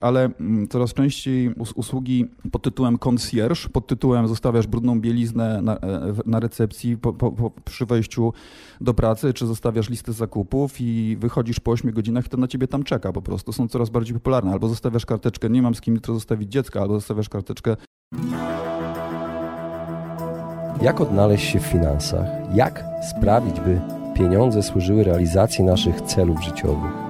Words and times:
ale 0.00 0.30
mm, 0.40 0.68
coraz 0.68 0.94
częściej 0.94 1.54
usługi 1.74 2.26
pod 2.52 2.62
tytułem 2.62 2.98
concierge, 2.98 3.68
pod 3.72 3.86
tytułem 3.86 4.28
zostawiasz 4.28 4.66
brudną 4.66 5.00
bieliznę 5.00 5.62
na, 5.62 5.76
e, 5.76 6.14
na 6.26 6.40
recepcji 6.40 6.96
po, 6.96 7.12
po, 7.12 7.32
po, 7.32 7.50
przy 7.50 7.86
wejściu 7.86 8.32
do 8.80 8.94
pracy, 8.94 9.32
czy 9.32 9.46
zostawiasz 9.46 9.90
listę 9.90 10.12
zakupów 10.12 10.80
i 10.80 11.16
wychodzisz 11.20 11.60
po 11.60 11.70
8 11.70 11.92
godzinach 11.92 12.26
i 12.26 12.28
to 12.28 12.36
na 12.36 12.48
ciebie 12.48 12.68
tam 12.68 12.82
czeka 12.82 13.12
po 13.12 13.22
prostu. 13.22 13.52
Są 13.52 13.68
coraz 13.68 13.90
bardziej 13.90 14.14
popularne. 14.14 14.52
Albo 14.52 14.68
zostawiasz 14.68 15.06
karteczkę, 15.06 15.50
nie 15.50 15.62
mam 15.62 15.74
z 15.74 15.80
kim 15.80 15.94
jutro 15.94 16.14
zostawić 16.14 16.52
dziecka, 16.52 16.80
albo 16.80 16.94
zostawiasz 16.94 17.28
karteczkę. 17.28 17.76
Jak 20.82 21.00
odnaleźć 21.00 21.52
się 21.52 21.60
w 21.60 21.66
finansach? 21.66 22.26
Jak 22.54 22.84
sprawić, 23.10 23.60
by 23.60 23.80
pieniądze 24.14 24.62
służyły 24.62 25.04
realizacji 25.04 25.64
naszych 25.64 26.00
celów 26.00 26.44
życiowych? 26.44 27.09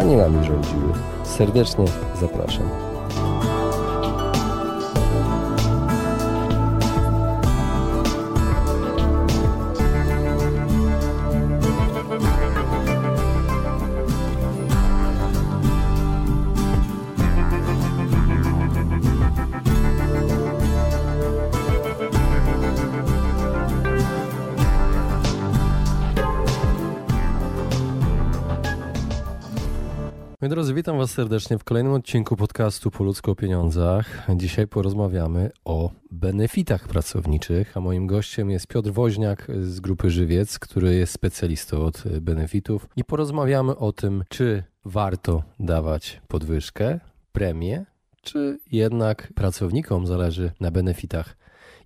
a 0.00 0.02
nie 0.02 0.16
nami 0.16 0.44
rządziły. 0.44 0.92
Serdecznie 1.24 1.84
zapraszam. 2.20 2.89
Drodzy, 30.50 30.74
witam 30.74 30.98
Was 30.98 31.10
serdecznie 31.10 31.58
w 31.58 31.64
kolejnym 31.64 31.92
odcinku 31.92 32.36
podcastu 32.36 32.90
Po 32.90 33.04
o 33.30 33.34
pieniądzach. 33.34 34.26
Dzisiaj 34.36 34.66
porozmawiamy 34.68 35.50
o 35.64 35.90
benefitach 36.10 36.88
pracowniczych, 36.88 37.76
a 37.76 37.80
moim 37.80 38.06
gościem 38.06 38.50
jest 38.50 38.66
Piotr 38.66 38.90
Woźniak 38.90 39.46
z 39.62 39.80
grupy 39.80 40.10
Żywiec, 40.10 40.58
który 40.58 40.94
jest 40.94 41.12
specjalistą 41.12 41.84
od 41.84 42.04
benefitów 42.20 42.88
i 42.96 43.04
porozmawiamy 43.04 43.76
o 43.76 43.92
tym, 43.92 44.24
czy 44.28 44.62
warto 44.84 45.42
dawać 45.60 46.20
podwyżkę, 46.28 47.00
premię, 47.32 47.86
czy 48.22 48.58
jednak 48.72 49.32
pracownikom 49.34 50.06
zależy 50.06 50.52
na 50.60 50.70
benefitach 50.70 51.36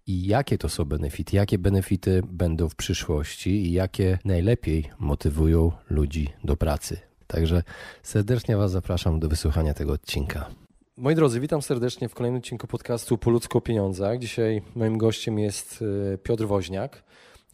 i 0.06 0.26
jakie 0.26 0.58
to 0.58 0.68
są 0.68 0.84
benefity, 0.84 1.36
jakie 1.36 1.58
benefity 1.58 2.22
będą 2.28 2.68
w 2.68 2.74
przyszłości 2.74 3.50
i 3.50 3.72
jakie 3.72 4.18
najlepiej 4.24 4.90
motywują 4.98 5.72
ludzi 5.90 6.28
do 6.44 6.56
pracy. 6.56 7.13
Także 7.34 7.62
serdecznie 8.02 8.56
Was 8.56 8.70
zapraszam 8.70 9.20
do 9.20 9.28
wysłuchania 9.28 9.74
tego 9.74 9.92
odcinka. 9.92 10.50
Moi 10.96 11.14
drodzy, 11.14 11.40
witam 11.40 11.62
serdecznie 11.62 12.08
w 12.08 12.14
kolejnym 12.14 12.38
odcinku 12.38 12.66
podcastu 12.66 13.18
Po 13.18 13.30
ludzko 13.30 13.58
o 13.58 13.60
pieniądzach. 13.60 14.18
Dzisiaj 14.18 14.62
moim 14.74 14.98
gościem 14.98 15.38
jest 15.38 15.84
e, 16.14 16.18
Piotr 16.18 16.46
Woźniak. 16.46 17.02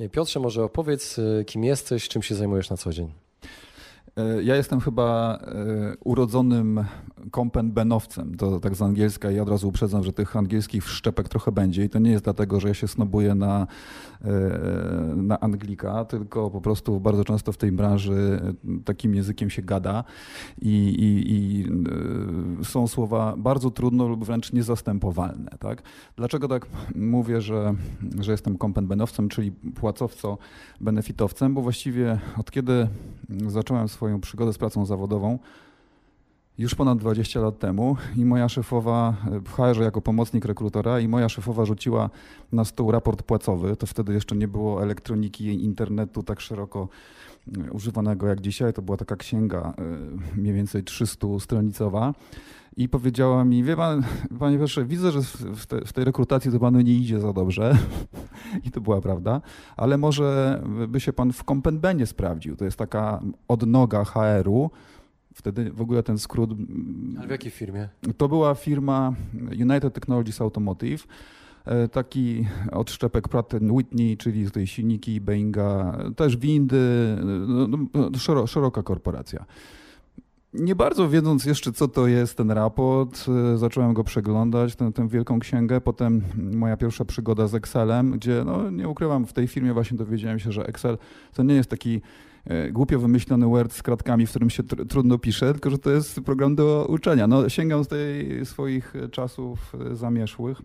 E, 0.00 0.08
Piotrze, 0.08 0.40
może 0.40 0.64
opowiedz, 0.64 1.18
e, 1.18 1.44
kim 1.44 1.64
jesteś, 1.64 2.08
czym 2.08 2.22
się 2.22 2.34
zajmujesz 2.34 2.70
na 2.70 2.76
co 2.76 2.92
dzień. 2.92 3.12
Ja 4.42 4.56
jestem 4.56 4.80
chyba 4.80 5.38
urodzonym 6.04 6.84
kompenbenowcem, 7.30 8.34
to 8.34 8.60
tak 8.60 8.74
z 8.74 8.82
angielska 8.82 9.30
i 9.30 9.40
od 9.40 9.48
razu 9.48 9.68
uprzedzam, 9.68 10.04
że 10.04 10.12
tych 10.12 10.36
angielskich 10.36 10.84
wszczepek 10.84 11.28
trochę 11.28 11.52
będzie 11.52 11.84
i 11.84 11.88
to 11.88 11.98
nie 11.98 12.10
jest 12.10 12.24
dlatego, 12.24 12.60
że 12.60 12.68
ja 12.68 12.74
się 12.74 12.88
snobuję 12.88 13.34
na, 13.34 13.66
e, 14.24 14.30
na 15.16 15.40
Anglika, 15.40 16.04
tylko 16.04 16.50
po 16.50 16.60
prostu 16.60 17.00
bardzo 17.00 17.24
często 17.24 17.52
w 17.52 17.56
tej 17.56 17.72
branży 17.72 18.40
takim 18.84 19.14
językiem 19.14 19.50
się 19.50 19.62
gada 19.62 20.04
i, 20.62 20.68
i, 20.68 21.32
i 21.32 21.66
e, 22.60 22.64
są 22.64 22.88
słowa 22.88 23.34
bardzo 23.36 23.70
trudno 23.70 24.08
lub 24.08 24.24
wręcz 24.24 24.52
niezastępowalne. 24.52 25.50
Tak? 25.58 25.82
Dlaczego 26.16 26.48
tak 26.48 26.66
mówię, 26.94 27.40
że, 27.40 27.74
że 28.20 28.32
jestem 28.32 28.58
kompenbenowcem, 28.58 29.28
czyli 29.28 29.52
płacowco-benefitowcem? 29.80 31.54
Bo 31.54 31.62
właściwie 31.62 32.20
od 32.38 32.50
kiedy 32.50 32.88
zacząłem 33.46 33.88
swoją 33.88 34.09
przygodę 34.18 34.52
z 34.52 34.58
pracą 34.58 34.86
zawodową, 34.86 35.38
już 36.60 36.74
ponad 36.74 36.98
20 36.98 37.40
lat 37.40 37.58
temu 37.58 37.96
i 38.16 38.24
moja 38.24 38.48
szefowa 38.48 39.16
w 39.44 39.52
HR 39.52 39.80
jako 39.80 40.00
pomocnik 40.00 40.44
rekrutora 40.44 41.00
i 41.00 41.08
moja 41.08 41.28
szefowa 41.28 41.64
rzuciła 41.64 42.10
na 42.52 42.64
stół 42.64 42.90
raport 42.90 43.22
płacowy. 43.22 43.76
To 43.76 43.86
wtedy 43.86 44.12
jeszcze 44.12 44.36
nie 44.36 44.48
było 44.48 44.82
elektroniki 44.82 45.44
i 45.44 45.64
internetu 45.64 46.22
tak 46.22 46.40
szeroko 46.40 46.80
e, 46.82 47.39
używanego 47.72 48.26
jak 48.26 48.40
dzisiaj. 48.40 48.72
To 48.72 48.82
była 48.82 48.96
taka 48.96 49.16
księga 49.16 49.74
e, 49.78 49.82
mniej 50.40 50.54
więcej 50.54 50.84
300-stronicowa. 50.84 52.12
I 52.76 52.88
powiedziała 52.88 53.44
mi, 53.44 53.64
wie 53.64 53.76
pan, 53.76 54.02
panie 54.38 54.58
Piotrze, 54.58 54.84
widzę, 54.84 55.12
że 55.12 55.22
w, 55.56 55.66
te, 55.66 55.80
w 55.84 55.92
tej 55.92 56.04
rekrutacji 56.04 56.52
to 56.52 56.58
panu 56.58 56.80
nie 56.80 56.94
idzie 56.94 57.20
za 57.20 57.32
dobrze. 57.32 57.78
I 58.66 58.70
to 58.70 58.80
była 58.80 59.00
prawda. 59.00 59.40
Ale 59.76 59.98
może 59.98 60.60
by 60.88 61.00
się 61.00 61.12
pan 61.12 61.32
w 61.32 61.44
Kompenbenie 61.44 62.06
sprawdził. 62.06 62.56
To 62.56 62.64
jest 62.64 62.76
taka 62.76 63.20
odnoga 63.48 64.04
HR-u, 64.04 64.70
Wtedy 65.34 65.70
w 65.70 65.80
ogóle 65.80 66.02
ten 66.02 66.18
skrót. 66.18 66.50
Ale 67.18 67.26
w 67.26 67.30
jakiej 67.30 67.50
firmie? 67.50 67.88
To 68.16 68.28
była 68.28 68.54
firma 68.54 69.14
United 69.60 69.94
Technologies 69.94 70.40
Automotive. 70.40 71.06
E, 71.64 71.88
taki 71.88 72.46
odszczepek 72.72 73.28
Pratt 73.28 73.54
Whitney, 73.70 74.16
czyli 74.16 74.44
tutaj 74.44 74.66
silniki 74.66 75.20
Boeinga, 75.20 75.98
też 76.16 76.36
windy, 76.36 77.16
no, 77.46 77.78
no 77.94 78.46
szeroka 78.46 78.82
korporacja. 78.82 79.44
Nie 80.54 80.74
bardzo 80.74 81.08
wiedząc 81.08 81.44
jeszcze, 81.44 81.72
co 81.72 81.88
to 81.88 82.06
jest 82.06 82.36
ten 82.36 82.50
raport, 82.50 83.26
e, 83.54 83.58
zacząłem 83.58 83.94
go 83.94 84.04
przeglądać, 84.04 84.76
tę, 84.76 84.92
tę 84.92 85.08
wielką 85.08 85.38
księgę. 85.38 85.80
Potem 85.80 86.22
moja 86.36 86.76
pierwsza 86.76 87.04
przygoda 87.04 87.46
z 87.46 87.54
Excelem, 87.54 88.10
gdzie, 88.10 88.42
no 88.46 88.70
nie 88.70 88.88
ukrywam, 88.88 89.26
w 89.26 89.32
tej 89.32 89.48
firmie 89.48 89.72
właśnie 89.72 89.96
dowiedziałem 89.96 90.38
się, 90.38 90.52
że 90.52 90.66
Excel 90.66 90.98
to 91.34 91.42
nie 91.42 91.54
jest 91.54 91.70
taki 91.70 92.00
E, 92.44 92.72
głupio 92.72 92.98
wymyślony 92.98 93.46
Word 93.46 93.72
z 93.72 93.82
kratkami, 93.82 94.26
w 94.26 94.30
którym 94.30 94.50
się 94.50 94.62
tr 94.62 94.86
trudno 94.86 95.18
pisze, 95.18 95.52
tylko 95.52 95.70
że 95.70 95.78
to 95.78 95.90
jest 95.90 96.20
program 96.20 96.54
do 96.54 96.86
uczenia. 96.88 97.26
No, 97.26 97.48
sięgam 97.48 97.84
z 97.84 97.88
tej 97.88 98.46
swoich 98.46 98.94
czasów 99.10 99.72
zamierzchłych. 99.92 100.62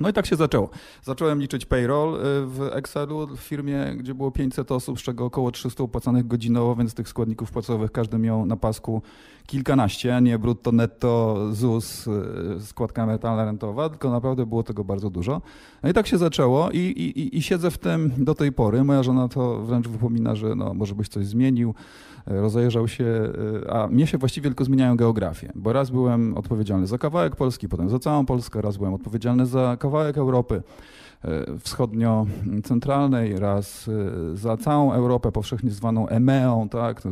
No 0.00 0.08
i 0.08 0.12
tak 0.12 0.26
się 0.26 0.36
zaczęło. 0.36 0.70
Zacząłem 1.02 1.40
liczyć 1.40 1.66
payroll 1.66 2.14
y, 2.14 2.18
w 2.46 2.70
Excelu 2.72 3.26
w 3.36 3.40
firmie, 3.40 3.94
gdzie 3.96 4.14
było 4.14 4.30
500 4.30 4.72
osób, 4.72 5.00
z 5.00 5.02
czego 5.02 5.24
około 5.24 5.50
300 5.50 5.84
opłacanych 5.84 6.26
godzinowo, 6.26 6.76
więc 6.76 6.94
tych 6.94 7.08
składników 7.08 7.50
płacowych 7.50 7.92
każdy 7.92 8.18
miał 8.18 8.46
na 8.46 8.56
pasku 8.56 9.02
kilkanaście, 9.46 10.20
nie 10.22 10.38
brutto, 10.38 10.72
netto, 10.72 11.36
ZUS, 11.52 12.06
y, 12.06 12.66
składka 12.66 13.02
emerytalna, 13.02 13.44
rentowa, 13.44 13.88
tylko 13.88 14.10
naprawdę 14.10 14.46
było 14.46 14.62
tego 14.62 14.84
bardzo 14.84 15.10
dużo. 15.10 15.42
No 15.82 15.88
i 15.88 15.92
tak 15.92 16.06
się 16.06 16.18
zaczęło 16.18 16.70
i, 16.70 16.78
i, 16.78 17.36
i 17.38 17.42
siedzę 17.42 17.70
w 17.70 17.78
tym 17.78 18.12
do 18.18 18.34
tej 18.34 18.52
pory. 18.52 18.84
Moja 18.84 19.02
żona 19.02 19.28
to 19.28 19.58
wręcz 19.58 19.88
wypomina, 19.88 20.34
że 20.34 20.54
no, 20.54 20.74
może 20.74 20.94
byś 20.94 21.08
coś 21.08 21.26
zmienił 21.26 21.74
rozejrzał 22.28 22.88
się, 22.88 23.04
y, 23.64 23.70
a 23.70 23.86
mnie 23.86 24.06
się 24.06 24.18
właściwie 24.18 24.48
tylko 24.50 24.64
zmieniają 24.64 24.96
geografię, 24.96 25.52
bo 25.54 25.72
raz 25.72 25.90
byłem 25.90 26.36
odpowiedzialny 26.36 26.86
za 26.86 26.98
kawałek 26.98 27.36
Polski, 27.36 27.68
potem 27.68 27.88
za 27.88 27.98
całą 27.98 28.26
Polskę, 28.26 28.62
raz 28.62 28.76
byłem 28.76 28.94
odpowiedzialny 28.94 29.46
za 29.46 29.76
kawałek 29.80 30.18
Europy 30.18 30.62
wschodnio-centralnej, 31.58 33.38
raz 33.38 33.88
y, 33.88 34.36
za 34.36 34.56
całą 34.56 34.92
Europę 34.92 35.32
powszechnie 35.32 35.70
zwaną 35.70 36.08
EMEą, 36.08 36.68
tak, 36.68 37.02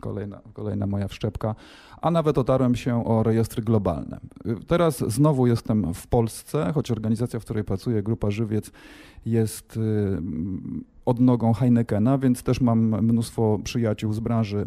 kolejna, 0.00 0.40
kolejna 0.52 0.86
moja 0.86 1.08
wszczepka, 1.08 1.54
a 2.02 2.10
nawet 2.10 2.38
otarłem 2.38 2.74
się 2.74 3.06
o 3.06 3.22
rejestry 3.22 3.62
globalne. 3.62 4.20
Teraz 4.66 4.98
znowu 4.98 5.46
jestem 5.46 5.94
w 5.94 6.06
Polsce, 6.06 6.72
choć 6.74 6.90
organizacja, 6.90 7.40
w 7.40 7.44
której 7.44 7.64
pracuję, 7.64 8.02
Grupa 8.02 8.30
Żywiec, 8.30 8.70
jest 9.26 9.78
odnogą 11.04 11.52
Heinekena, 11.52 12.18
więc 12.18 12.42
też 12.42 12.60
mam 12.60 12.78
mnóstwo 13.04 13.58
przyjaciół 13.64 14.12
z 14.12 14.20
branży 14.20 14.66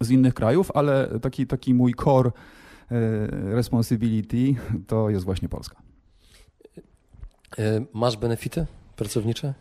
z 0.00 0.10
innych 0.10 0.34
krajów, 0.34 0.70
ale 0.74 1.20
taki, 1.22 1.46
taki 1.46 1.74
mój 1.74 1.94
core 1.94 2.30
e, 2.30 3.26
responsibility 3.30 4.54
to 4.86 5.10
jest 5.10 5.24
właśnie 5.24 5.48
Polska. 5.48 5.85
E, 7.58 7.84
masz 7.92 8.16
benefity 8.16 8.66
pracownicze? 8.96 9.54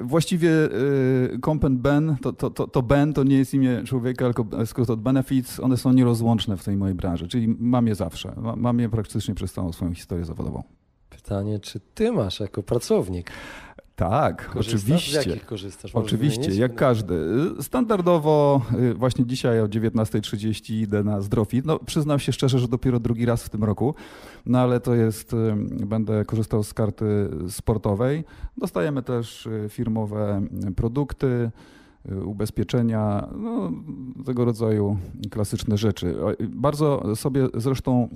Właściwie 0.00 0.50
y, 0.50 1.38
Comp 1.44 1.68
Ben, 1.68 2.16
to, 2.22 2.32
to, 2.32 2.50
to, 2.50 2.66
to 2.66 2.82
Ben 2.82 3.12
to 3.12 3.24
nie 3.24 3.36
jest 3.36 3.54
imię 3.54 3.82
człowieka, 3.86 4.32
tylko 4.32 4.66
skrót 4.66 4.90
od 4.90 5.00
benefits. 5.00 5.60
One 5.60 5.76
są 5.76 5.92
nierozłączne 5.92 6.56
w 6.56 6.64
tej 6.64 6.76
mojej 6.76 6.94
branży, 6.94 7.28
czyli 7.28 7.56
mam 7.58 7.86
je 7.86 7.94
zawsze. 7.94 8.34
Mam 8.56 8.78
je 8.78 8.88
praktycznie 8.88 9.34
przez 9.34 9.52
całą 9.52 9.72
swoją 9.72 9.94
historię 9.94 10.24
zawodową. 10.24 10.62
Pytanie, 11.10 11.60
czy 11.60 11.80
ty 11.94 12.12
masz 12.12 12.40
jako 12.40 12.62
pracownik? 12.62 13.30
Tak, 13.96 14.46
Korzystasz? 14.50 14.82
oczywiście. 14.84 15.22
Z 15.22 15.26
jakich 15.26 15.46
korzystasz? 15.46 15.94
Możesz 15.94 16.06
Oczywiście, 16.12 16.40
wymienić? 16.40 16.58
jak 16.60 16.74
każdy. 16.74 17.14
Standardowo 17.60 18.62
y, 18.80 18.94
właśnie 18.94 19.26
dzisiaj 19.26 19.60
o 19.60 19.66
19.30 19.68 20.74
idę 20.74 21.04
na 21.04 21.20
Zdrofit. 21.20 21.64
No 21.66 21.78
przyznam 21.78 22.18
się 22.18 22.32
szczerze, 22.32 22.58
że 22.58 22.68
dopiero 22.68 23.00
drugi 23.00 23.26
raz 23.26 23.42
w 23.44 23.48
tym 23.48 23.64
roku, 23.64 23.94
no 24.46 24.58
ale 24.58 24.80
to 24.80 24.94
jest, 24.94 25.32
y, 25.32 25.36
będę 25.86 26.24
korzystał 26.24 26.62
z 26.62 26.74
karty 26.74 27.28
sportowej. 27.48 28.24
Dostajemy 28.56 29.02
też 29.02 29.46
y, 29.46 29.66
firmowe 29.68 30.42
produkty, 30.76 31.50
ubezpieczenia, 32.24 33.28
no, 33.38 33.72
tego 34.26 34.44
rodzaju 34.44 34.96
klasyczne 35.30 35.78
rzeczy. 35.78 36.14
Bardzo 36.40 37.16
sobie 37.16 37.48
zresztą 37.54 38.08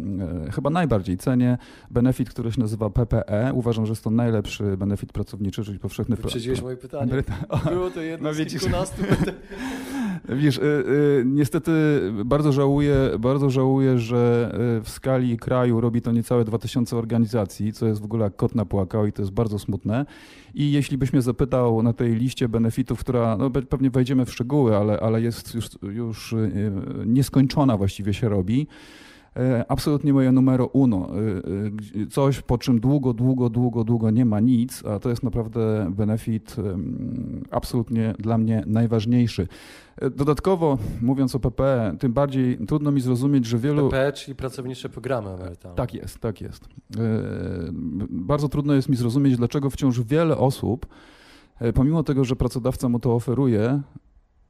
chyba 0.52 0.70
najbardziej 0.70 1.16
cenię 1.16 1.58
benefit, 1.90 2.30
który 2.30 2.52
się 2.52 2.60
nazywa 2.60 2.90
PPE. 2.90 3.52
Uważam, 3.54 3.86
że 3.86 3.92
jest 3.92 4.04
to 4.04 4.10
najlepszy 4.10 4.76
benefit 4.76 5.12
pracowniczy, 5.12 5.64
czyli 5.64 5.78
powszechny... 5.78 6.16
Wyprzedziłeś 6.16 6.62
moje 6.62 6.76
pytanie. 6.76 7.12
Było 7.70 7.90
to 7.90 8.00
jedno 8.00 8.28
No 8.28 8.34
z 8.34 8.46
kilkunastu 8.46 9.02
Wiesz, 10.28 10.58
y, 10.58 10.62
y, 10.62 11.22
niestety 11.26 11.72
bardzo 12.24 12.52
żałuję, 12.52 12.96
bardzo 13.18 13.50
żałuję, 13.50 13.98
że 13.98 14.52
y, 14.78 14.84
w 14.84 14.90
skali 14.90 15.36
kraju 15.36 15.80
robi 15.80 16.02
to 16.02 16.12
niecałe 16.12 16.44
2000 16.44 16.96
organizacji, 16.96 17.72
co 17.72 17.86
jest 17.86 18.00
w 18.00 18.04
ogóle 18.04 18.24
jak 18.24 18.36
kot 18.36 18.54
napłakał 18.54 19.06
i 19.06 19.12
to 19.12 19.22
jest 19.22 19.32
bardzo 19.32 19.58
smutne. 19.58 20.06
I 20.54 20.72
jeśli 20.72 20.98
byś 20.98 21.12
mnie 21.12 21.22
zapytał 21.22 21.82
na 21.82 21.92
tej 21.92 22.14
liście 22.14 22.48
benefitów, 22.48 23.00
która, 23.00 23.36
no 23.36 23.50
pe- 23.50 23.66
pewnie 23.66 23.90
wejdziemy 23.90 24.24
w 24.24 24.32
szczegóły, 24.32 24.76
ale, 24.76 25.00
ale 25.00 25.22
jest 25.22 25.54
już, 25.54 25.68
już 25.82 26.34
nieskończona 27.06 27.76
właściwie 27.76 28.14
się 28.14 28.28
robi, 28.28 28.66
absolutnie 29.68 30.12
moje 30.12 30.32
numero 30.32 30.66
uno. 30.66 31.08
Y, 31.94 32.00
y, 32.00 32.06
Coś, 32.06 32.40
po 32.40 32.58
czym 32.58 32.80
długo, 32.80 33.12
długo, 33.14 33.50
długo, 33.50 33.84
długo 33.84 34.10
nie 34.10 34.24
ma 34.24 34.40
nic, 34.40 34.84
a 34.84 34.98
to 34.98 35.10
jest 35.10 35.22
naprawdę 35.22 35.90
benefit 35.96 36.56
absolutnie 37.50 38.14
dla 38.18 38.38
mnie 38.38 38.62
najważniejszy. 38.66 39.48
E, 39.96 40.10
Dodatkowo, 40.10 40.78
mówiąc 41.02 41.34
o 41.34 41.40
PPE, 41.40 41.96
tym 41.98 42.12
bardziej 42.12 42.58
trudno 42.66 42.92
mi 42.92 43.00
zrozumieć, 43.00 43.46
że 43.46 43.58
wielu... 43.58 43.88
PP, 43.90 44.12
czyli 44.12 44.34
pracownicze 44.34 44.88
programy 44.88 45.30
emerytalne. 45.30 45.76
Tak 45.76 45.94
jest, 45.94 46.18
tak 46.18 46.40
jest. 46.40 46.64
E, 46.64 46.68
Bardzo 48.10 48.48
trudno 48.48 48.74
jest 48.74 48.88
mi 48.88 48.96
zrozumieć, 48.96 49.36
dlaczego 49.36 49.70
wciąż 49.70 50.00
wiele 50.00 50.36
osób, 50.36 50.86
e, 51.60 51.72
pomimo 51.72 52.02
tego, 52.02 52.24
że 52.24 52.36
pracodawca 52.36 52.88
mu 52.88 52.98
to 52.98 53.14
oferuje, 53.14 53.80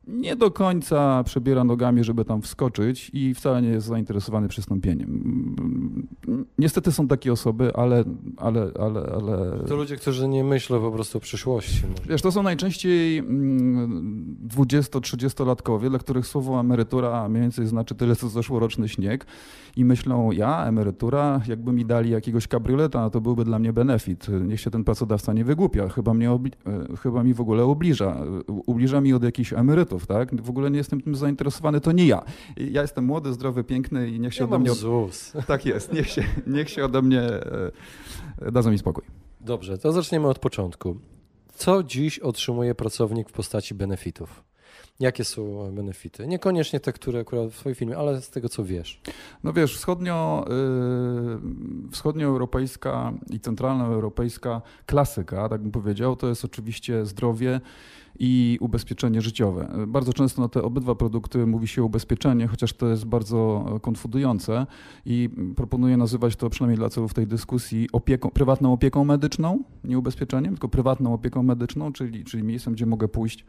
nie 0.07 0.37
do 0.37 0.51
końca 0.51 1.25
przebiera 1.25 1.65
nogami, 1.65 2.05
żeby 2.05 2.25
tam 2.25 2.43
wskoczyć 2.43 3.11
i 3.13 3.35
wcale 3.35 3.63
nie 3.63 3.69
jest 3.69 3.87
zainteresowany 3.87 4.49
przystąpieniem. 4.49 5.09
Mm, 6.29 6.47
Niestety 6.59 6.93
są 6.93 7.09
takie 7.09 7.33
osoby, 7.33 7.73
ale, 7.75 8.05
ale, 8.37 8.71
ale, 8.81 9.01
ale 9.01 9.59
To 9.69 9.77
ludzie, 9.77 9.97
którzy 9.97 10.29
nie 10.29 10.45
myślą 10.45 10.81
po 10.81 10.91
prostu 10.93 11.19
o 11.19 11.21
przyszłości. 11.21 11.83
może. 11.91 12.03
Wiesz, 12.09 12.23
to 12.23 12.33
są 12.33 12.43
najczęściej 12.43 13.19
mm, 13.19 14.37
20-30-latkowie, 14.49 15.89
dla 15.91 15.99
których 15.99 16.27
słowo 16.27 16.61
emerytura 16.61 17.29
mniej 17.29 17.43
więcej 17.43 17.67
znaczy 17.67 17.95
tyle, 17.95 18.17
co 18.17 18.29
zeszłoroczny 18.29 18.89
śnieg 18.89 19.27
i 19.77 19.85
myślą, 19.85 20.33
ja, 20.33 20.65
emerytura, 20.67 21.41
jakby 21.49 21.73
mi 21.73 21.85
dali 21.87 22.11
jakiegoś 22.11 22.49
kabrioleta, 22.49 23.11
to 23.11 23.21
byłby 23.21 23.45
dla 23.45 23.59
mnie 23.59 23.73
benefit. 23.73 24.27
Niech 24.47 24.61
się 24.61 24.71
ten 24.71 24.85
pracodawca 24.85 25.33
nie 25.33 25.45
wygłupia, 25.45 25.89
chyba, 25.89 26.15
mnie 26.15 26.29
obli- 26.31 26.53
e, 26.93 26.97
chyba 26.97 27.23
mi 27.23 27.35
w 27.35 27.41
ogóle 27.41 27.67
ubliża. 27.67 28.17
Ubliża 28.67 29.01
mi 29.01 29.13
od 29.13 29.23
jakichś 29.25 29.53
tak? 30.07 30.43
W 30.43 30.51
ogóle 30.51 30.71
nie 30.71 30.79
jestem 30.79 31.01
tym 31.01 31.15
zainteresowany, 31.15 31.81
to 31.81 31.93
nie 31.93 32.07
ja. 32.07 32.23
Ja 32.57 32.83
jestem 32.83 33.05
młody, 33.05 33.33
zdrowy, 33.33 33.65
piękny 33.65 34.11
i 34.11 34.21
niech 34.21 34.35
się 34.35 34.45
Ja 34.45 34.49
ode 34.51 34.59
mnie... 34.59 34.71
ZUS. 34.75 35.33
Tak 35.47 35.67
jest, 35.67 35.93
niech 35.93 36.11
się, 36.11 36.25
niech 36.47 36.71
się 36.71 36.85
ode 36.85 37.03
mnie... 37.03 37.21
e, 37.23 38.53
Dadzą 38.53 38.71
mi 38.71 38.79
spokój. 38.79 39.05
Dobrze, 39.41 39.79
to 39.79 39.93
zaczniemy 39.93 40.29
od 40.29 40.39
początku. 40.39 40.97
Co 41.55 41.83
dziś 41.83 42.19
otrzymuje 42.19 42.75
pracownik 42.75 43.29
w 43.29 43.33
postaci 43.33 43.75
benefitów? 43.75 44.45
Jakie 45.01 45.25
są 45.25 45.73
benefity? 45.73 46.27
Niekoniecznie 46.27 46.81
te, 46.81 46.93
które 46.93 47.21
akurat 47.21 47.51
w 47.51 47.59
Twoim 47.59 47.75
filmie, 47.75 47.97
ale 47.97 48.23
z 48.23 48.31
tego, 48.31 48.49
co 48.49 48.65
wiesz. 48.65 49.01
No 49.45 49.53
wiesz, 49.53 49.77
wschodnio, 49.77 50.45
y, 51.89 51.91
wschodnioeuropejska 51.91 53.13
i 53.31 53.41
centralnoeuropejska 53.41 54.63
klasyka, 54.87 55.49
tak 55.49 55.63
bym 55.63 55.73
powiedział, 55.73 56.17
to 56.17 56.29
jest 56.29 56.45
oczywiście 56.45 57.07
zdrowie 57.07 57.61
i 58.19 58.59
ubezpieczenie 58.61 59.23
życiowe. 59.23 59.69
Bardzo 59.87 60.13
często 60.13 60.43
na 60.43 60.49
te 60.49 60.63
obydwa 60.63 60.95
produkty 60.95 61.47
mówi 61.47 61.69
się 61.69 61.83
ubezpieczenie, 61.83 62.47
chociaż 62.47 62.73
to 62.73 62.89
jest 62.89 63.05
bardzo 63.05 63.65
konfudujące 63.83 64.67
i 65.07 65.31
proponuję 65.57 65.97
nazywać 65.97 66.37
to 66.37 66.51
przynajmniej 66.51 66.79
dla 66.79 66.89
celów 66.89 67.15
tej 67.15 67.27
dyskusji 67.27 67.89
opieką, 67.93 68.31
prywatną 68.31 68.73
opieką 68.73 69.05
medyczną, 69.05 69.63
nie 69.85 69.99
ubezpieczeniem, 69.99 70.55
tylko 70.55 70.69
prywatną 70.69 71.15
opieką 71.15 71.43
medyczną, 71.43 71.93
czyli, 71.93 72.25
czyli 72.25 72.43
miejscem, 72.43 72.73
gdzie 72.73 72.87
mogę 72.87 73.09
pójść 73.09 73.45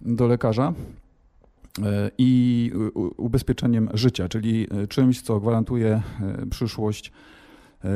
do 0.00 0.26
lekarza 0.26 0.72
e, 1.82 2.10
i 2.18 2.72
ubezpieczeniem 3.16 3.88
życia, 3.94 4.28
czyli 4.28 4.66
e, 4.70 4.86
czymś, 4.86 5.22
co 5.22 5.40
gwarantuje 5.40 6.02
e, 6.20 6.46
przyszłość 6.50 7.12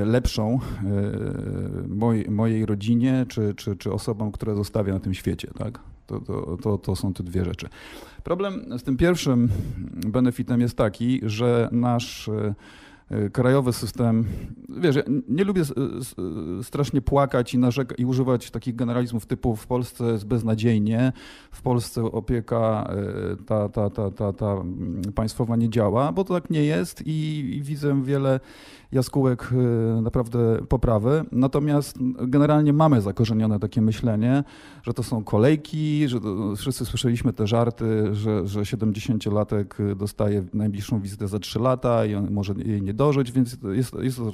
lepszą 0.05 0.58
moj, 1.88 2.25
mojej 2.29 2.67
rodzinie 2.67 3.26
czy, 3.29 3.55
czy, 3.55 3.76
czy 3.76 3.93
osobom, 3.93 4.32
które 4.32 4.55
zostawię 4.55 4.93
na 4.93 5.00
tym 5.00 5.14
świecie. 5.14 5.49
Tak? 5.58 5.79
To, 6.06 6.20
to, 6.20 6.56
to, 6.62 6.79
to 6.79 6.97
są 6.97 7.14
te 7.14 7.23
dwie 7.23 7.44
rzeczy. 7.44 7.69
Problem 8.25 8.79
z 8.79 8.82
tym 8.82 8.97
pierwszym 8.97 9.49
benefitem 10.06 10.61
jest 10.61 10.76
taki, 10.76 11.20
że 11.23 11.69
nasz 11.73 12.31
krajowy 13.33 13.73
system, 13.73 14.25
wiesz, 14.69 14.97
ja 14.97 15.03
nie 15.29 15.45
lubię 15.45 15.62
strasznie 16.62 17.01
płakać 17.01 17.55
i, 17.55 17.59
narzeka, 17.59 17.95
i 17.95 18.05
używać 18.05 18.51
takich 18.51 18.77
generalizmów 18.77 19.27
typu 19.27 19.57
w 19.57 19.67
Polsce 19.67 20.05
jest 20.05 20.27
beznadziejnie, 20.27 21.12
w 21.51 21.62
Polsce 21.62 22.03
opieka 22.03 22.91
e, 22.91 23.45
ta, 23.47 23.69
ta, 23.69 23.91
ta, 23.91 24.11
ta, 24.11 24.33
ta 24.33 24.53
mm, 24.53 25.03
państwowa 25.15 25.57
nie 25.57 25.71
działa, 25.71 26.12
bo 26.12 26.25
to 26.25 26.35
tak 26.35 26.51
nie 26.51 26.65
jest 26.65 27.07
i, 27.07 27.39
i 27.57 27.62
widzę 27.62 28.03
wiele 28.03 28.41
jaskółek 28.92 29.50
e, 29.52 30.02
naprawdę 30.02 30.58
poprawy. 30.69 31.25
Natomiast 31.32 31.98
generalnie 32.20 32.72
mamy 32.72 33.00
zakorzenione 33.00 33.58
takie 33.58 33.82
myślenie, 33.82 34.44
że 34.82 34.94
to 34.94 35.02
są 35.02 35.25
kolejki, 35.25 36.08
że 36.08 36.20
to, 36.20 36.56
wszyscy 36.56 36.84
słyszeliśmy 36.84 37.32
te 37.32 37.46
żarty, 37.46 38.14
że, 38.14 38.48
że 38.48 38.60
70-latek 38.60 39.94
dostaje 39.96 40.44
najbliższą 40.54 41.00
wizytę 41.00 41.28
za 41.28 41.38
3 41.38 41.58
lata 41.58 42.06
i 42.06 42.14
on 42.14 42.31
może 42.31 42.54
jej 42.64 42.82
nie 42.82 42.94
dożyć, 42.94 43.32
więc 43.32 43.56
jest, 43.72 43.94
jest 44.00 44.16
to 44.16 44.32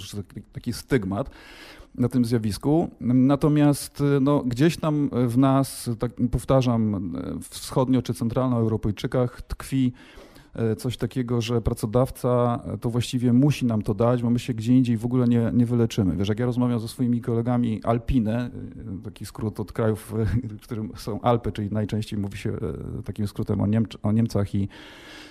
taki- 0.53 0.73
stygmat 0.73 1.31
na 1.95 2.09
tym 2.09 2.25
zjawisku. 2.25 2.91
Natomiast 3.01 4.03
no, 4.21 4.43
gdzieś 4.47 4.77
tam 4.77 5.11
w 5.27 5.39
nas, 5.39 5.91
tak 5.99 6.13
powtarzam, 6.31 7.13
wschodnio 7.41 8.03
czy 8.03 8.15
centralnoeuropejczykach 8.15 9.43
tkwi 9.43 9.93
coś 10.77 10.97
takiego, 10.97 11.41
że 11.41 11.61
pracodawca 11.61 12.61
to 12.81 12.91
właściwie 12.91 13.33
musi 13.33 13.67
nam 13.67 13.83
to 13.83 13.95
dać, 13.95 14.23
bo 14.23 14.31
my 14.31 14.39
się 14.39 14.55
gdzie 14.55 14.77
indziej 14.77 14.97
w 14.97 15.05
ogóle 15.05 15.27
nie, 15.29 15.51
nie 15.55 15.67
wyleczymy. 15.67 16.17
Wiesz, 16.17 16.29
jak 16.29 16.39
ja 16.39 16.47
rozmawiam 16.47 16.81
ze 16.81 16.89
swoimi 16.89 17.21
kolegami 17.21 17.81
Alpine, 17.85 18.31
e, 18.31 18.51
taki 19.07 19.27
skrót 19.27 19.61
od 19.61 19.73
krajów, 19.73 20.15
e, 20.15 20.25
w 20.59 20.61
którym 20.61 20.93
są 20.97 21.21
Alpy, 21.21 21.53
czyli 21.53 21.71
najczęściej 21.71 22.19
mówi 22.19 22.39
się 22.39 22.51
e, 22.51 23.03
takim 23.03 23.27
skrótem 23.27 23.61
o, 23.61 23.67
o 24.03 24.13
Niemcach 24.13 24.55
i 24.55 24.69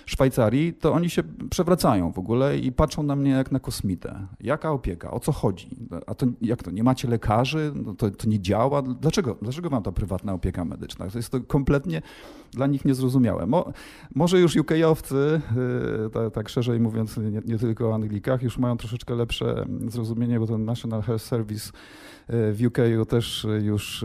Szwajcarii, 0.06 0.74
to 0.74 0.92
oni 0.92 1.10
się 1.10 1.22
przewracają 1.50 2.12
w 2.12 2.18
ogóle 2.18 2.58
i 2.58 2.72
patrzą 2.72 3.02
na 3.02 3.16
mnie 3.16 3.30
jak 3.30 3.52
na 3.52 3.60
kosmitę. 3.60 4.26
Jaka 4.40 4.70
opieka? 4.70 5.10
O 5.10 5.20
co 5.20 5.32
chodzi? 5.32 5.68
A 6.06 6.14
to 6.14 6.26
jak 6.42 6.62
to? 6.62 6.70
Nie 6.70 6.82
macie 6.82 7.08
lekarzy? 7.08 7.72
No 7.74 7.94
to, 7.94 8.10
to 8.10 8.28
nie 8.28 8.40
działa? 8.40 8.82
Dlaczego, 8.82 9.36
dlaczego 9.42 9.70
wam 9.70 9.82
ta 9.82 9.92
prywatna 9.92 10.32
opieka 10.32 10.64
medyczna? 10.64 11.10
To 11.10 11.18
jest 11.18 11.30
to 11.30 11.40
kompletnie 11.40 12.02
dla 12.52 12.66
nich 12.66 12.84
niezrozumiałe. 12.84 13.46
Mo, 13.46 13.72
może 14.14 14.40
już 14.40 14.56
UK-owcy, 14.56 15.40
yy, 15.56 16.10
ta- 16.10 16.30
tak 16.30 16.48
szerzej 16.48 16.80
mówiąc, 16.80 17.16
nie, 17.16 17.42
nie 17.44 17.58
tylko 17.58 17.88
o 17.88 17.94
Anglikach, 17.94 18.42
już 18.42 18.58
mają 18.58 18.76
troszeczkę 18.76 19.14
lepsze 19.14 19.66
zrozumienie, 19.88 20.40
bo 20.40 20.46
ten 20.46 20.64
National 20.64 21.02
Health 21.02 21.24
Service 21.24 21.72
w 22.28 22.58
UK 22.66 22.78
też 23.08 23.46
już 23.62 24.04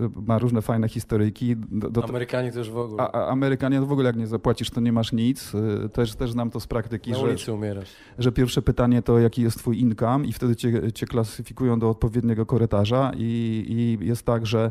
yy, 0.00 0.08
ma 0.26 0.38
różne 0.38 0.62
fajne 0.62 0.88
historyjki. 0.88 1.56
Do, 1.56 1.90
do, 1.90 2.04
Amerykanie 2.04 2.52
też 2.52 2.70
w 2.70 2.78
ogóle. 2.78 3.02
a, 3.02 3.28
Amerykanie 3.28 3.80
to 3.80 3.86
w 3.86 3.92
ogóle 3.92 4.06
jak 4.06 4.16
nie 4.16 4.26
zapłacisz, 4.26 4.70
to 4.70 4.80
nie 4.80 4.92
masz 4.92 5.12
nic. 5.12 5.52
Też, 5.92 6.14
też 6.14 6.32
znam 6.32 6.50
to 6.50 6.60
z 6.60 6.66
praktyki, 6.66 7.10
Na 7.10 7.18
że, 7.18 7.24
ulicy 7.24 7.52
umierasz. 7.52 7.88
że 8.18 8.32
pierwsze 8.32 8.62
pytanie 8.62 9.02
to 9.02 9.18
jaki 9.18 9.42
jest 9.42 9.58
twój 9.58 9.80
income 9.80 10.26
i 10.26 10.32
wtedy 10.32 10.56
cię, 10.56 10.92
cię 10.92 11.06
klasyfikują 11.06 11.78
do 11.78 11.90
odpowiedniego 11.90 12.46
korytarza 12.46 13.12
i, 13.16 13.98
i 14.00 14.06
jest 14.06 14.22
tak, 14.22 14.46
że 14.46 14.70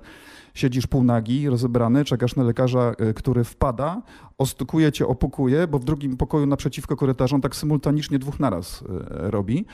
siedzisz 0.58 0.88
półnagi, 0.88 1.50
rozebrany, 1.50 2.06
czekasz 2.06 2.36
na 2.36 2.44
lekarza, 2.44 2.94
e, 2.98 3.14
który 3.14 3.44
wpada, 3.44 4.02
ostukuje 4.38 4.92
cię, 4.92 5.08
opukuje, 5.08 5.68
bo 5.68 5.80
w 5.80 5.86
drugim 5.86 6.18
pokoju 6.18 6.46
naprzeciwko 6.46 6.96
korytarzom 6.96 7.42
tak 7.42 7.56
symultanicznie 7.56 8.20
dwóch 8.20 8.40
naraz 8.40 8.84
e, 8.84 9.32
robi 9.32 9.66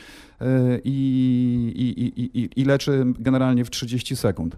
i, 0.83 0.93
i, 1.75 2.39
i, 2.39 2.61
i 2.61 2.65
leczy 2.65 3.05
generalnie 3.19 3.65
w 3.65 3.69
30 3.69 4.15
sekund. 4.15 4.57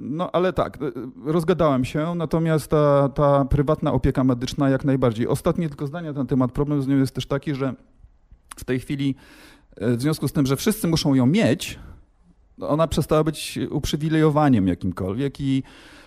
No 0.00 0.30
ale 0.32 0.52
tak, 0.52 0.78
rozgadałem 1.24 1.84
się, 1.84 2.14
natomiast 2.14 2.70
ta, 2.70 3.08
ta 3.08 3.44
prywatna 3.44 3.92
opieka 3.92 4.24
medyczna 4.24 4.70
jak 4.70 4.84
najbardziej. 4.84 5.28
Ostatnie 5.28 5.68
tylko 5.68 5.86
zdanie 5.86 6.08
na 6.08 6.14
ten 6.14 6.26
temat. 6.26 6.52
Problem 6.52 6.82
z 6.82 6.86
nią 6.86 6.96
jest 6.96 7.14
też 7.14 7.26
taki, 7.26 7.54
że 7.54 7.74
w 8.56 8.64
tej 8.64 8.80
chwili 8.80 9.14
w 9.76 10.00
związku 10.02 10.28
z 10.28 10.32
tym, 10.32 10.46
że 10.46 10.56
wszyscy 10.56 10.88
muszą 10.88 11.14
ją 11.14 11.26
mieć, 11.26 11.78
ona 12.60 12.88
przestała 12.88 13.24
być 13.24 13.58
uprzywilejowaniem 13.70 14.68
jakimkolwiek 14.68 15.40
i 15.40 15.62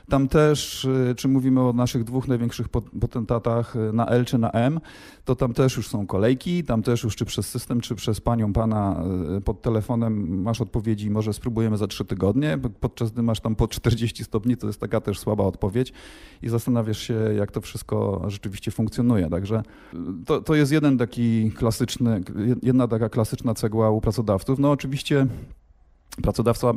tam 0.10 0.28
też, 0.28 0.86
y, 0.86 1.14
czy 1.18 1.28
mówimy 1.28 1.62
o 1.62 1.74
naszych 1.74 2.04
dwóch 2.04 2.28
największych 2.28 2.70
potentatach 2.70 3.76
y, 3.76 3.94
na 3.94 4.08
L 4.08 4.26
czy 4.26 4.38
na 4.38 4.52
M, 4.52 4.80
to 5.26 5.36
tam 5.36 5.54
też 5.54 5.78
już 5.78 5.88
są 5.88 6.08
kolejki, 6.08 6.64
tam 6.64 6.84
też 6.84 7.04
już 7.04 7.16
czy 7.16 7.26
przez 7.26 7.50
system, 7.50 7.82
czy 7.82 7.96
przez 7.96 8.22
panią, 8.22 8.54
pana 8.54 9.04
y, 9.38 9.42
pod 9.42 9.62
telefonem 9.62 10.42
masz 10.42 10.62
odpowiedzi, 10.62 11.10
może 11.10 11.34
spróbujemy 11.34 11.78
za 11.78 11.88
trzy 11.88 12.06
tygodnie, 12.06 12.58
podczas 12.80 13.12
gdy 13.12 13.22
masz 13.22 13.40
tam 13.40 13.56
po 13.56 13.68
40 13.68 14.24
stopni, 14.24 14.58
to 14.58 14.68
jest 14.68 14.80
taka 14.80 15.02
też 15.02 15.20
słaba 15.20 15.44
odpowiedź 15.44 15.94
i 16.42 16.50
zastanawiasz 16.50 17.00
się, 17.00 17.14
jak 17.14 17.52
to 17.52 17.62
wszystko 17.62 18.24
rzeczywiście 18.28 18.72
funkcjonuje. 18.72 19.30
Także 19.30 19.64
to, 20.26 20.42
to 20.42 20.56
jest 20.56 20.72
jeden 20.72 20.98
taki 20.98 21.52
klasyczny, 21.52 22.22
jedna 22.64 22.88
taka 22.88 23.10
klasyczna 23.10 23.54
cegła 23.54 23.90
u 23.90 24.02
pracodawców. 24.02 24.60
No 24.60 24.72
oczywiście 24.72 25.28
pracodawca 26.22 26.74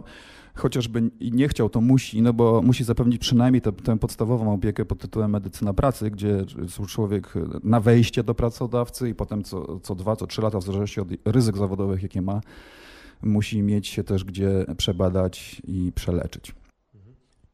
chociażby 0.55 1.11
nie 1.21 1.49
chciał, 1.49 1.69
to 1.71 1.81
musi, 1.81 2.23
no 2.23 2.33
bo 2.33 2.63
musi 2.63 2.85
zapewnić 2.85 3.19
przynajmniej 3.19 3.61
tę, 3.61 3.73
tę 3.73 3.99
podstawową 3.99 4.55
opiekę 4.55 4.85
pod 4.85 4.99
tytułem 4.99 5.31
medycyna 5.31 5.75
pracy, 5.75 6.11
gdzie 6.11 6.45
człowiek 6.89 7.33
na 7.65 7.81
wejście 7.81 8.23
do 8.23 8.35
pracodawcy 8.35 9.09
i 9.09 9.15
potem 9.15 9.45
co, 9.45 9.81
co 9.81 9.95
dwa, 9.95 10.17
co 10.17 10.27
trzy 10.27 10.43
lata, 10.43 10.59
w 10.59 10.63
zależności 10.63 11.01
od 11.01 11.09
ryzyk 11.25 11.57
zawodowych, 11.57 12.03
jakie 12.03 12.23
ma, 12.23 12.41
musi 13.23 13.63
mieć 13.63 13.89
się 13.89 14.05
też 14.05 14.25
gdzie 14.25 14.67
przebadać 14.77 15.63
i 15.65 15.93
przeleczyć. 15.95 16.55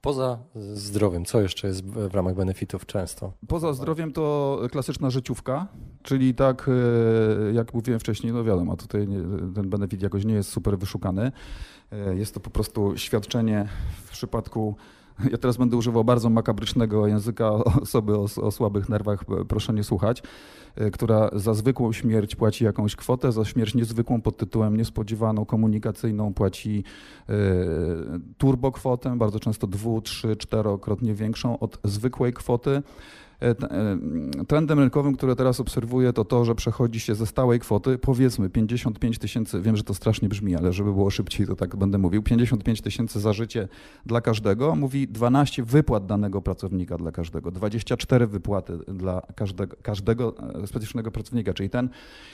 Poza 0.07 0.39
zdrowiem, 0.75 1.25
co 1.25 1.41
jeszcze 1.41 1.69
jest 1.69 1.85
w 1.85 2.15
ramach 2.15 2.35
benefitów 2.35 2.87
często? 2.87 3.33
Poza 3.49 3.73
zdrowiem 3.73 4.13
to 4.13 4.59
klasyczna 4.71 5.11
życiówka, 5.11 5.67
czyli 6.03 6.35
tak 6.35 6.69
e, 6.69 7.53
jak 7.53 7.75
mówiłem 7.75 8.01
wcześniej, 8.01 8.33
no 8.33 8.45
wiadomo, 8.45 8.77
tutaj 8.77 9.09
ten 9.55 9.71
benefit 9.71 10.03
jakoś 10.03 10.25
nie 10.25 10.35
jest 10.35 10.51
super 10.51 10.79
wyszukany. 10.79 11.33
E, 11.93 12.17
jest 12.17 12.35
to 12.35 12.41
po 12.41 12.51
prostu 12.51 12.97
świadczenie 12.97 13.69
w 14.05 14.11
przypadku 14.11 14.77
ja 15.33 15.39
teraz 15.39 15.57
będę 15.57 15.77
używał 15.77 16.05
bardzo 16.05 16.31
makabrycznego 16.31 17.07
języka 17.07 17.51
osoby 17.83 18.17
o, 18.17 18.27
o, 18.43 18.51
słabych 18.51 18.89
nerwach, 18.89 19.25
proszę 19.49 19.73
nie 19.73 19.85
słuchać, 19.85 20.23
e, 20.77 20.91
która 20.91 21.31
za 21.33 21.55
zwykłą 21.55 21.93
śmierć 21.93 22.37
płaci 22.37 22.65
jakąś 22.65 22.97
kwotę, 22.97 23.33
za 23.33 23.45
śmierć 23.45 23.75
niezwykłą 23.75 24.21
pod 24.21 24.37
tytułem 24.37 24.77
niespodziewaną, 24.77 25.45
komunikacyjną 25.45 26.35
płaci 26.35 26.85
y, 27.31 27.35
turbokwotę, 28.39 29.19
bardzo 29.19 29.41
często 29.41 29.67
dwu, 29.67 30.01
trzy, 30.01 30.37
czterokrotnie 30.37 31.15
większą 31.15 31.59
od 31.59 31.79
zwykłej 31.85 32.33
kwoty. 32.33 32.83
E, 33.43 33.49
e, 33.51 33.55
trendem 34.49 34.79
rynkowym, 34.79 35.17
który 35.17 35.37
teraz 35.37 35.61
obserwuję, 35.61 36.13
to 36.13 36.25
to, 36.25 36.45
że 36.45 36.55
przechodzi 36.55 37.01
się 37.01 37.15
ze 37.15 37.27
stałej 37.27 37.61
kwoty, 37.61 37.99
powiedzmy 37.99 38.51
55 38.51 39.19
tysięcy, 39.19 39.61
wiem, 39.61 39.77
że 39.77 39.85
to 39.85 39.95
strasznie 39.95 40.29
brzmi, 40.29 40.57
ale 40.57 40.73
żeby 40.73 40.93
było 40.93 41.11
szybciej, 41.11 41.47
to 41.47 41.57
tak 41.57 41.77
będę 41.77 41.99
mówił, 41.99 42.23
55 42.23 42.81
tysięcy 42.81 43.21
za 43.21 43.33
życie 43.33 43.69
dla 44.07 44.21
każdego, 44.21 44.77
mówi 44.77 45.09
12 45.09 45.63
wypłat 45.63 46.07
danego 46.07 46.43
pracownika 46.43 46.99
dla 46.99 47.13
każdego, 47.13 47.51
24 47.51 48.27
wypłaty 48.27 48.79
dla 48.89 49.23
każdego, 49.35 49.77
każdego 49.83 50.35
e, 50.63 50.67
specyficznego 50.67 51.11
pracownika, 51.11 51.55
czyli 51.55 51.71
ten, 51.71 51.89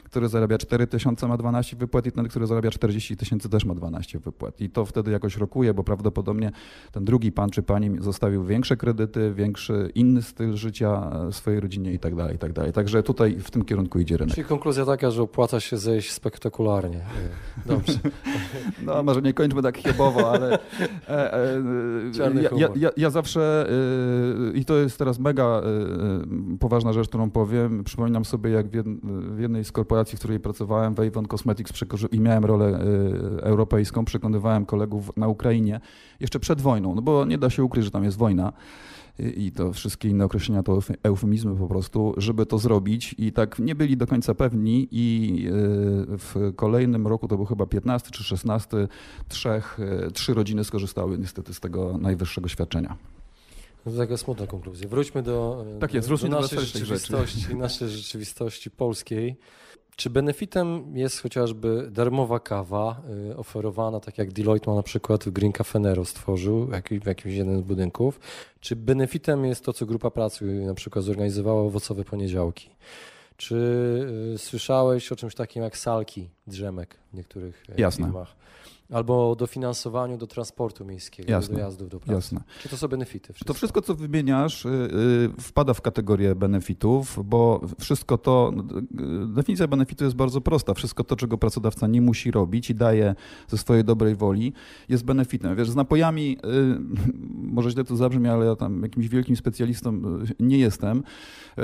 który 0.04 0.28
zarabia 0.28 0.59
4 0.59 0.87
tysiące 0.87 1.28
ma 1.28 1.37
12 1.37 1.76
wypłat 1.76 2.06
i 2.06 2.12
ten, 2.12 2.28
który 2.28 2.47
zarabia 2.47 2.71
40 2.71 3.16
tysięcy 3.16 3.49
też 3.49 3.64
ma 3.64 3.75
12 3.75 4.18
wypłat. 4.18 4.61
I 4.61 4.71
to 4.71 4.85
wtedy 4.85 5.11
jakoś 5.11 5.37
rokuje, 5.37 5.75
bo 5.75 5.85
prawdopodobnie 5.85 6.52
ten 6.92 7.04
drugi 7.04 7.32
pan 7.32 7.50
czy 7.50 7.62
pani 7.62 8.02
zostawił 8.02 8.44
większe 8.44 8.76
kredyty, 8.76 9.35
większy, 9.35 9.90
inny 9.94 10.23
styl 10.23 10.56
życia, 10.56 10.92
swojej 11.31 11.61
rodzinie 11.61 11.93
i 11.93 11.99
tak 11.99 12.15
dalej, 12.15 12.35
i 12.35 12.39
tak 12.39 12.53
dalej. 12.53 12.73
Także 12.73 13.03
tutaj 13.03 13.37
w 13.37 13.51
tym 13.51 13.65
kierunku 13.65 13.99
idzie 13.99 14.17
rynek. 14.17 14.35
Czyli 14.35 14.47
konkluzja 14.47 14.85
taka, 14.85 15.11
że 15.11 15.23
opłaca 15.23 15.61
się 15.61 15.77
zejść 15.77 16.13
spektakularnie. 16.13 17.01
Dobrze. 17.67 17.99
No 18.83 19.03
może 19.03 19.23
nie 19.23 19.35
kończmy 19.35 19.63
tak 19.63 19.79
chybowo, 19.79 20.31
ale 20.31 20.59
e, 21.09 21.35
e, 21.35 21.63
ja, 22.19 22.49
ja, 22.57 22.69
ja, 22.77 22.91
ja, 22.97 23.11
zawsze 23.11 23.67
e, 24.51 24.59
i 24.59 24.65
to 24.65 24.77
jest 24.77 24.99
teraz 24.99 25.19
mega 25.19 25.45
e, 25.45 25.63
poważna 26.59 26.93
rzecz, 26.93 27.09
którą 27.09 27.31
powiem. 27.31 27.85
Przypominam 27.85 28.25
sobie, 28.25 28.51
jak 28.51 28.67
w, 28.69 28.71
w 29.37 29.41
jednej 29.41 29.65
z 29.65 29.73
korporacji, 29.73 30.17
w 30.17 30.19
której 30.19 30.41
pracowałem, 30.41 30.95
w 30.95 31.01
Avon 31.01 31.27
Cosmetics 31.27 31.73
i 32.13 32.21
miałem 32.21 32.45
rolę 32.45 32.67
e, 32.67 33.45
europejską, 33.45 34.05
przekonywałem 34.05 34.67
kolegów 34.67 35.11
na 35.17 35.29
Ukrainie 35.29 35.81
jeszcze 36.21 36.41
przed 36.41 36.61
wojną, 36.61 36.95
no 36.95 37.03
bo 37.03 37.25
nie 37.25 37.39
da 37.39 37.51
się 37.51 37.65
ukryć, 37.65 37.85
że 37.85 37.91
tam 37.91 38.05
jest 38.05 38.17
wojna 38.17 38.53
i 39.37 39.52
to 39.52 39.73
wszystkie 39.73 40.09
inne 40.09 40.25
określenia 40.25 40.62
to 40.62 40.79
eufemizmy 41.02 41.57
po 41.57 41.67
prostu, 41.67 42.14
żeby 42.17 42.47
to 42.47 42.59
zrobić 42.59 43.14
i 43.19 43.33
tak 43.33 43.59
nie 43.59 43.75
byli 43.75 43.97
do 43.97 44.07
końca 44.07 44.35
pewni 44.35 44.88
i 44.91 45.38
e, 45.47 45.50
w 46.19 46.52
kolejnym 46.57 47.07
roku, 47.07 47.29
to 47.29 47.37
był 47.37 47.45
chyba 47.45 47.67
15 47.67 48.11
czy 48.11 48.25
16, 48.25 48.88
trzech, 49.29 49.79
e, 49.81 50.11
trzy 50.11 50.35
rodziny 50.35 50.64
skorzystały 50.64 51.19
niestety 51.19 51.55
z 51.55 51.61
tego 51.61 51.99
najwyższego 51.99 52.49
świadczenia. 52.49 52.97
To 53.85 53.91
taka 53.91 54.17
smutna 54.17 54.47
konkluzja. 54.47 54.88
Wróćmy 54.88 55.23
do, 55.23 55.64
tak 55.81 55.95
jest, 55.95 56.09
do, 56.09 56.17
do 56.17 56.29
naszej 56.29 56.61
rzeczywistości, 56.61 57.57
naszej 57.57 57.88
rzeczywistości 57.88 58.71
polskiej. 58.71 59.37
Czy 59.97 60.11
benefitem 60.11 60.97
jest 60.97 61.23
chociażby 61.23 61.89
darmowa 61.91 62.41
kawa 62.41 63.03
y, 63.31 63.37
oferowana, 63.37 64.01
tak 64.01 64.19
jak 64.19 64.33
Deloitte 64.33 64.71
ma 64.71 64.77
na 64.77 64.83
przykład 64.83 65.25
w 65.25 65.31
Green 65.31 65.53
Cafenero 65.53 66.05
stworzył 66.05 66.67
w 67.03 67.07
jakimś 67.07 67.35
jednym 67.35 67.59
z 67.59 67.63
budynków? 67.63 68.21
Czy 68.61 68.77
benefitem 68.77 69.45
jest 69.45 69.65
to, 69.65 69.73
co 69.73 69.87
grupa 69.87 70.11
pracy 70.11 70.45
na 70.45 70.75
przykład 70.75 71.05
zorganizowała 71.05 71.63
owocowe 71.63 72.05
poniedziałki? 72.05 72.71
Czy 73.37 73.57
y, 74.35 74.39
słyszałeś 74.39 75.13
o 75.13 75.17
czymś 75.17 75.35
takim 75.35 75.63
jak 75.63 75.79
salki 75.79 76.29
drzemek 76.47 76.97
w 77.13 77.17
niektórych 77.17 77.65
e, 77.69 77.81
Jasne. 77.81 78.05
firmach? 78.05 78.37
Albo 78.93 79.31
o 79.31 79.37
dofinansowaniu 79.37 80.19
do 80.19 80.27
transportu 80.27 80.85
miejskiego, 80.85 81.33
Jasne. 81.33 81.49
do 81.49 81.55
dojazdów 81.55 81.89
do 81.89 82.01
pracy. 82.01 82.13
Jasne. 82.13 82.41
Czy 82.63 82.69
to 82.69 82.77
są 82.77 82.89
benefity? 82.89 83.33
Wszystko? 83.33 83.49
To 83.49 83.55
wszystko, 83.55 83.83
co 83.83 83.95
wymieniasz, 83.95 84.65
yy, 84.65 84.71
wpada 85.41 85.75
w 85.75 85.81
kategorię 85.81 86.35
benefitów, 86.35 87.19
bo 87.25 87.61
wszystko 87.81 88.19
to, 88.19 88.53
yy, 89.01 89.27
definicja 89.27 89.69
benefitu 89.69 90.05
jest 90.05 90.17
bardzo 90.17 90.41
prosta. 90.41 90.75
Wszystko 90.75 91.05
to, 91.05 91.17
czego 91.17 91.39
pracodawca 91.39 91.87
nie 91.87 92.01
musi 92.01 92.31
robić 92.31 92.71
i 92.71 92.75
daje 92.75 93.15
ze 93.49 93.59
swojej 93.59 93.85
dobrej 93.85 94.15
woli, 94.15 94.53
jest 94.89 95.05
benefitem. 95.05 95.57
Wiesz, 95.57 95.71
z 95.71 95.77
napojami, 95.77 96.39
może 97.57 97.71
źle 97.71 97.85
to 97.85 97.97
zabrzmi, 97.97 98.29
ale 98.29 98.47
ja 98.47 98.57
tam 98.57 98.83
jakimś 98.83 99.09
wielkim 99.09 99.37
specjalistą 99.37 99.95
y, 99.95 100.01
nie 100.41 100.59
jestem. 100.59 101.03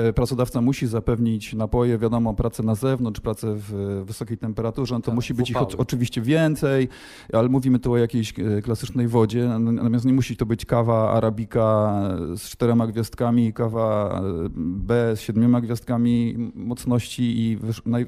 Y, 0.09 0.13
pracodawca 0.13 0.61
musi 0.61 0.87
zapewnić 0.87 1.53
napoje, 1.53 1.97
wiadomo, 1.97 2.33
pracę 2.33 2.63
na 2.63 2.75
zewnątrz, 2.75 3.21
pracę 3.21 3.55
w 3.55 4.01
wysokiej 4.05 4.37
temperaturze, 4.37 4.95
no 4.95 5.01
to 5.01 5.05
tak, 5.05 5.15
musi 5.15 5.33
być 5.33 5.49
ich 5.49 5.57
oczywiście 5.77 6.21
więcej 6.21 6.89
ale 7.33 7.49
mówimy 7.49 7.79
tu 7.79 7.91
o 7.91 7.97
jakiejś 7.97 8.33
e, 8.39 8.61
klasycznej 8.61 9.07
wodzie, 9.07 9.47
natomiast 9.59 10.05
nie 10.05 10.13
musi 10.13 10.37
to 10.37 10.45
być 10.45 10.65
kawa 10.65 11.11
arabika 11.11 12.01
z 12.35 12.41
czterema 12.41 12.87
gwiazdkami, 12.87 13.53
kawa 13.53 14.19
e, 14.19 14.49
B 14.55 15.15
z 15.15 15.21
siedmioma 15.21 15.61
gwiazdkami 15.61 16.35
mocności 16.55 17.39
i 17.39 17.59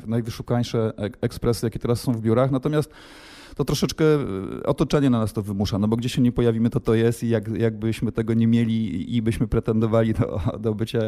najwyszukańsze 0.08 0.94
ekspresy, 1.22 1.66
jakie 1.66 1.80
teraz 1.80 2.02
są 2.02 2.14
w 2.14 2.22
biurach. 2.22 2.52
Natomiast 2.52 2.92
to 3.56 3.66
troszeczkę 3.66 4.06
e, 4.06 4.64
otoczenie 4.64 5.10
na 5.10 5.20
nas 5.20 5.34
to 5.34 5.42
wymusza, 5.42 5.80
no 5.80 5.88
bo 5.88 5.96
gdzie 5.96 6.10
się 6.10 6.22
nie 6.22 6.32
pojawimy, 6.32 6.70
to 6.70 6.80
to 6.80 6.94
jest 6.94 7.24
i 7.24 7.30
jak, 7.30 7.48
jakbyśmy 7.48 8.12
tego 8.12 8.34
nie 8.34 8.48
mieli 8.48 9.16
i 9.16 9.22
byśmy 9.22 9.48
pretendowali 9.48 10.14
do, 10.14 10.42
do 10.60 10.76
bycia 10.76 11.00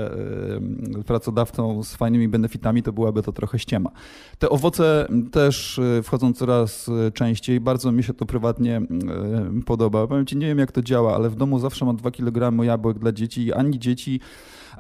pracodawcą 1.06 1.84
z 1.84 1.96
fajnymi 1.96 2.28
benefitami, 2.28 2.84
to 2.84 2.94
byłaby 2.94 3.24
to 3.24 3.32
trochę 3.32 3.60
ściema. 3.60 3.92
Te 4.40 4.50
owoce 4.50 5.08
też 5.32 5.80
e, 5.80 6.04
wchodzą 6.04 6.34
coraz 6.34 6.90
e, 6.90 7.12
częściej, 7.12 7.60
bardzo 7.60 7.92
mi 7.92 8.04
się 8.04 8.14
to 8.14 8.26
prywatnie 8.26 8.82
podoba. 9.66 10.08
Powiem 10.08 10.26
ci, 10.26 10.38
nie 10.38 10.48
wiem 10.48 10.60
jak 10.60 10.72
to 10.72 10.82
działa, 10.82 11.16
ale 11.16 11.30
w 11.30 11.36
domu 11.36 11.60
zawsze 11.60 11.86
mam 11.86 11.96
2 11.96 12.12
kg 12.12 12.64
jabłek 12.64 13.00
dla 13.00 13.12
dzieci 13.12 13.46
i 13.46 13.54
ani 13.54 13.80
dzieci 13.80 14.20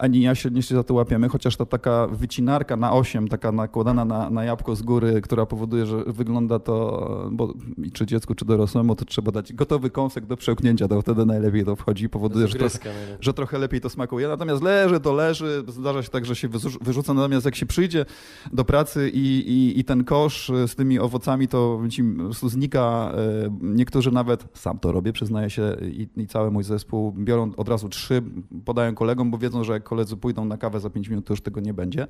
ani 0.03 0.21
ja 0.21 0.35
się 0.35 0.49
nie 0.49 0.61
się 0.61 0.75
za 0.75 0.83
to 0.83 0.93
łapiemy, 0.93 1.29
chociaż 1.29 1.55
ta 1.55 1.65
taka 1.65 2.07
wycinarka 2.07 2.77
na 2.77 2.93
8, 2.93 3.27
taka 3.27 3.51
nakładana 3.51 4.05
na, 4.05 4.29
na 4.29 4.43
jabłko 4.43 4.75
z 4.75 4.81
góry, 4.81 5.21
która 5.21 5.45
powoduje, 5.45 5.85
że 5.85 6.03
wygląda 6.03 6.59
to, 6.59 7.27
bo 7.31 7.53
czy 7.93 8.05
dziecku, 8.05 8.35
czy 8.35 8.45
dorosłemu, 8.45 8.95
to 8.95 9.05
trzeba 9.05 9.31
dać 9.31 9.53
gotowy 9.53 9.89
kąsek 9.89 10.25
do 10.25 10.37
przełknięcia, 10.37 10.87
to 10.87 11.01
wtedy 11.01 11.25
najlepiej 11.25 11.65
to 11.65 11.75
wchodzi, 11.75 12.09
powoduje, 12.09 12.47
że, 12.47 12.57
trochę, 12.57 12.79
że 13.19 13.33
trochę 13.33 13.57
lepiej 13.57 13.81
to 13.81 13.89
smakuje. 13.89 14.27
Natomiast 14.27 14.63
leży, 14.63 14.99
to 14.99 15.13
leży, 15.13 15.63
zdarza 15.67 16.03
się 16.03 16.09
tak, 16.09 16.25
że 16.25 16.35
się 16.35 16.49
wyrzuca, 16.81 17.13
natomiast 17.13 17.45
jak 17.45 17.55
się 17.55 17.65
przyjdzie 17.65 18.05
do 18.53 18.65
pracy 18.65 19.09
i, 19.13 19.27
i, 19.27 19.79
i 19.79 19.83
ten 19.83 20.03
kosz 20.03 20.51
z 20.67 20.75
tymi 20.75 20.99
owocami, 20.99 21.47
to 21.47 21.81
ci 21.89 22.03
znika. 22.43 23.11
E, 23.15 23.57
niektórzy 23.61 24.11
nawet, 24.11 24.45
sam 24.53 24.79
to 24.79 24.91
robię, 24.91 25.13
przyznaję 25.13 25.49
się, 25.49 25.77
i, 25.81 26.07
i 26.17 26.27
cały 26.27 26.51
mój 26.51 26.63
zespół 26.63 27.11
biorą 27.11 27.51
od 27.57 27.69
razu 27.69 27.89
trzy, 27.89 28.21
podają 28.65 28.95
kolegom, 28.95 29.31
bo 29.31 29.37
wiedzą, 29.37 29.63
że 29.63 29.73
jak 29.73 29.83
koledzy 29.93 30.17
pójdą 30.17 30.45
na 30.45 30.57
kawę 30.57 30.79
za 30.79 30.89
pięć 30.89 31.09
minut, 31.09 31.25
to 31.25 31.33
już 31.33 31.41
tego 31.41 31.61
nie 31.61 31.73
będzie. 31.73 32.07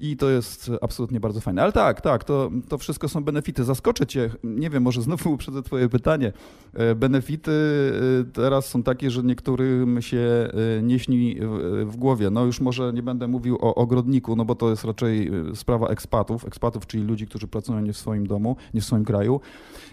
I 0.00 0.16
to 0.16 0.30
jest 0.30 0.70
absolutnie 0.80 1.20
bardzo 1.20 1.40
fajne. 1.40 1.62
Ale 1.62 1.72
tak, 1.72 2.00
tak, 2.00 2.24
to, 2.24 2.50
to 2.68 2.78
wszystko 2.78 3.08
są 3.08 3.24
benefity. 3.24 3.64
Zaskoczę 3.64 4.06
cię, 4.06 4.30
nie 4.44 4.70
wiem, 4.70 4.82
może 4.82 5.02
znowu 5.02 5.32
uprzedzę 5.34 5.62
twoje 5.62 5.88
pytanie. 5.88 6.32
E, 6.74 6.94
benefity 6.94 7.52
e, 8.20 8.24
teraz 8.24 8.66
są 8.66 8.82
takie, 8.82 9.10
że 9.10 9.22
niektórym 9.22 10.02
się 10.02 10.18
e, 10.78 10.82
nie 10.82 10.98
śni 10.98 11.36
w 11.84 11.96
głowie. 11.96 12.30
No 12.30 12.44
już 12.44 12.60
może 12.60 12.92
nie 12.92 13.02
będę 13.02 13.28
mówił 13.28 13.56
o 13.60 13.74
ogrodniku, 13.74 14.36
no 14.36 14.44
bo 14.44 14.54
to 14.54 14.70
jest 14.70 14.84
raczej 14.84 15.30
sprawa 15.54 15.88
ekspatów, 15.88 16.44
ekspatów, 16.44 16.86
czyli 16.86 17.04
ludzi, 17.04 17.26
którzy 17.26 17.46
pracują 17.46 17.80
nie 17.80 17.92
w 17.92 17.96
swoim 17.96 18.26
domu, 18.26 18.56
nie 18.74 18.80
w 18.80 18.84
swoim 18.84 19.04
kraju 19.04 19.40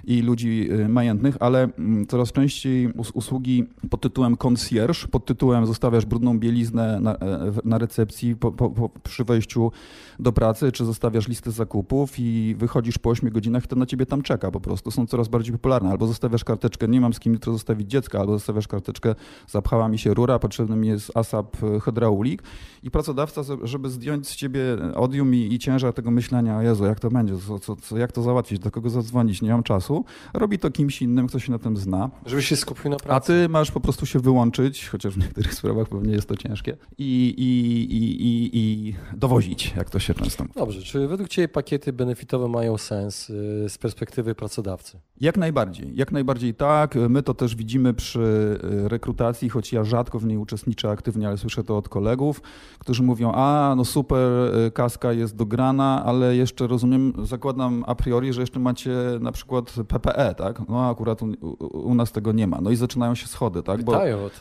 i 0.03 0.21
ludzi 0.21 0.69
majętnych, 0.89 1.37
ale 1.39 1.69
mm, 1.79 2.07
coraz 2.07 2.31
częściej 2.31 2.93
usługi 3.13 3.65
pod 3.89 4.01
tytułem 4.01 4.37
concierge, 4.37 5.07
pod 5.11 5.25
tytułem 5.25 5.65
zostawiasz 5.65 6.05
brudną 6.05 6.39
bieliznę 6.39 6.99
na, 7.01 7.17
na 7.63 7.77
recepcji 7.77 8.35
po, 8.35 8.51
po, 8.51 8.69
po, 8.69 8.89
przy 8.89 9.23
wejściu 9.23 9.71
do 10.19 10.31
pracy, 10.31 10.71
czy 10.71 10.85
zostawiasz 10.85 11.27
listę 11.27 11.51
zakupów 11.51 12.19
i 12.19 12.55
wychodzisz 12.57 12.97
po 12.97 13.09
8 13.09 13.29
godzinach, 13.29 13.67
to 13.67 13.75
na 13.75 13.85
ciebie 13.85 14.05
tam 14.05 14.21
czeka 14.21 14.51
po 14.51 14.59
prostu. 14.59 14.91
Są 14.91 15.07
coraz 15.07 15.27
bardziej 15.27 15.53
popularne. 15.53 15.89
Albo 15.89 16.07
zostawiasz 16.07 16.43
karteczkę, 16.43 16.87
nie 16.87 17.01
mam 17.01 17.13
z 17.13 17.19
kim 17.19 17.33
jutro 17.33 17.53
zostawić 17.53 17.89
dziecka, 17.89 18.19
albo 18.19 18.33
zostawiasz 18.33 18.67
karteczkę, 18.67 19.15
zapchała 19.47 19.89
mi 19.89 19.97
się 19.97 20.13
rura, 20.13 20.39
potrzebny 20.39 20.75
mi 20.75 20.87
jest 20.87 21.17
ASAP 21.17 21.57
hydraulik 21.83 22.43
i 22.83 22.91
pracodawca, 22.91 23.41
żeby 23.63 23.89
zdjąć 23.89 24.27
z 24.27 24.35
ciebie 24.35 24.61
odium 24.95 25.35
i, 25.35 25.53
i 25.53 25.59
ciężar 25.59 25.93
tego 25.93 26.11
myślenia, 26.11 26.63
Jezu, 26.63 26.85
jak 26.85 26.99
to 26.99 27.09
będzie, 27.09 27.33
co, 27.47 27.59
co, 27.59 27.75
co, 27.75 27.97
jak 27.97 28.11
to 28.11 28.21
załatwić, 28.21 28.59
do 28.59 28.71
kogo 28.71 28.89
zadzwonić, 28.89 29.41
nie 29.41 29.51
mam 29.51 29.63
czasu, 29.63 30.05
robi 30.33 30.59
to 30.59 30.71
kimś 30.71 31.01
innym, 31.01 31.27
kto 31.27 31.39
się 31.39 31.51
na 31.51 31.59
tym 31.59 31.77
zna. 31.77 32.09
Żeby 32.25 32.41
się 32.41 32.55
skupił 32.55 32.91
na 32.91 32.97
pracy. 32.97 33.15
A 33.15 33.19
ty 33.19 33.49
masz 33.49 33.71
po 33.71 33.79
prostu 33.79 34.05
się 34.05 34.19
wyłączyć, 34.19 34.89
chociaż 34.89 35.13
w 35.13 35.17
niektórych 35.17 35.53
sprawach 35.53 35.89
pewnie 35.89 36.13
jest 36.13 36.27
to 36.27 36.37
ciężkie, 36.37 36.77
i, 36.97 37.33
i, 37.37 37.95
i, 37.97 38.27
i, 38.27 38.49
i 38.53 38.95
dowozić 39.13 39.73
jak 39.75 39.89
to 39.89 39.99
się 39.99 40.13
często 40.13 40.43
mówi. 40.43 40.53
Dobrze, 40.55 40.81
czy 40.81 41.07
według 41.07 41.29
Ciebie 41.29 41.47
pakiety 41.47 41.93
benefitowe 41.93 42.47
mają 42.47 42.77
sens 42.77 43.29
y, 43.29 43.65
z 43.69 43.77
perspektywy 43.77 44.35
pracodawcy? 44.35 44.99
Jak 45.21 45.37
najbardziej, 45.37 45.95
jak 45.95 46.11
najbardziej 46.11 46.53
tak. 46.53 46.95
My 47.09 47.23
to 47.23 47.33
też 47.33 47.55
widzimy 47.55 47.93
przy 47.93 48.19
y, 48.63 48.89
rekrutacji, 48.89 49.49
choć 49.49 49.73
ja 49.73 49.83
rzadko 49.83 50.19
w 50.19 50.25
niej 50.25 50.37
uczestniczę 50.37 50.89
aktywnie, 50.89 51.27
ale 51.27 51.37
słyszę 51.37 51.63
to 51.63 51.77
od 51.77 51.89
kolegów, 51.89 52.41
którzy 52.79 53.03
mówią, 53.03 53.31
a 53.35 53.73
no 53.77 53.85
super, 53.85 54.55
y, 54.67 54.71
kaska 54.71 55.13
jest 55.13 55.35
dograna, 55.35 56.03
ale 56.05 56.35
jeszcze 56.35 56.67
rozumiem, 56.67 57.13
zakładam 57.23 57.83
a 57.87 57.95
priori, 57.95 58.33
że 58.33 58.41
jeszcze 58.41 58.59
macie 58.59 58.91
na 59.19 59.31
przykład 59.31 59.73
PPE, 59.87 60.35
tak? 60.35 60.69
No 60.69 60.89
akurat 60.89 61.21
u, 61.21 61.35
u 61.71 61.95
nas 61.95 62.11
tego 62.11 62.31
nie 62.31 62.47
ma. 62.47 62.61
No 62.61 62.71
i 62.71 62.75
zaczynają 62.75 63.15
się 63.15 63.27
schody, 63.27 63.63
tak? 63.63 63.77
Pytają 63.77 64.17
Bo, 64.17 64.25
o 64.25 64.29
to. 64.29 64.35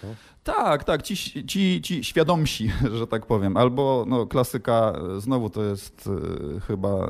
Tak, 0.45 0.85
tak, 0.85 1.03
ci, 1.03 1.17
ci, 1.47 1.83
ci 1.83 2.05
świadomsi, 2.05 2.71
że 2.99 3.07
tak 3.07 3.27
powiem. 3.27 3.57
Albo 3.57 4.05
no, 4.09 4.27
klasyka, 4.27 4.93
znowu 5.19 5.51
to 5.51 5.63
jest 5.63 6.07
y, 6.57 6.61
chyba 6.61 7.07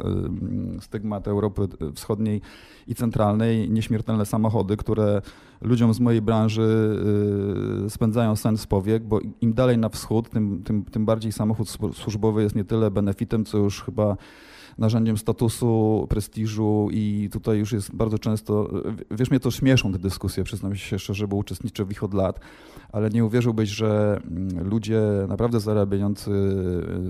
y, 0.79 0.81
stygmat 0.81 1.29
Europy 1.29 1.69
Wschodniej 1.95 2.41
i 2.87 2.95
Centralnej, 2.95 3.71
nieśmiertelne 3.71 4.27
samochody, 4.27 4.77
które 4.77 5.23
ludziom 5.65 5.95
z 5.95 6.01
mojej 6.01 6.23
branży 6.23 6.99
y, 7.87 7.91
spędzają 7.91 8.37
sens 8.37 8.61
z 8.61 8.67
powiek, 8.67 9.05
bo 9.05 9.21
im 9.41 9.53
dalej 9.53 9.79
na 9.79 9.89
wschód, 9.89 10.31
tym, 10.31 10.63
tym, 10.63 10.85
tym 10.85 11.05
bardziej 11.07 11.33
samochód 11.33 11.69
służbowy 11.95 12.43
jest 12.43 12.57
nie 12.57 12.65
tyle 12.65 12.91
benefitem, 12.91 13.45
co 13.45 13.59
już 13.59 13.83
chyba 13.83 14.17
narzędziem 14.79 15.19
statusu, 15.19 16.07
prestiżu 16.09 16.89
i 16.93 17.29
tutaj 17.33 17.59
już 17.59 17.73
jest 17.73 17.95
bardzo 17.95 18.19
często, 18.19 18.71
wiesz, 19.11 19.31
mnie 19.31 19.41
to 19.41 19.51
śmieszą 19.51 19.93
te 19.93 19.99
dyskusje, 19.99 20.45
przyznam 20.45 20.75
się 20.77 20.99
szczerze, 20.99 21.29
bo 21.29 21.37
uczestniczę 21.37 21.85
w 21.85 21.91
ich 21.91 22.05
od 22.05 22.15
lat, 22.15 22.41
ale 22.93 23.11
nie 23.11 23.25
uwierzyłbyś, 23.25 23.69
że 23.69 24.21
mm, 24.31 24.69
ludzie 24.69 25.01
naprawdę 25.29 25.61
zarabiający 25.61 26.31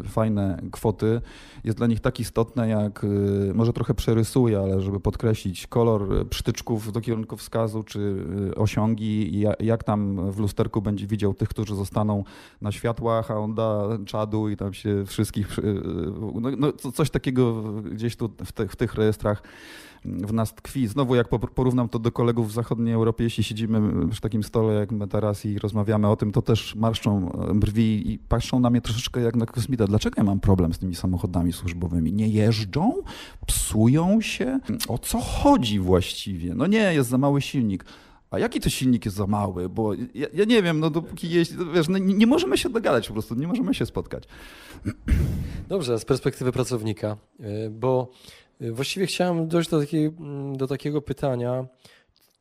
y, 0.05 0.09
fajne 0.09 0.63
kwoty 0.73 1.21
jest 1.65 1.79
dla 1.79 1.87
nich 1.87 2.01
tak 2.01 2.21
istotne, 2.21 2.69
jak 2.69 3.05
y, 3.05 3.53
może 3.55 3.73
trochę 3.73 3.95
przerysuję, 3.95 4.59
ale 4.59 4.81
żeby 4.81 5.01
podkreślić 5.01 5.67
kolor 5.67 6.29
przytyczków 6.29 6.93
do 6.93 7.01
kierunkowskazu 7.01 7.83
czy 7.83 7.99
osiągi 8.57 9.45
jak 9.61 9.85
tam 9.85 10.31
w 10.31 10.39
lusterku 10.39 10.83
będzie 10.83 11.07
widział 11.07 11.35
tych, 11.35 11.49
którzy 11.49 11.75
zostaną 11.75 12.25
na 12.61 12.73
światłach, 12.73 13.31
a 13.31 13.39
on 13.39 13.55
da 13.55 13.89
czadu 14.07 14.49
i 14.49 14.57
tam 14.57 14.75
się 14.75 15.05
wszystkich, 15.07 15.57
no, 16.41 16.51
no 16.59 16.73
coś 16.73 17.11
takiego 17.11 17.63
gdzieś 17.83 18.17
tu 18.17 18.31
w, 18.45 18.53
te, 18.53 18.69
w 18.69 18.77
tych 18.77 18.95
rejestrach 18.95 19.43
w 20.05 20.33
nas 20.33 20.55
tkwi. 20.55 20.87
Znowu 20.87 21.15
jak 21.15 21.29
porównam 21.55 21.89
to 21.89 21.99
do 21.99 22.13
kolegów 22.13 22.49
w 22.49 22.53
zachodniej 22.53 22.95
Europie, 22.95 23.25
jeśli 23.25 23.45
siedzimy 23.45 24.09
przy 24.09 24.21
takim 24.21 24.43
stole 24.43 24.75
jak 24.75 24.93
my 24.93 25.09
teraz 25.09 25.45
i 25.45 25.59
rozmawiamy 25.59 26.09
o 26.09 26.17
tym, 26.17 26.33
to 26.33 26.43
też 26.43 26.75
marszczą 26.75 27.33
e, 27.33 27.55
brwi 27.55 28.13
i 28.13 28.19
patrzą 28.19 28.61
na 28.61 28.71
mnie 28.71 28.81
troszeczkę 28.81 29.21
jak 29.21 29.37
na 29.37 29.47
kosmita. 29.47 29.87
Dlaczego 29.87 30.15
ja 30.17 30.25
mam 30.25 30.41
problem 30.41 30.75
z 30.75 30.79
tymi 30.79 30.95
samochodami 30.95 31.53
służbowymi? 31.53 32.13
Nie 32.13 32.29
jeżdżą? 32.29 32.93
Psują 33.47 34.21
się? 34.21 34.61
O 34.89 34.99
co 34.99 35.21
chodzi 35.21 35.79
właściwie? 35.79 36.55
No 36.55 36.67
nie, 36.67 36.95
jest 36.95 37.11
za 37.11 37.19
mały 37.19 37.43
silnik. 37.43 37.85
A 38.35 38.39
jaki 38.39 38.61
to 38.61 38.71
silnik 38.71 39.05
jest 39.05 39.17
za 39.17 39.27
mały? 39.27 39.69
Bo 39.69 39.95
ja, 39.95 40.27
ja 40.35 40.45
nie 40.45 40.63
wiem, 40.63 40.81
no 40.81 40.91
dopóki 40.91 41.31
jeździ, 41.31 41.55
wiesz, 41.75 41.89
no 41.89 41.99
nie, 41.99 42.27
możemy 42.27 42.59
się 42.59 42.69
dogadać 42.69 43.07
po 43.07 43.13
prostu, 43.13 43.35
nie 43.35 43.47
możemy 43.47 43.75
się 43.75 43.87
spotkać. 43.87 44.25
Dobrze, 45.69 45.99
z 45.99 46.05
perspektywy 46.05 46.53
pracownika, 46.53 47.17
e, 47.41 47.71
bo 47.71 48.11
Właściwie 48.61 49.07
chciałem 49.07 49.49
dojść 49.49 49.71
do, 49.71 49.81
takiej, 49.81 50.11
do 50.57 50.67
takiego 50.67 51.03
pytania, 51.03 51.67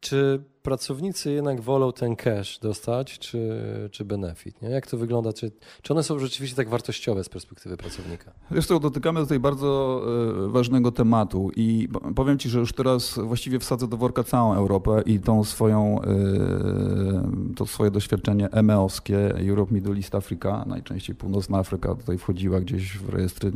czy 0.04 0.44
pracownicy 0.64 1.32
jednak 1.32 1.62
wolą 1.62 1.94
ten 1.94 2.16
cash 2.16 2.60
dostać, 2.60 3.20
czy, 3.20 3.62
czy 3.92 4.06
benefit? 4.06 4.62
Nie? 4.62 4.70
Jak 4.70 4.88
to 4.88 4.98
wygląda? 4.98 5.34
Czy, 5.34 5.52
czy 5.82 5.94
one 5.94 6.04
są 6.04 6.20
rzeczywiście 6.20 6.56
tak 6.56 6.70
wartościowe 6.70 7.24
z 7.24 7.30
perspektywy 7.30 7.78
pracownika? 7.78 8.32
Wiesz 8.52 8.66
co, 8.66 8.80
dotykamy 8.80 9.20
tutaj 9.20 9.40
bardzo 9.40 10.02
e, 10.46 10.50
ważnego 10.50 10.92
tematu 10.92 11.52
i 11.56 11.90
powiem 12.16 12.40
Ci, 12.40 12.50
że 12.50 12.60
już 12.60 12.74
teraz 12.74 13.20
właściwie 13.20 13.60
wsadzę 13.60 13.88
do 13.88 13.98
worka 13.98 14.24
całą 14.24 14.54
Europę 14.54 15.02
i 15.06 15.20
tą 15.20 15.44
swoją, 15.44 16.02
e, 16.02 17.56
to 17.56 17.66
swoje 17.66 17.92
doświadczenie 17.92 18.50
EMEowskie, 18.52 19.36
Europe, 19.50 19.74
Middle 19.74 19.96
East, 19.96 20.16
Africa, 20.16 20.66
najczęściej 20.68 21.16
Północna 21.16 21.58
Afryka 21.58 21.96
tutaj 21.96 22.18
wchodziła 22.18 22.60
gdzieś 22.60 22.98
w 22.98 23.10
rejestry, 23.10 23.52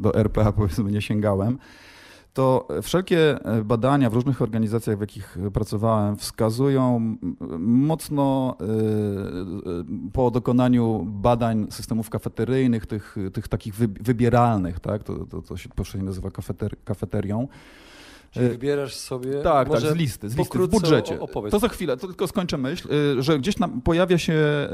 do 0.00 0.14
RPA 0.14 0.52
powiedzmy 0.52 0.90
nie 0.90 1.02
sięgałem 1.02 1.58
to 2.32 2.68
wszelkie 2.82 3.44
e, 3.44 3.64
badania 3.64 4.10
w 4.10 4.14
różnych 4.14 4.42
organizacjach, 4.42 4.96
w 4.96 5.00
jakich 5.00 5.38
pracowałem, 5.52 6.16
wskazują 6.16 7.16
mocno 7.58 8.56
e, 8.60 8.64
e, 8.64 8.70
po 10.12 10.30
dokonaniu 10.30 11.06
badań 11.06 11.66
systemów 11.70 12.10
kafeteryjnych, 12.10 12.86
tych, 12.86 13.16
tych 13.32 13.48
takich 13.48 13.74
wybieralnych, 13.74 14.80
tak? 14.80 15.04
to, 15.04 15.26
to, 15.26 15.42
to 15.42 15.56
się 15.56 15.68
powszechnie 15.68 16.06
nazywa 16.06 16.30
kafeter, 16.30 16.76
kafeterią, 16.84 17.48
Czyli 18.30 18.48
wybierasz 18.48 18.94
sobie. 18.94 19.32
Tak, 19.32 19.68
tak, 19.68 19.80
z 19.80 19.94
listy, 19.94 20.28
z 20.28 20.36
listy 20.36 20.58
w 20.58 20.68
budżecie. 20.68 21.20
Opowiedz. 21.20 21.52
To 21.52 21.58
za 21.58 21.68
chwilę, 21.68 21.96
to 21.96 22.06
tylko 22.06 22.26
skończę 22.26 22.58
myśl, 22.58 22.88
że 23.18 23.38
gdzieś 23.38 23.54
tam 23.54 23.80
pojawia 23.80 24.18
się 24.18 24.68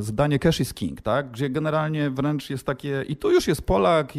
zdanie 0.00 0.38
cash 0.38 0.60
is 0.60 0.74
king, 0.74 1.00
tak? 1.00 1.30
Gdzie 1.30 1.50
generalnie 1.50 2.10
wręcz 2.10 2.50
jest 2.50 2.66
takie, 2.66 3.04
i 3.08 3.16
tu 3.16 3.30
już 3.30 3.48
jest 3.48 3.62
Polak, 3.62 4.12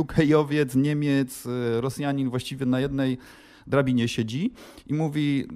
UK-owiec, 0.00 0.74
Niemiec, 0.74 1.48
Rosjanin 1.80 2.30
właściwie 2.30 2.66
na 2.66 2.80
jednej 2.80 3.18
drabinie 3.66 4.08
siedzi 4.08 4.52
i 4.86 4.94
mówi: 4.94 5.46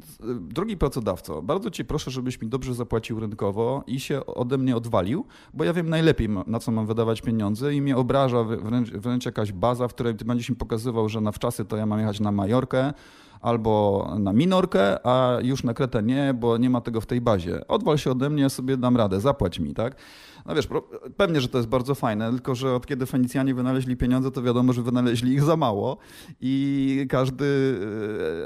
Drogi 0.41 0.77
pracodawco, 0.77 1.43
bardzo 1.43 1.71
cię 1.71 1.85
proszę, 1.85 2.11
żebyś 2.11 2.41
mi 2.41 2.49
dobrze 2.49 2.75
zapłacił 2.75 3.21
rynkowo 3.21 3.85
i 3.87 4.01
się 4.01 4.27
ode 4.27 4.59
mnie 4.59 4.77
odwalił, 4.77 5.25
bo 5.55 5.65
ja 5.65 5.73
wiem 5.73 5.89
najlepiej, 5.89 6.29
na 6.47 6.59
co 6.59 6.73
mam 6.73 6.87
wydawać 6.87 7.23
pieniądze 7.23 7.75
i 7.75 7.83
mnie 7.83 7.97
obraża 7.97 8.45
wręcz, 8.45 8.91
wręcz 8.91 9.27
jakaś 9.27 9.53
baza, 9.53 9.89
w 9.89 9.95
której 9.95 10.15
ty 10.15 10.25
będziesz 10.25 10.51
mi 10.51 10.57
pokazywał, 10.57 11.09
że 11.09 11.21
na 11.21 11.33
wczasy 11.33 11.65
to 11.65 11.77
ja 11.77 11.87
mam 11.87 11.99
jechać 11.99 12.21
na 12.21 12.33
Majorkę 12.33 12.93
albo 13.41 14.07
na 14.19 14.33
minorkę, 14.33 15.07
a 15.07 15.39
już 15.43 15.65
na 15.65 15.75
kretę 15.75 16.03
nie, 16.03 16.35
bo 16.35 16.57
nie 16.57 16.71
ma 16.71 16.81
tego 16.81 17.01
w 17.01 17.07
tej 17.07 17.21
bazie. 17.21 17.67
Odwal 17.69 17.99
się 17.99 18.11
ode 18.11 18.31
mnie, 18.31 18.51
sobie 18.51 18.77
dam 18.77 18.97
radę, 18.97 19.21
zapłać 19.21 19.59
mi, 19.59 19.75
tak? 19.75 19.97
No 20.47 20.55
wiesz, 20.55 20.69
pewnie, 21.17 21.41
że 21.41 21.49
to 21.49 21.59
jest 21.59 21.69
bardzo 21.69 21.95
fajne, 21.95 22.31
tylko 22.31 22.55
że 22.55 22.75
od 22.75 22.87
kiedy 22.87 23.07
Fenicjanie 23.07 23.55
wynaleźli 23.55 23.97
pieniądze, 23.97 24.31
to 24.31 24.43
wiadomo, 24.43 24.73
że 24.73 24.83
wynaleźli 24.83 25.33
ich 25.33 25.43
za 25.43 25.57
mało 25.57 25.97
i 26.41 27.07
każdy, 27.11 27.79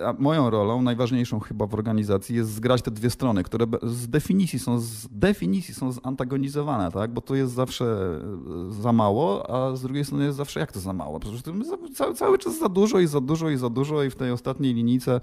e, 0.03 0.15
moją 0.19 0.51
rolą, 0.51 0.83
najważniejszą 0.83 1.41
chyba 1.41 1.67
w 1.67 1.75
organizacji 1.75 2.37
jest 2.37 2.51
zgrać 2.51 2.83
te 2.83 2.91
dwie 2.91 3.11
strony, 3.11 3.45
które 3.45 3.67
z 3.83 4.09
definicji 4.09 4.59
są, 4.59 4.81
z 4.81 5.09
definicji 5.11 5.75
są 5.75 5.93
zantagonizowane, 5.93 6.93
tak? 6.93 7.13
Bo 7.13 7.21
to 7.21 7.35
jest 7.35 7.53
zawsze 7.53 7.85
e, 8.71 8.83
za 8.83 8.93
mało, 8.93 9.51
a 9.51 9.77
z 9.77 9.83
drugiej 9.83 10.05
strony 10.05 10.25
jest 10.25 10.37
zawsze 10.37 10.61
jak 10.61 10.73
to 10.73 10.81
za 10.81 10.93
mało? 10.93 11.21
Przecież 11.21 11.43
to 11.43 11.53
cały, 11.95 12.15
cały 12.15 12.39
czas 12.39 12.59
za 12.59 12.69
dużo 12.69 13.01
i 13.01 13.07
za 13.07 13.21
dużo 13.21 13.51
i 13.51 13.57
za 13.57 13.71
dużo 13.71 14.03
i 14.03 14.11
w 14.11 14.17
tej 14.17 14.31
ostatniej 14.31 14.75
linijce 14.75 15.21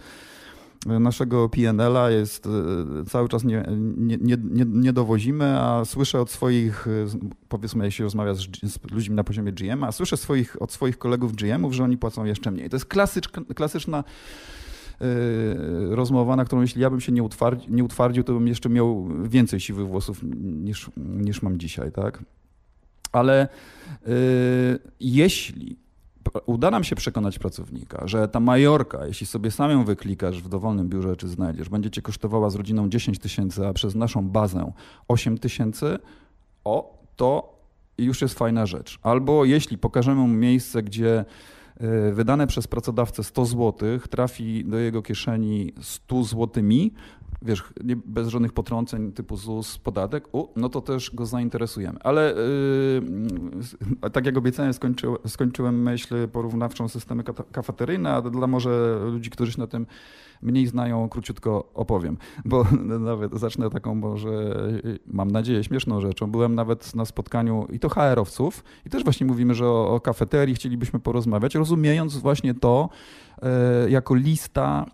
naszego 0.87 1.49
PNL-a 1.49 2.09
jest 2.09 2.47
e, 2.47 3.05
cały 3.05 3.29
czas 3.29 3.43
nie, 3.43 3.65
nie, 3.97 4.17
nie, 4.17 4.65
nie, 4.65 4.93
dowozimy, 4.93 5.59
a 5.59 5.85
słyszę 5.85 6.21
od 6.21 6.31
swoich, 6.31 6.87
e, 6.87 7.05
powiedzmy, 7.49 7.85
jeśli 7.85 8.03
rozmawia 8.03 8.33
z, 8.33 8.39
z 8.63 8.91
ludźmi 8.91 9.15
na 9.15 9.23
poziomie 9.23 9.51
GM, 9.51 9.83
a 9.83 9.91
słyszę 9.91 10.17
swoich, 10.17 10.61
od 10.61 10.71
swoich 10.71 10.97
kolegów 10.97 11.35
GM-ów, 11.35 11.73
że 11.73 11.83
oni 11.83 11.97
płacą 11.97 12.25
jeszcze 12.25 12.51
mniej. 12.51 12.69
To 12.69 12.75
jest 12.75 12.85
klasycz, 12.85 13.29
klasyczna 13.55 14.03
yy, 14.99 15.95
rozmowa, 15.95 16.35
na 16.35 16.45
którą 16.45 16.61
jeśli 16.61 16.81
ja 16.81 16.89
bym 16.89 17.01
się 17.01 17.11
nie, 17.11 17.23
utwardzi, 17.23 17.71
nie 17.71 17.83
utwardził, 17.83 18.23
to 18.23 18.33
bym 18.33 18.47
jeszcze 18.47 18.69
miał 18.69 19.07
więcej 19.23 19.59
siwych 19.59 19.87
włosów 19.87 20.19
niż, 20.41 20.91
niż 20.97 21.41
mam 21.41 21.59
dzisiaj, 21.59 21.91
tak? 21.91 22.23
Ale 23.11 23.47
yy, 24.05 24.13
jeśli 24.99 25.86
uda 26.45 26.71
nam 26.71 26.83
się 26.83 26.95
przekonać 26.95 27.39
pracownika, 27.39 28.01
że 28.05 28.27
ta 28.27 28.39
majorka, 28.39 29.05
jeśli 29.05 29.27
sobie 29.27 29.51
sam 29.51 29.71
ją 29.71 29.85
wyklikasz 29.85 30.41
w 30.41 30.49
dowolnym 30.49 30.89
biurze 30.89 31.15
czy 31.15 31.27
znajdziesz, 31.27 31.69
będzie 31.69 31.89
cię 31.89 32.01
kosztowała 32.01 32.49
z 32.49 32.55
rodziną 32.55 32.89
10 32.89 33.19
tysięcy, 33.19 33.67
a 33.67 33.73
przez 33.73 33.95
naszą 33.95 34.29
bazę 34.29 34.71
8 35.07 35.37
tysięcy, 35.37 35.99
o, 36.63 36.97
to 37.15 37.57
już 37.97 38.21
jest 38.21 38.39
fajna 38.39 38.65
rzecz. 38.65 38.99
Albo 39.01 39.45
jeśli 39.45 39.77
pokażemy 39.77 40.21
mu 40.21 40.27
miejsce, 40.27 40.83
gdzie 40.83 41.25
e, 41.77 42.11
wydane 42.11 42.47
przez 42.47 42.67
pracodawcę 42.67 43.23
100 43.23 43.45
zł 43.45 43.99
trafi 44.09 44.65
do 44.65 44.77
jego 44.77 45.01
kieszeni 45.01 45.73
100 45.81 46.23
złotymi, 46.23 46.93
wiesz, 47.41 47.63
nie, 47.83 47.95
bez 47.95 48.27
żadnych 48.27 48.53
potrąceń 48.53 49.11
typu 49.11 49.37
ZUS, 49.37 49.77
podatek, 49.77 50.35
u, 50.35 50.47
no 50.55 50.69
to 50.69 50.81
też 50.81 51.15
go 51.15 51.25
zainteresujemy. 51.25 51.99
Ale 52.03 52.35
yy, 54.01 54.09
tak 54.09 54.25
jak 54.25 54.37
obiecałem, 54.37 54.73
skończy, 54.73 55.07
skończyłem 55.27 55.83
myśl 55.83 56.27
porównawczą 56.27 56.87
systemy 56.87 57.23
kafeteryjne, 57.51 58.13
a 58.13 58.21
dla 58.21 58.47
może 58.47 58.99
ludzi, 59.11 59.29
którzy 59.29 59.51
się 59.51 59.59
na 59.59 59.67
tym 59.67 59.85
mniej 60.41 60.67
znają, 60.67 61.09
króciutko 61.09 61.69
opowiem, 61.73 62.17
bo 62.45 62.65
nawet 62.99 63.33
zacznę 63.33 63.69
taką 63.69 63.95
może, 63.95 64.29
mam 65.07 65.31
nadzieję, 65.31 65.63
śmieszną 65.63 66.01
rzeczą. 66.01 66.31
Byłem 66.31 66.55
nawet 66.55 66.95
na 66.95 67.05
spotkaniu 67.05 67.67
i 67.71 67.79
to 67.79 67.89
HR-owców 67.89 68.63
i 68.85 68.89
też 68.89 69.03
właśnie 69.03 69.25
mówimy, 69.25 69.55
że 69.55 69.67
o, 69.67 69.95
o 69.95 69.99
kafeterii 69.99 70.55
chcielibyśmy 70.55 70.99
porozmawiać, 70.99 71.55
rozumiejąc 71.55 72.17
właśnie 72.17 72.53
to, 72.53 72.89
jako 73.89 74.15
lista 74.15 74.85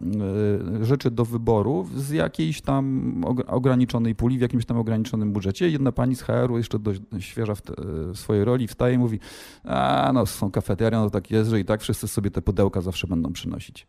e, 0.81 0.85
rzeczy 0.85 1.11
do 1.11 1.25
wyboru 1.25 1.87
z 1.95 2.09
jakiejś 2.09 2.61
tam 2.61 3.25
ograniczonej 3.47 4.15
puli, 4.15 4.37
w 4.37 4.41
jakimś 4.41 4.65
tam 4.65 4.77
ograniczonym 4.77 5.33
budżecie. 5.33 5.69
Jedna 5.69 5.91
pani 5.91 6.15
z 6.15 6.21
HR-u, 6.21 6.57
jeszcze 6.57 6.79
dość 6.79 7.01
świeża 7.19 7.55
w, 7.55 7.61
te, 7.61 7.73
w 8.13 8.17
swojej 8.17 8.45
roli, 8.45 8.67
wstaje 8.67 8.95
i 8.95 8.97
mówi, 8.97 9.19
a 9.63 10.11
no 10.13 10.25
są 10.25 10.51
kafeteria, 10.51 10.99
no 10.99 11.09
tak 11.09 11.31
jest, 11.31 11.49
że 11.49 11.59
i 11.59 11.65
tak 11.65 11.81
wszyscy 11.81 12.07
sobie 12.07 12.31
te 12.31 12.41
pudełka 12.41 12.81
zawsze 12.81 13.07
będą 13.07 13.33
przynosić. 13.33 13.87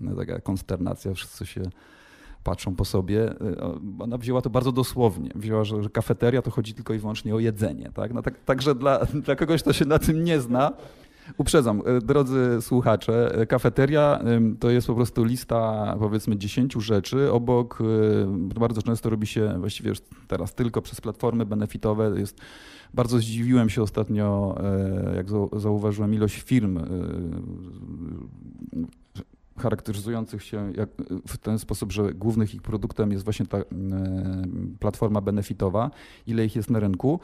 No, 0.00 0.16
taka 0.16 0.40
konsternacja, 0.40 1.14
wszyscy 1.14 1.46
się 1.46 1.62
patrzą 2.44 2.74
po 2.74 2.84
sobie. 2.84 3.32
Y, 3.32 3.56
ona 3.98 4.18
wzięła 4.18 4.42
to 4.42 4.50
bardzo 4.50 4.72
dosłownie. 4.72 5.30
Wzięła, 5.34 5.64
że, 5.64 5.82
że 5.82 5.90
kafeteria 5.90 6.42
to 6.42 6.50
chodzi 6.50 6.74
tylko 6.74 6.94
i 6.94 6.98
wyłącznie 6.98 7.34
o 7.34 7.38
jedzenie. 7.38 7.90
Tak? 7.94 8.14
No, 8.14 8.22
tak, 8.22 8.44
także 8.44 8.74
dla, 8.74 9.04
dla 9.24 9.36
kogoś, 9.36 9.62
kto 9.62 9.72
się 9.72 9.84
na 9.84 9.98
tym 9.98 10.24
nie 10.24 10.40
zna, 10.40 10.72
Uprzedzam, 11.36 11.82
y, 11.98 12.00
drodzy 12.00 12.58
słuchacze, 12.60 13.40
y, 13.42 13.46
kafeteria 13.46 14.20
to 14.60 14.70
jest 14.70 14.86
po 14.86 14.94
prostu 14.94 15.24
lista 15.24 15.94
powiedzmy 15.98 16.36
10 16.36 16.74
rzeczy. 16.82 17.32
Obok 17.32 17.78
bardzo 18.60 18.82
często 18.82 19.10
robi 19.10 19.26
się 19.26 19.54
właściwie 19.58 19.92
teraz 20.28 20.54
tylko 20.54 20.82
przez 20.82 21.00
platformy 21.00 21.46
benefitowe. 21.46 22.12
Jest, 22.16 22.40
bardzo 22.94 23.18
zdziwiłem 23.18 23.70
się 23.70 23.82
ostatnio, 23.82 24.58
jak 25.16 25.26
zauważyłem 25.60 26.14
ilość 26.14 26.42
firm 26.42 26.78
charakteryzujących 29.58 30.42
się 30.42 30.72
w 31.28 31.36
ten 31.36 31.58
sposób, 31.58 31.92
że 31.92 32.14
głównym 32.14 32.46
ich 32.54 32.62
produktem 32.62 33.12
jest 33.12 33.24
właśnie 33.24 33.46
ta 33.46 33.58
platforma 34.80 35.20
benefitowa, 35.20 35.90
ile 36.26 36.44
ich 36.44 36.56
jest 36.56 36.70
na 36.70 36.80
rynku. 36.80 37.20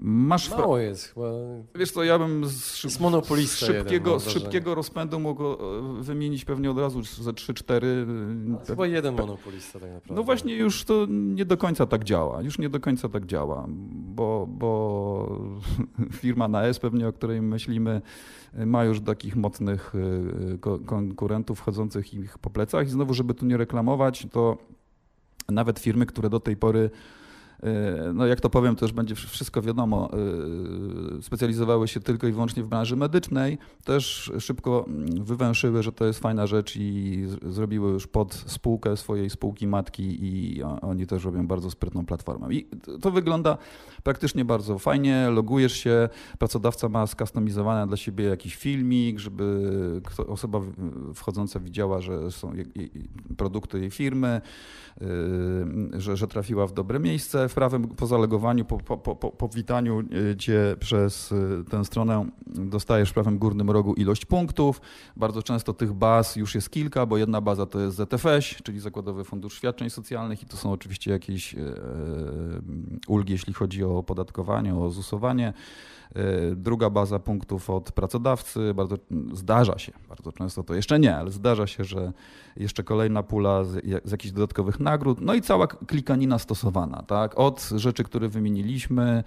Masz 0.00 0.50
Mało 0.50 0.78
jest 0.78 1.14
chyba. 1.14 1.26
Wiesz 1.74 1.90
co, 1.90 2.04
ja 2.04 2.18
bym 2.18 2.46
z, 2.46 2.74
szyb... 2.74 2.90
z 2.90 3.56
szybkiego, 3.56 4.10
jeden, 4.10 4.20
z 4.20 4.32
szybkiego 4.32 4.74
rozpędu 4.74 5.20
mógł 5.20 5.44
e, 5.44 5.56
wymienić 6.00 6.44
pewnie 6.44 6.70
od 6.70 6.78
razu 6.78 7.02
ze 7.02 7.30
3-4. 7.30 7.82
Chyba 8.66 8.86
jeden 8.86 9.16
monopolista 9.16 9.80
tak 9.80 9.90
naprawdę. 9.90 10.14
No 10.14 10.22
właśnie 10.22 10.56
już 10.56 10.84
to 10.84 11.06
nie 11.08 11.44
do 11.44 11.56
końca 11.56 11.86
tak 11.86 12.04
działa. 12.04 12.42
Już 12.42 12.58
nie 12.58 12.68
do 12.68 12.80
końca 12.80 13.08
tak 13.08 13.26
działa, 13.26 13.66
bo, 13.90 14.46
bo 14.50 15.40
firma 16.20 16.48
na 16.48 16.64
S 16.64 16.78
pewnie, 16.78 17.08
o 17.08 17.12
której 17.12 17.42
myślimy, 17.42 18.02
ma 18.66 18.84
już 18.84 19.00
takich 19.00 19.36
mocnych 19.36 19.92
e, 20.54 20.78
konkurentów 20.86 21.58
wchodzących 21.58 22.14
ich 22.14 22.38
po 22.38 22.50
plecach 22.50 22.86
i 22.86 22.90
znowu, 22.90 23.14
żeby 23.14 23.34
tu 23.34 23.46
nie 23.46 23.56
reklamować, 23.56 24.26
to 24.32 24.58
nawet 25.48 25.78
firmy, 25.78 26.06
które 26.06 26.30
do 26.30 26.40
tej 26.40 26.56
pory 26.56 26.90
E, 26.90 27.17
no 28.14 28.26
jak 28.26 28.40
to 28.40 28.50
powiem, 28.50 28.76
to 28.76 28.84
już 28.84 28.92
będzie 28.92 29.14
wszystko 29.14 29.62
wiadomo, 29.62 30.10
e, 31.18 31.22
specjalizowały 31.22 31.88
się 31.88 32.00
tylko 32.00 32.26
i 32.26 32.32
wyłącznie 32.32 32.62
w 32.62 32.68
branży 32.68 32.96
medycznej, 32.96 33.58
też 33.84 34.32
szybko 34.38 34.84
mm, 34.88 35.24
wywęszyły, 35.24 35.82
że 35.82 35.92
to 35.92 36.04
jest 36.04 36.20
fajna 36.20 36.46
rzecz 36.46 36.76
i 36.76 37.24
zrobiły 37.46 37.90
już 37.90 38.06
pod 38.06 38.34
spółkę 38.34 38.96
swojej 38.96 39.30
spółki 39.30 39.66
matki 39.66 40.24
i 40.24 40.62
oni 40.62 41.06
też 41.06 41.24
robią 41.24 41.46
bardzo 41.46 41.70
sprytną 41.70 42.06
platformę. 42.06 42.54
I 42.54 42.66
to 43.00 43.10
wygląda 43.10 43.58
praktycznie 44.02 44.44
bardzo 44.44 44.78
fajnie, 44.78 45.30
logujesz 45.30 45.72
się, 45.72 46.08
pracodawca 46.38 46.88
ma 46.88 47.06
skustomizowane 47.06 47.86
dla 47.86 47.96
siebie 47.96 48.24
jakiś 48.24 48.56
filmik, 48.56 49.18
żeby 49.18 49.72
osoba 50.28 50.60
wchodząca 51.14 51.60
widziała, 51.60 52.00
że 52.00 52.30
są 52.30 52.52
produkty 53.36 53.80
jej 53.80 53.90
firmy, 53.90 54.40
y, 55.02 56.00
że, 56.00 56.16
że 56.16 56.28
trafiła 56.28 56.66
w 56.66 56.72
dobre 56.72 57.00
miejsce. 57.00 57.47
W 57.48 57.54
prawem 57.54 57.88
po 57.88 58.06
zalegowaniu, 58.06 58.64
po, 58.64 58.78
po, 58.78 58.98
po, 58.98 59.16
po 59.16 59.30
powitaniu 59.30 60.00
y, 60.32 60.36
cię 60.36 60.76
przez 60.80 61.32
y, 61.32 61.64
tę 61.70 61.84
stronę 61.84 62.28
dostajesz 62.46 63.10
w 63.10 63.12
prawym 63.12 63.38
górnym 63.38 63.70
rogu 63.70 63.94
ilość 63.94 64.24
punktów. 64.24 64.80
Bardzo 65.16 65.42
często 65.42 65.74
tych 65.74 65.92
baz 65.92 66.36
już 66.36 66.54
jest 66.54 66.70
kilka, 66.70 67.06
bo 67.06 67.18
jedna 67.18 67.40
baza 67.40 67.66
to 67.66 67.80
jest 67.80 67.96
ZFŚ, 67.96 68.62
czyli 68.62 68.80
Zakładowy 68.80 69.24
Fundusz 69.24 69.54
Świadczeń 69.54 69.90
Socjalnych 69.90 70.42
i 70.42 70.46
to 70.46 70.56
są 70.56 70.72
oczywiście 70.72 71.10
jakieś 71.10 71.56
ulgi, 73.08 73.32
jeśli 73.32 73.52
chodzi 73.52 73.84
o 73.84 73.98
opodatkowanie, 73.98 74.74
o 74.74 74.90
zusowanie. 74.90 75.52
E, 76.14 76.56
druga 76.56 76.90
baza 76.90 77.18
punktów 77.18 77.70
od 77.70 77.92
pracodawcy. 77.92 78.74
Bardzo 78.74 78.96
zdarza 79.32 79.78
się, 79.78 79.92
bardzo 80.08 80.32
często 80.32 80.62
to 80.62 80.74
jeszcze 80.74 80.98
nie, 80.98 81.16
ale 81.16 81.30
zdarza 81.30 81.66
się, 81.66 81.84
że 81.84 82.12
jeszcze 82.56 82.84
kolejna 82.84 83.22
pula 83.22 83.64
z, 83.64 83.84
z 84.04 84.10
jakichś 84.10 84.34
dodatkowych 84.34 84.80
nagród. 84.80 85.20
No 85.20 85.34
i 85.34 85.42
cała 85.42 85.66
klikanina 85.66 86.38
stosowana, 86.38 87.02
tak? 87.02 87.38
Od 87.38 87.68
rzeczy, 87.76 88.04
które 88.04 88.28
wymieniliśmy, 88.28 89.24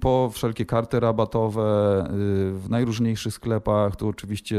po 0.00 0.30
wszelkie 0.32 0.66
karty 0.66 1.00
rabatowe 1.00 1.62
e, 1.62 2.12
w 2.52 2.66
najróżniejszych 2.68 3.34
sklepach, 3.34 3.96
tu 3.96 4.08
oczywiście 4.08 4.58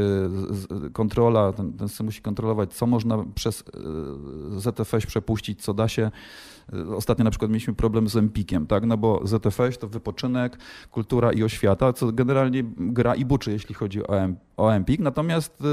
kontrola, 0.92 1.52
ten, 1.52 1.72
ten 1.72 1.88
musi 2.02 2.22
kontrolować, 2.22 2.72
co 2.74 2.86
można 2.86 3.24
przez 3.34 3.64
ZFS 4.56 5.06
przepuścić, 5.06 5.62
co 5.62 5.74
da 5.74 5.88
się 5.88 6.10
Ostatnio 6.96 7.24
na 7.24 7.30
przykład 7.30 7.50
mieliśmy 7.50 7.74
problem 7.74 8.08
z 8.08 8.16
Empikiem, 8.16 8.66
tak? 8.66 8.86
no 8.86 8.96
bo 8.96 9.20
ZFS 9.24 9.78
to 9.78 9.88
wypoczynek, 9.88 10.58
kultura 10.90 11.32
i 11.32 11.42
oświata, 11.42 11.92
co 11.92 12.12
generalnie 12.12 12.64
gra 12.76 13.14
i 13.14 13.24
buczy, 13.24 13.52
jeśli 13.52 13.74
chodzi 13.74 14.06
o, 14.06 14.14
o 14.56 14.74
Empik. 14.74 15.00
Natomiast 15.00 15.60
y, 15.60 15.64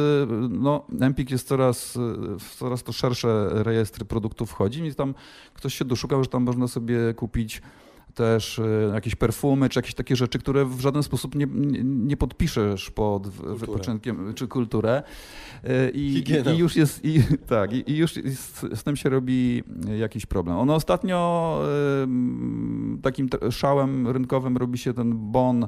no, 0.50 0.86
Empik 1.02 1.32
jest 1.32 1.48
coraz, 1.48 1.98
w 2.40 2.56
coraz 2.56 2.84
to 2.84 2.94
szersze 2.94 3.50
rejestry 3.52 4.06
produktów 4.06 4.50
wchodzi, 4.50 4.84
więc 4.84 4.96
tam 4.96 5.14
ktoś 5.54 5.74
się 5.74 5.86
doszukał, 5.86 6.24
że 6.24 6.30
tam 6.30 6.44
można 6.44 6.68
sobie 6.68 7.14
kupić 7.14 7.62
też 8.18 8.60
e, 8.60 8.92
jakieś 8.94 9.16
perfumy, 9.16 9.70
czy 9.70 9.80
jakieś 9.80 9.94
takie 9.94 10.16
rzeczy, 10.16 10.40
które 10.40 10.66
w 10.66 10.80
żaden 10.80 11.04
sposób 11.04 11.36
nie, 11.36 11.48
nie 11.84 12.18
podpiszesz 12.18 12.92
pod 12.92 13.24
kulturę. 13.24 13.56
wypoczynkiem, 13.56 14.34
czy 14.34 14.48
kulturę. 14.48 15.04
E, 15.64 15.90
I, 16.02 16.24
i 16.56 16.58
już 16.58 16.76
jest, 16.76 17.06
i, 17.06 17.22
tak, 17.48 17.74
i, 17.74 17.92
i 17.92 17.98
już 17.98 18.14
z, 18.14 18.80
z, 18.80 18.84
tym 18.84 18.96
się 18.96 19.10
robi 19.10 19.64
jakiś 20.00 20.26
problem. 20.26 20.58
Ono 20.58 20.76
ostatnio 20.76 21.18
takim 23.02 23.30
szałem 23.52 24.08
rynkowym 24.08 24.58
robi 24.58 24.78
się 24.78 24.94
ten 24.94 25.32
bon 25.32 25.68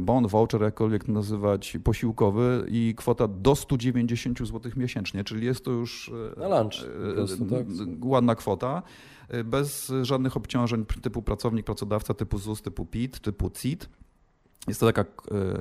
bon, 0.00 0.26
voucher, 0.26 0.62
jakkolwiek 0.62 1.08
nazywać, 1.08 1.78
posiłkowy 1.84 2.66
i 2.68 2.94
kwota 2.96 3.28
do 3.28 3.56
190 3.56 4.38
zł 4.38 4.72
miesięcznie, 4.76 5.24
czyli 5.24 5.46
jest 5.46 5.64
to 5.64 5.70
już 5.70 6.10
na 6.36 6.60
lunch, 6.60 6.74
prostu, 7.14 7.44
tak? 7.44 7.66
ładna 8.04 8.34
kwota 8.34 8.82
bez 9.44 9.92
żadnych 10.02 10.36
obciążeń 10.36 10.86
typu 11.02 11.22
pracownik, 11.22 11.66
pracodawca, 11.66 12.14
typu 12.14 12.38
ZUS, 12.38 12.62
typu 12.62 12.86
PIT, 12.86 13.20
typu 13.20 13.50
CIT. 13.50 13.88
Jest 14.68 14.80
to 14.80 14.92
taka, 14.92 15.04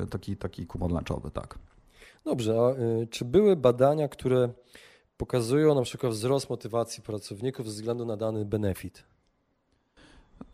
taki, 0.09 0.37
taki 0.37 0.65
kupon 0.65 0.91
lunchowy, 0.91 1.31
tak. 1.31 1.59
Dobrze, 2.25 2.55
a 2.59 2.75
czy 3.09 3.25
były 3.25 3.55
badania, 3.55 4.07
które 4.07 4.49
pokazują 5.17 5.75
na 5.75 5.81
przykład 5.81 6.13
wzrost 6.13 6.49
motywacji 6.49 7.03
pracowników 7.03 7.65
ze 7.65 7.71
względu 7.71 8.05
na 8.05 8.17
dany 8.17 8.45
benefit? 8.45 9.03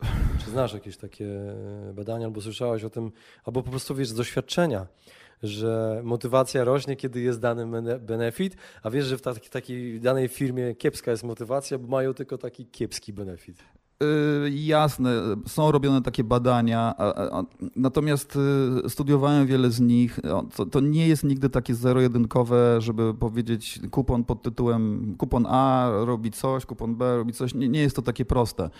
Czy 0.46 0.52
znasz 0.52 0.74
jakieś 0.74 0.96
takie 0.96 1.26
badania, 1.94 2.26
albo 2.26 2.40
słyszałeś 2.40 2.84
o 2.84 2.90
tym, 2.90 3.12
albo 3.44 3.62
po 3.62 3.70
prostu 3.70 3.94
wiesz 3.94 4.08
z 4.08 4.14
doświadczenia, 4.14 4.86
że 5.42 6.00
motywacja 6.04 6.64
rośnie, 6.64 6.96
kiedy 6.96 7.20
jest 7.20 7.40
dany 7.40 7.82
benefit, 8.00 8.56
a 8.82 8.90
wiesz, 8.90 9.06
że 9.06 9.18
w 9.18 9.50
takiej 9.50 10.00
danej 10.00 10.28
firmie 10.28 10.74
kiepska 10.74 11.10
jest 11.10 11.24
motywacja, 11.24 11.78
bo 11.78 11.88
mają 11.88 12.14
tylko 12.14 12.38
taki 12.38 12.66
kiepski 12.66 13.12
benefit. 13.12 13.64
Yy, 14.00 14.50
jasne, 14.50 15.10
są 15.46 15.72
robione 15.72 16.02
takie 16.02 16.24
badania, 16.24 16.94
natomiast 17.76 18.38
y, 18.86 18.90
studiowałem 18.90 19.46
wiele 19.46 19.70
z 19.70 19.80
nich. 19.80 20.20
To, 20.56 20.66
to, 20.66 20.80
nie 20.80 21.08
jest 21.08 21.24
nigdy 21.24 21.50
takie 21.50 21.74
zero-jedynkowe, 21.74 22.80
żeby 22.80 23.14
powiedzieć 23.14 23.80
kupon 23.90 24.24
pod 24.24 24.42
tytułem 24.42 25.14
kupon 25.18 25.46
A 25.48 25.90
robi 26.04 26.30
coś, 26.30 26.66
kupon 26.66 26.96
B 26.96 27.16
robi 27.16 27.32
coś. 27.32 27.54
Nie, 27.54 27.68
nie 27.68 27.80
jest 27.80 27.96
to 27.96 28.02
takie 28.02 28.24
proste. 28.24 28.70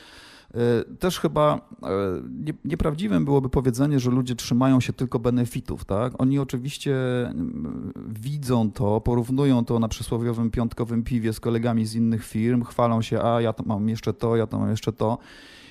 Y, 0.57 0.97
też 0.97 1.21
chyba 1.21 1.57
y, 1.57 2.59
nieprawdziwym 2.65 3.25
byłoby 3.25 3.49
powiedzenie, 3.49 4.01
że 4.01 4.11
ludzie 4.11 4.35
trzymają 4.35 4.81
się 4.81 4.93
tylko 4.93 5.19
benefitów. 5.19 5.85
Tak? 5.85 6.13
Oni 6.19 6.39
oczywiście 6.39 6.97
mm, 7.27 7.93
widzą 8.09 8.73
to, 8.73 9.01
porównują 9.01 9.65
to 9.65 9.79
na 9.79 9.89
przysłowiowym 9.89 10.51
piątkowym 10.51 11.03
piwie 11.03 11.33
z 11.33 11.41
kolegami 11.41 11.87
z 11.87 11.95
innych 11.95 12.25
firm, 12.25 12.65
chwalą 12.65 13.03
się, 13.03 13.23
a 13.23 13.41
ja 13.41 13.53
to 13.53 13.63
mam 13.67 13.89
jeszcze 13.89 14.13
to, 14.13 14.37
ja 14.37 14.47
to 14.47 14.59
mam 14.59 14.71
jeszcze 14.71 14.93
to. 14.93 15.19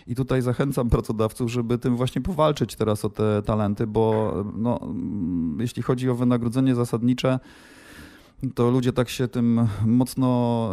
I 0.07 0.15
tutaj 0.15 0.41
zachęcam 0.41 0.89
pracodawców, 0.89 1.51
żeby 1.51 1.77
tym 1.77 1.95
właśnie 1.95 2.21
powalczyć 2.21 2.75
teraz 2.75 3.05
o 3.05 3.09
te 3.09 3.41
talenty, 3.41 3.87
bo 3.87 4.33
no, 4.57 4.81
mm, 4.81 5.57
jeśli 5.59 5.83
chodzi 5.83 6.09
o 6.09 6.15
wynagrodzenie 6.15 6.75
zasadnicze, 6.75 7.39
to 8.55 8.71
ludzie 8.71 8.93
tak 8.93 9.09
się 9.09 9.27
tym 9.27 9.67
mocno 9.85 10.71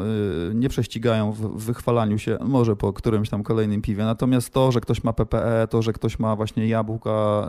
y, 0.50 0.54
nie 0.54 0.68
prześcigają 0.68 1.32
w 1.32 1.64
wychwalaniu 1.64 2.18
się, 2.18 2.38
może 2.40 2.76
po 2.76 2.92
którymś 2.92 3.30
tam 3.30 3.42
kolejnym 3.42 3.82
piwie. 3.82 4.04
Natomiast 4.04 4.50
to, 4.50 4.72
że 4.72 4.80
ktoś 4.80 5.04
ma 5.04 5.12
PPE, 5.12 5.68
to, 5.70 5.82
że 5.82 5.92
ktoś 5.92 6.18
ma 6.18 6.36
właśnie 6.36 6.68
jabłka, 6.68 7.48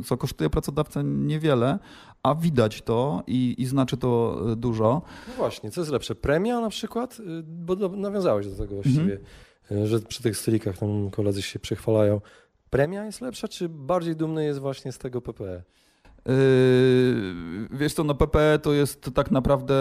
y, 0.00 0.04
co 0.04 0.16
kosztuje 0.16 0.50
pracodawcę 0.50 1.04
niewiele, 1.04 1.78
a 2.22 2.34
widać 2.34 2.82
to 2.82 3.22
i, 3.26 3.54
i 3.58 3.66
znaczy 3.66 3.96
to 3.96 4.40
dużo. 4.56 5.02
No 5.28 5.34
właśnie, 5.36 5.70
co 5.70 5.80
jest 5.80 5.92
lepsze? 5.92 6.14
Premia 6.14 6.60
na 6.60 6.68
przykład? 6.68 7.20
Y, 7.20 7.42
bo 7.42 7.88
nawiązałeś 7.88 8.46
do 8.46 8.56
tego 8.56 8.74
właściwie, 8.74 9.18
mhm. 9.70 9.86
że 9.86 10.00
przy 10.00 10.22
tych 10.22 10.36
stolikach 10.36 10.78
tam 10.78 11.10
koledzy 11.10 11.42
się 11.42 11.58
przechwalają. 11.58 12.20
Premia 12.70 13.04
jest 13.04 13.20
lepsza, 13.20 13.48
czy 13.48 13.68
bardziej 13.68 14.16
dumny 14.16 14.44
jest 14.44 14.60
właśnie 14.60 14.92
z 14.92 14.98
tego 14.98 15.22
PPE? 15.22 15.62
Yy, 16.26 17.68
wiesz 17.70 17.94
co, 17.94 18.04
no 18.04 18.14
PPE 18.14 18.58
to 18.58 18.72
jest 18.72 19.10
tak 19.14 19.30
naprawdę 19.30 19.74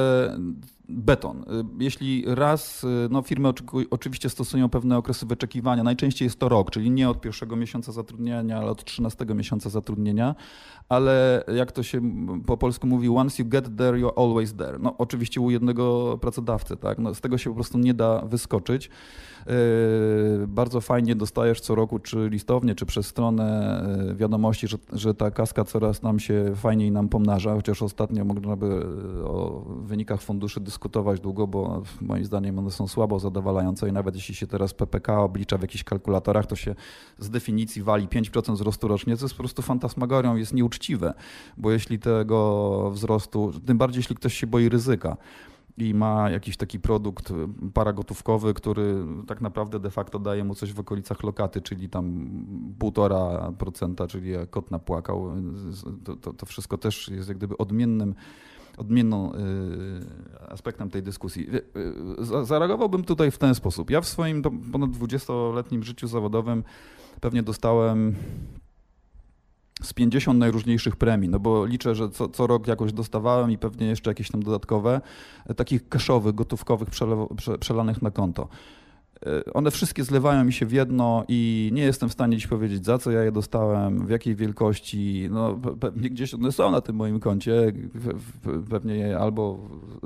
beton. 0.89 1.45
Yy, 1.47 1.65
jeśli 1.79 2.23
raz, 2.27 2.83
yy, 2.83 2.89
no 3.11 3.21
firmy 3.21 3.49
oczywiście 3.89 4.29
stosują 4.29 4.69
pewne 4.69 4.97
okresy 4.97 5.25
wyczekiwania, 5.25 5.83
najczęściej 5.83 6.25
jest 6.25 6.39
to 6.39 6.49
rok, 6.49 6.71
czyli 6.71 6.91
nie 6.91 7.09
od 7.09 7.21
pierwszego 7.21 7.55
miesiąca 7.55 7.91
zatrudnienia, 7.91 8.57
ale 8.57 8.71
od 8.71 8.83
trzynastego 8.83 9.35
miesiąca 9.35 9.69
zatrudnienia, 9.69 10.35
ale 10.89 11.43
jak 11.55 11.71
to 11.71 11.83
się 11.83 12.01
po 12.45 12.57
polsku 12.57 12.87
mówi, 12.87 13.09
once 13.09 13.43
you 13.43 13.49
get 13.49 13.77
there, 13.77 13.93
you're 13.97 14.23
always 14.23 14.53
there. 14.53 14.79
No 14.79 14.95
oczywiście 14.97 15.41
u 15.41 15.51
jednego 15.51 16.17
pracodawcy, 16.21 16.77
tak, 16.77 16.99
no, 16.99 17.13
z 17.13 17.21
tego 17.21 17.37
się 17.37 17.49
po 17.49 17.55
prostu 17.55 17.77
nie 17.77 17.93
da 17.93 18.21
wyskoczyć. 18.21 18.89
Yy, 19.47 20.47
bardzo 20.47 20.81
fajnie 20.81 21.15
dostajesz 21.15 21.61
co 21.61 21.75
roku, 21.75 21.99
czy 21.99 22.29
listownie, 22.29 22.75
czy 22.75 22.85
przez 22.85 23.07
stronę 23.07 23.45
wiadomości, 24.15 24.67
że, 24.67 24.77
że 24.93 25.13
ta 25.13 25.31
kaska 25.31 25.63
coraz 25.63 26.01
nam 26.01 26.19
się 26.19 26.51
fajniej 26.55 26.91
nam 26.91 27.09
pomnaża, 27.09 27.55
chociaż 27.55 27.81
ostatnio 27.81 28.25
można 28.25 28.55
by 28.55 28.85
o 29.25 29.63
wynikach 29.67 30.21
funduszy 30.21 30.59
dyskutować 30.59 30.74
długo, 31.21 31.47
bo 31.47 31.83
moim 32.01 32.25
zdaniem 32.25 32.59
one 32.59 32.71
są 32.71 32.87
słabo 32.87 33.19
zadowalające 33.19 33.89
i 33.89 33.91
nawet 33.91 34.15
jeśli 34.15 34.35
się 34.35 34.47
teraz 34.47 34.73
PPK 34.73 35.21
oblicza 35.21 35.57
w 35.57 35.61
jakichś 35.61 35.83
kalkulatorach, 35.83 36.45
to 36.45 36.55
się 36.55 36.75
z 37.19 37.29
definicji 37.29 37.83
wali 37.83 38.07
5% 38.07 38.53
wzrostu 38.53 38.87
rocznie, 38.87 39.17
co 39.17 39.25
jest 39.25 39.35
po 39.35 39.43
prostu 39.43 39.61
fantasmagorią, 39.61 40.35
jest 40.35 40.53
nieuczciwe, 40.53 41.13
bo 41.57 41.71
jeśli 41.71 41.99
tego 41.99 42.91
wzrostu, 42.91 43.53
tym 43.65 43.77
bardziej 43.77 43.99
jeśli 43.99 44.15
ktoś 44.15 44.33
się 44.33 44.47
boi 44.47 44.69
ryzyka, 44.69 45.17
i 45.77 45.93
ma 45.93 46.29
jakiś 46.29 46.57
taki 46.57 46.79
produkt 46.79 47.33
paragotówkowy, 47.73 48.53
który 48.53 48.95
tak 49.27 49.41
naprawdę 49.41 49.79
de 49.79 49.91
facto 49.91 50.19
daje 50.19 50.43
mu 50.43 50.55
coś 50.55 50.73
w 50.73 50.79
okolicach 50.79 51.23
lokaty, 51.23 51.61
czyli 51.61 51.89
tam 51.89 52.29
półtora 52.79 53.51
procenta, 53.57 54.07
czyli 54.07 54.31
jak 54.31 54.49
kot 54.49 54.71
napłakał. 54.71 55.31
To, 56.03 56.15
to, 56.15 56.33
to 56.33 56.45
wszystko 56.45 56.77
też 56.77 57.07
jest 57.07 57.29
jak 57.29 57.37
gdyby 57.37 57.57
odmiennym 57.57 58.15
odmienną 58.77 59.33
y, 59.33 59.37
aspektem 60.49 60.89
tej 60.89 61.03
dyskusji. 61.03 61.49
Y, 61.49 62.45
zareagowałbym 62.45 63.03
tutaj 63.03 63.31
w 63.31 63.37
ten 63.37 63.55
sposób. 63.55 63.89
Ja 63.89 64.01
w 64.01 64.07
swoim 64.07 64.41
ponad 64.71 64.89
20-letnim 64.89 65.83
życiu 65.83 66.07
zawodowym 66.07 66.63
pewnie 67.21 67.43
dostałem 67.43 68.15
z 69.81 69.93
50 69.93 70.39
najróżniejszych 70.39 70.95
premii, 70.95 71.29
no 71.29 71.39
bo 71.39 71.65
liczę, 71.65 71.95
że 71.95 72.09
co, 72.09 72.29
co 72.29 72.47
rok 72.47 72.67
jakoś 72.67 72.93
dostawałem 72.93 73.51
i 73.51 73.57
pewnie 73.57 73.87
jeszcze 73.87 74.11
jakieś 74.11 74.31
tam 74.31 74.43
dodatkowe, 74.43 75.01
e, 75.45 75.53
takich 75.53 75.89
cashowych, 75.89 76.35
gotówkowych 76.35 76.89
prze, 76.89 77.57
przelanych 77.59 78.01
na 78.01 78.11
konto. 78.11 78.47
E, 79.25 79.53
one 79.53 79.71
wszystkie 79.71 80.03
zlewają 80.03 80.43
mi 80.43 80.53
się 80.53 80.65
w 80.65 80.71
jedno 80.71 81.25
i 81.27 81.69
nie 81.73 81.83
jestem 81.83 82.09
w 82.09 82.13
stanie 82.13 82.37
dziś 82.37 82.47
powiedzieć, 82.47 82.85
za 82.85 82.97
co 82.97 83.11
ja 83.11 83.23
je 83.23 83.31
dostałem, 83.31 84.05
w 84.05 84.09
jakiej 84.09 84.35
wielkości. 84.35 85.27
No, 85.31 85.59
pewnie 85.79 86.09
gdzieś 86.09 86.33
one 86.33 86.51
są 86.51 86.71
na 86.71 86.81
tym 86.81 86.95
moim 86.95 87.19
koncie. 87.19 87.73
Pewnie 88.69 89.17
albo 89.17 89.59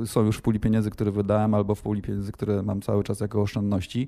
są 0.06 0.26
już 0.26 0.38
w 0.38 0.42
puli 0.42 0.60
pieniędzy, 0.60 0.90
które 0.90 1.12
wydałem, 1.12 1.54
albo 1.54 1.76
w 1.76 1.82
puli 1.82 2.02
pieniędzy, 2.02 2.32
które 2.32 2.64
mam 2.64 2.82
cały 2.82 3.04
czas 3.04 3.20
jako 3.20 3.42
oszczędności. 3.42 4.08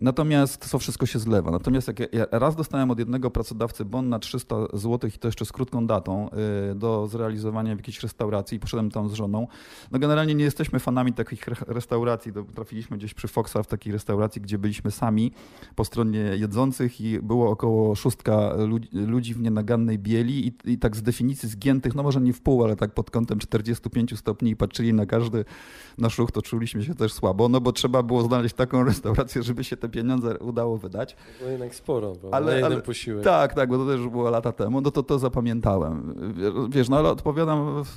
Natomiast 0.00 0.70
to 0.70 0.78
wszystko 0.78 1.06
się 1.06 1.18
zlewa. 1.18 1.50
Natomiast 1.50 1.88
jak 1.88 2.14
ja 2.14 2.26
raz 2.30 2.56
dostałem 2.56 2.90
od 2.90 2.98
jednego 2.98 3.30
pracodawcy 3.30 3.84
bon 3.84 4.08
na 4.08 4.18
300 4.18 4.56
zł 4.72 5.10
i 5.16 5.18
to 5.18 5.28
jeszcze 5.28 5.44
z 5.44 5.52
krótką 5.52 5.86
datą 5.86 6.30
y, 6.70 6.74
do 6.74 7.06
zrealizowania 7.06 7.74
w 7.74 7.78
jakiejś 7.78 8.02
restauracji 8.02 8.56
i 8.56 8.60
poszedłem 8.60 8.90
tam 8.90 9.08
z 9.08 9.12
żoną. 9.12 9.48
No 9.90 9.98
generalnie 9.98 10.34
nie 10.34 10.44
jesteśmy 10.44 10.78
fanami 10.78 11.12
takich 11.12 11.46
restauracji. 11.66 12.32
Trafiliśmy 12.54 12.96
gdzieś 12.96 13.14
przy 13.14 13.28
Foxa 13.28 13.62
w 13.62 13.66
takiej 13.66 13.92
restauracji, 13.92 14.42
gdzie 14.42 14.58
byliśmy 14.58 14.90
sami 14.90 15.32
po 15.74 15.84
stronie 15.84 16.18
jedzących 16.18 17.00
i 17.00 17.18
było 17.20 17.50
około 17.50 17.94
szóstka 17.94 18.52
ludzi 18.92 19.34
w 19.34 19.40
nienagannej 19.40 19.98
bieli 19.98 20.46
i, 20.46 20.72
i 20.72 20.78
tak 20.78 20.96
z 20.96 21.02
definicji 21.02 21.48
zgiętych, 21.48 21.94
no 21.94 22.02
może 22.02 22.20
nie 22.20 22.32
w 22.32 22.40
pół, 22.40 22.64
ale 22.64 22.76
tak 22.76 22.94
pod 22.94 23.10
kątem 23.10 23.38
45 23.38 24.18
stopni 24.18 24.50
i 24.50 24.56
patrzyli 24.56 24.94
na 24.94 25.06
każdy 25.06 25.44
nasz 25.98 26.18
ruch, 26.18 26.32
to 26.32 26.42
czuliśmy 26.42 26.84
się 26.84 26.94
też 26.94 27.12
słabo, 27.12 27.48
no 27.48 27.60
bo 27.60 27.72
trzeba 27.72 28.02
było 28.02 28.22
znaleźć 28.22 28.54
taką 28.54 28.84
restaurację, 28.92 29.42
żeby 29.42 29.64
się 29.64 29.76
te 29.86 29.92
pieniądze 29.92 30.38
udało 30.38 30.78
wydać. 30.78 31.16
Było 31.38 31.50
jednak 31.50 31.74
sporo, 31.74 32.12
bo 32.22 32.34
ale, 32.34 32.46
na 32.46 32.52
jeden 32.52 32.72
ale, 32.72 32.82
posiłek. 32.82 33.24
Tak, 33.24 33.54
tak, 33.54 33.68
bo 33.68 33.78
to 33.78 33.86
też 33.86 34.08
było 34.08 34.30
lata 34.30 34.52
temu, 34.52 34.80
no 34.80 34.90
to 34.90 35.02
to 35.02 35.18
zapamiętałem. 35.18 36.14
Wiesz, 36.70 36.88
no 36.88 36.98
ale 36.98 37.08
odpowiadam 37.08 37.84
w, 37.84 37.96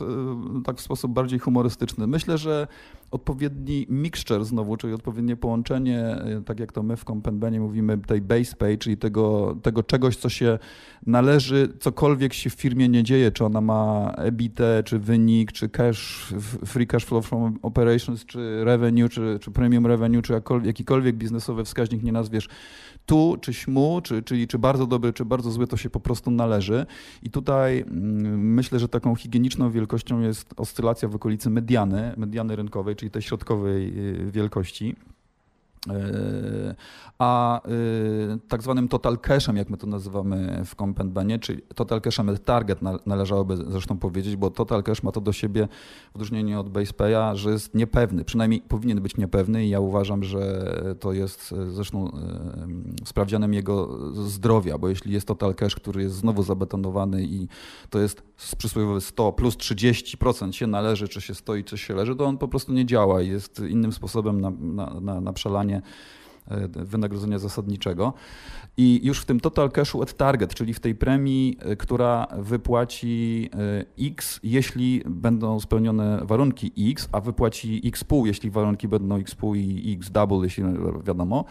tak 0.66 0.78
w 0.78 0.82
sposób 0.82 1.12
bardziej 1.12 1.40
humorystyczny. 1.40 2.08
Myślę, 2.08 2.38
że 2.38 2.68
odpowiedni 3.12 3.86
mixture 3.90 4.46
znowu, 4.46 4.78
czyli 4.78 4.94
odpowiednie 4.94 5.36
połączenie, 5.36 6.16
tak 6.46 6.60
jak 6.60 6.72
to 6.72 6.84
my 6.84 6.98
w 6.98 7.04
Compenbenie 7.04 7.60
mówimy, 7.60 7.98
tej 7.98 8.22
base 8.22 8.56
pay, 8.56 8.78
czyli 8.78 8.98
tego, 8.98 9.56
tego 9.62 9.84
czegoś, 9.84 10.18
co 10.18 10.30
się 10.30 10.60
należy, 11.06 11.74
cokolwiek 11.80 12.34
się 12.34 12.50
w 12.50 12.54
firmie 12.54 12.90
nie 12.90 13.04
dzieje, 13.04 13.32
czy 13.32 13.46
ona 13.46 13.62
ma 13.62 14.14
EBIT, 14.18 14.60
czy 14.86 15.00
wynik, 15.00 15.52
czy 15.52 15.70
cash, 15.70 16.34
free 16.66 16.88
cash 16.88 17.06
flow 17.06 17.28
from 17.28 17.60
operations, 17.62 18.26
czy 18.26 18.64
revenue, 18.64 19.10
czy, 19.10 19.40
czy 19.42 19.52
premium 19.52 19.86
revenue, 19.86 20.22
czy 20.22 20.42
jakikolwiek 20.64 21.16
biznesowy 21.16 21.64
wskaźnik 21.64 22.04
nie 22.04 22.12
nazwiesz 22.12 22.50
tu, 23.10 23.38
czy 23.42 23.54
śmu, 23.54 24.02
czy, 24.04 24.24
czyli 24.24 24.48
czy 24.48 24.60
bardzo 24.60 24.88
dobry, 24.88 25.14
czy 25.14 25.26
bardzo 25.26 25.52
zły, 25.52 25.68
to 25.68 25.78
się 25.78 25.90
po 25.90 26.00
prostu 26.00 26.32
należy. 26.32 26.86
I 27.24 27.30
tutaj 27.30 27.80
mm, 27.80 28.54
myślę, 28.54 28.80
że 28.80 28.90
taką 28.90 29.16
higieniczną 29.16 29.72
wielkością 29.72 30.22
jest 30.22 30.54
oscylacja 30.58 31.10
w 31.10 31.16
okolicy 31.16 31.50
mediany, 31.50 32.14
mediany 32.18 32.56
rynkowej, 32.56 32.96
czyli 32.96 33.12
tej 33.12 33.22
środkowej 33.22 34.00
y, 34.28 34.32
wielkości. 34.32 34.96
E, 35.88 36.76
a 37.20 37.62
e, 37.66 37.70
tak 38.48 38.62
zwanym 38.62 38.88
total 38.88 39.18
cashem, 39.18 39.58
jak 39.58 39.70
my 39.70 39.78
to 39.78 39.88
nazywamy 39.88 40.62
w 40.66 40.76
Compenbenie, 40.76 41.40
czyli 41.40 41.62
total 41.76 42.02
cashem 42.02 42.38
target 42.38 42.80
należałoby 43.06 43.58
zresztą 43.58 43.98
powiedzieć, 43.98 44.36
bo 44.36 44.50
total 44.50 44.84
cache 44.84 45.02
ma 45.04 45.12
to 45.12 45.22
do 45.22 45.34
siebie 45.34 45.68
w 46.12 46.16
odróżnieniu 46.16 46.60
od 46.60 46.70
BasePaya, 46.70 47.36
że 47.36 47.52
jest 47.52 47.76
niepewny, 47.76 48.26
przynajmniej 48.26 48.62
powinien 48.62 49.02
być 49.02 49.18
niepewny 49.18 49.66
i 49.66 49.70
ja 49.70 49.80
uważam, 49.80 50.24
że 50.24 50.74
to 51.00 51.14
jest 51.14 51.54
e, 51.58 51.72
zresztą 51.72 52.12
sprawdzianem 53.06 53.54
jego 53.54 54.00
zdrowia, 54.14 54.78
bo 54.78 54.90
jeśli 54.90 55.14
jest 55.14 55.28
total 55.28 55.56
cache, 55.56 55.76
który 55.76 56.02
jest 56.04 56.16
znowu 56.16 56.44
zabetonowany 56.44 57.24
i 57.24 57.48
to 57.90 58.00
jest 58.00 58.22
przysłowiowy 58.58 59.02
100 59.02 59.32
plus 59.34 59.56
30% 59.56 60.52
się 60.52 60.68
należy, 60.68 61.08
czy 61.08 61.22
się 61.22 61.36
stoi, 61.36 61.64
czy 61.64 61.78
się 61.78 61.96
leży, 61.96 62.16
to 62.16 62.26
on 62.26 62.38
po 62.38 62.48
prostu 62.48 62.74
nie 62.74 62.86
działa 62.86 63.22
i 63.22 63.28
jest 63.28 63.60
innym 63.60 63.92
sposobem 63.92 64.42
na, 64.42 64.50
na, 64.50 65.00
na, 65.00 65.22
na 65.22 65.34
przelanie 65.34 65.69
E, 66.50 66.68
wynagrodzenia 66.86 67.40
zasadniczego. 67.40 68.14
I 68.78 69.00
już 69.04 69.22
w 69.22 69.26
tym 69.26 69.40
total 69.40 69.72
cashu 69.72 70.02
at 70.02 70.14
target, 70.14 70.54
czyli 70.54 70.74
w 70.74 70.80
tej 70.80 70.96
premii, 70.96 71.58
e, 71.60 71.76
która 71.76 72.28
wypłaci 72.38 73.50
e, 74.00 74.06
X, 74.08 74.40
jeśli 74.44 75.02
będą 75.06 75.60
spełnione 75.60 76.22
warunki 76.24 76.72
X, 76.78 77.10
a 77.12 77.22
wypłaci 77.22 77.82
X 77.86 78.04
pół, 78.04 78.26
jeśli 78.26 78.50
warunki 78.50 78.88
będą 78.88 79.16
X 79.16 79.36
pół 79.36 79.56
i 79.56 79.98
X 80.00 80.12
double, 80.12 80.38
jeśli 80.38 80.64
wiadomo, 81.04 81.46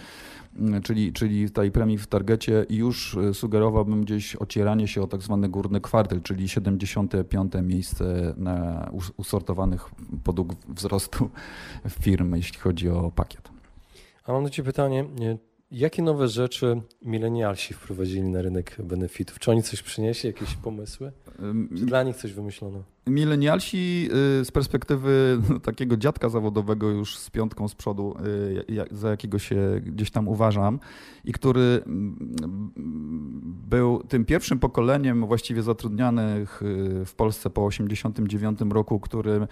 czyli, 0.82 1.12
czyli 1.12 1.50
tej 1.50 1.70
premii 1.70 1.98
w 1.98 2.06
targecie 2.06 2.66
już 2.70 3.16
sugerowałbym 3.32 4.04
gdzieś 4.04 4.36
ocieranie 4.36 4.88
się 4.88 5.02
o 5.02 5.06
tak 5.06 5.22
zwany 5.22 5.48
górny 5.48 5.80
kwartel, 5.80 6.22
czyli 6.22 6.48
75. 6.48 7.52
miejsce 7.62 8.34
na 8.36 8.90
usortowanych 9.16 9.90
podług 10.24 10.54
wzrostu 10.68 11.30
firm, 12.02 12.34
jeśli 12.34 12.58
chodzi 12.58 12.88
o 12.88 13.12
pakiet. 13.14 13.57
A 14.28 14.32
mam 14.32 14.44
do 14.44 14.50
Ciebie 14.50 14.66
pytanie, 14.66 15.04
jakie 15.70 16.02
nowe 16.02 16.28
rzeczy 16.28 16.80
milenialsi 17.02 17.74
wprowadzili 17.74 18.22
na 18.22 18.42
rynek 18.42 18.76
benefitów? 18.82 19.38
Czy 19.38 19.50
oni 19.50 19.62
coś 19.62 19.82
przynieśli, 19.82 20.26
jakieś 20.26 20.54
pomysły? 20.54 21.12
Czy 21.78 21.86
dla 21.86 22.02
nich 22.02 22.16
coś 22.16 22.32
wymyślono? 22.32 22.82
Milenialsi 23.06 24.08
y, 24.40 24.44
z 24.44 24.50
perspektywy 24.50 25.40
takiego 25.62 25.96
dziadka 25.96 26.28
zawodowego 26.28 26.90
już 26.90 27.18
z 27.18 27.30
piątką 27.30 27.68
z 27.68 27.74
przodu, 27.74 28.14
y, 28.70 28.86
za 28.90 29.10
jakiego 29.10 29.38
się 29.38 29.80
gdzieś 29.86 30.10
tam 30.10 30.28
uważam 30.28 30.80
i 31.24 31.32
który 31.32 31.82
był 33.68 34.02
tym 34.08 34.24
pierwszym 34.24 34.58
pokoleniem 34.58 35.26
właściwie 35.26 35.62
zatrudnianych 35.62 36.62
y, 36.62 37.04
w 37.04 37.14
Polsce 37.14 37.50
po 37.50 37.68
1989 37.68 38.72
roku, 38.74 39.00
który 39.00 39.46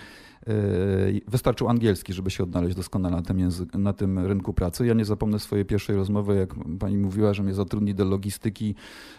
wystarczył 1.28 1.68
angielski, 1.68 2.12
żeby 2.12 2.30
się 2.30 2.44
odnaleźć 2.44 2.76
doskonale 2.76 3.16
na 3.16 3.22
tym, 3.22 3.38
język, 3.38 3.74
na 3.74 3.92
tym 3.92 4.18
rynku 4.18 4.54
pracy. 4.54 4.87
Ja 4.87 4.94
nie 4.94 5.04
zapomnę 5.04 5.38
swojej 5.38 5.64
pierwszej 5.64 5.96
rozmowy, 5.96 6.37
jak 6.37 6.54
pani 6.78 6.98
mówiła, 6.98 7.35
że 7.35 7.42
mnie 7.42 7.54
zatrudni 7.54 7.94
do 7.94 8.04
logistyki. 8.04 8.74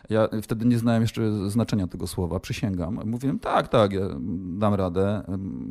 Ja 0.10 0.30
wtedy 0.42 0.66
nie 0.66 0.78
znałem 0.78 1.02
jeszcze 1.02 1.50
znaczenia 1.50 1.88
tego 1.88 2.08
słowa, 2.08 2.40
przysięgam. 2.40 3.00
Mówiłem, 3.06 3.40
tak, 3.40 3.68
tak, 3.68 3.92
dam 4.58 4.74
radę. 4.74 5.24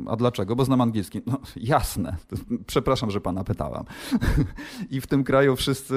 A 0.06 0.16
dlaczego? 0.16 0.56
Bo 0.56 0.64
znam 0.64 0.80
angielski. 0.80 1.22
No 1.26 1.38
jasne, 1.56 2.16
przepraszam, 2.66 3.10
że 3.10 3.20
pana 3.20 3.44
pytałam. 3.44 3.84
I 4.90 5.00
w 5.00 5.06
tym 5.06 5.24
kraju 5.24 5.56
wszyscy 5.56 5.94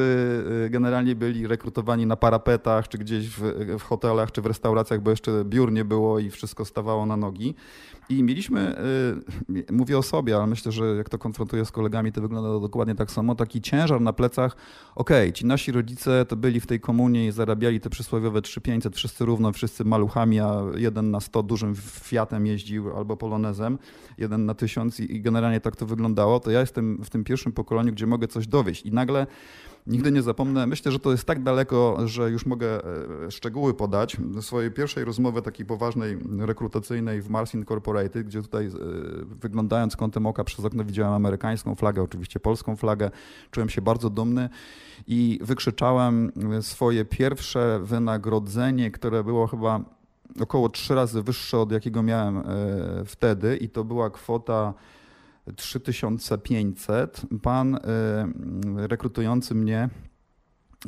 y, 0.65 0.69
generalnie 0.69 1.15
byli 1.15 1.47
rekrutowani 1.47 2.05
na 2.05 2.15
parapetach, 2.15 2.87
czy 2.87 2.97
gdzieś 2.97 3.29
w, 3.29 3.41
w 3.79 3.83
hotelach, 3.83 4.31
czy 4.31 4.41
w 4.41 4.45
restauracjach, 4.45 5.01
bo 5.01 5.09
jeszcze 5.09 5.45
biur 5.45 5.71
nie 5.71 5.85
było 5.85 6.19
i 6.19 6.29
wszystko 6.29 6.65
stawało 6.65 7.05
na 7.05 7.17
nogi. 7.17 7.55
I 8.09 8.23
mieliśmy, 8.23 8.75
y, 9.49 9.73
mówię 9.79 9.97
o 9.97 10.03
sobie, 10.03 10.35
ale 10.35 10.47
myślę, 10.47 10.71
że 10.71 10.85
jak 10.85 11.09
to 11.09 11.17
konfrontuję 11.17 11.65
z 11.65 11.71
kolegami, 11.71 12.11
to 12.11 12.21
wygląda 12.21 12.59
dokładnie 12.59 12.95
tak 12.95 13.11
samo, 13.11 13.35
taki 13.35 13.61
ciężar 13.61 14.01
na 14.01 14.13
plecach. 14.13 14.55
Okej, 14.95 15.29
okay, 15.29 15.33
ci 15.33 15.45
nasi 15.45 15.71
rodzice 15.71 16.25
to 16.25 16.35
byli 16.35 16.59
w 16.59 16.67
tej 16.67 16.79
komunie 16.79 17.27
i 17.27 17.31
zarabiali 17.31 17.79
te 17.79 17.89
przysłowiowe 17.89 18.41
3500, 18.41 18.95
wszyscy 18.95 19.25
równo, 19.25 19.51
wszyscy 19.51 19.85
maluchami, 19.85 20.39
a 20.39 20.61
jeden 20.75 21.11
na 21.11 21.19
100 21.19 21.43
dużym 21.43 21.75
Fiatem 21.75 22.45
jeździł 22.45 22.97
albo 22.97 23.17
Polonezem, 23.17 23.77
jeden 24.17 24.45
na 24.45 24.53
tysiąc 24.53 24.99
i 24.99 25.21
generalnie 25.21 25.59
tak 25.59 25.75
to 25.75 25.85
wyglądało. 25.85 26.39
To 26.39 26.51
ja 26.51 26.59
jestem 26.59 27.03
w 27.03 27.09
tym 27.09 27.23
pierwszym 27.23 27.51
pokoleniu, 27.51 27.91
gdzie 27.91 28.07
mogę 28.07 28.27
coś 28.27 28.47
dowieść 28.47 28.85
i 28.85 28.91
nagle 28.91 29.27
Nigdy 29.87 30.11
nie 30.11 30.21
zapomnę, 30.21 30.67
myślę, 30.67 30.91
że 30.91 30.99
to 30.99 31.11
jest 31.11 31.25
tak 31.25 31.43
daleko, 31.43 31.97
że 32.07 32.31
już 32.31 32.45
mogę 32.45 32.85
e, 33.25 33.31
szczegóły 33.31 33.73
podać. 33.73 34.17
Do 34.19 34.41
swojej 34.41 34.71
pierwszej 34.71 35.03
rozmowy 35.03 35.41
takiej 35.41 35.65
poważnej, 35.65 36.17
rekrutacyjnej 36.39 37.21
w 37.21 37.29
Mars 37.29 37.53
Incorporated, 37.53 38.27
gdzie 38.27 38.41
tutaj 38.41 38.65
e, 38.65 38.71
wyglądając 39.25 39.95
kątem 39.95 40.25
oka 40.25 40.43
przez 40.43 40.65
okno 40.65 40.85
widziałem 40.85 41.13
amerykańską 41.13 41.75
flagę, 41.75 42.01
oczywiście 42.01 42.39
polską 42.39 42.75
flagę, 42.75 43.11
czułem 43.51 43.69
się 43.69 43.81
bardzo 43.81 44.09
dumny 44.09 44.49
i 45.07 45.39
wykrzyczałem 45.41 46.31
swoje 46.61 47.05
pierwsze 47.05 47.79
wynagrodzenie, 47.83 48.91
które 48.91 49.23
było 49.23 49.47
chyba 49.47 49.81
około 50.39 50.69
trzy 50.69 50.95
razy 50.95 51.23
wyższe 51.23 51.59
od 51.59 51.71
jakiego 51.71 52.03
miałem 52.03 52.37
e, 52.37 52.43
wtedy 53.05 53.57
i 53.57 53.69
to 53.69 53.83
była 53.83 54.09
kwota 54.09 54.73
3500. 55.55 57.21
Pan 57.41 57.75
y, 57.75 57.79
rekrutujący 58.87 59.55
mnie 59.55 59.89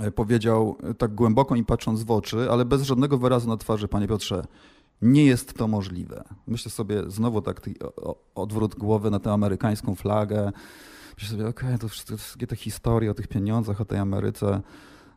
y, 0.07 0.11
powiedział 0.11 0.77
tak 0.97 1.15
głęboko 1.15 1.55
i 1.55 1.63
patrząc 1.63 2.03
w 2.03 2.11
oczy, 2.11 2.51
ale 2.51 2.65
bez 2.65 2.81
żadnego 2.81 3.17
wyrazu 3.17 3.49
na 3.49 3.57
twarzy, 3.57 3.87
panie 3.87 4.07
Piotrze, 4.07 4.45
nie 5.01 5.25
jest 5.25 5.53
to 5.53 5.67
możliwe. 5.67 6.23
Myślę 6.47 6.71
sobie 6.71 7.03
znowu 7.07 7.41
tak 7.41 7.61
odwrót 8.35 8.75
głowy 8.75 9.11
na 9.11 9.19
tę 9.19 9.31
amerykańską 9.31 9.95
flagę. 9.95 10.51
Myślę 11.17 11.29
sobie, 11.29 11.49
okej, 11.49 11.69
okay, 11.69 11.79
to 11.79 11.87
wszystkie 11.87 12.47
te 12.47 12.55
historie 12.55 13.11
o 13.11 13.13
tych 13.13 13.27
pieniądzach, 13.27 13.81
o 13.81 13.85
tej 13.85 13.99
Ameryce. 13.99 14.61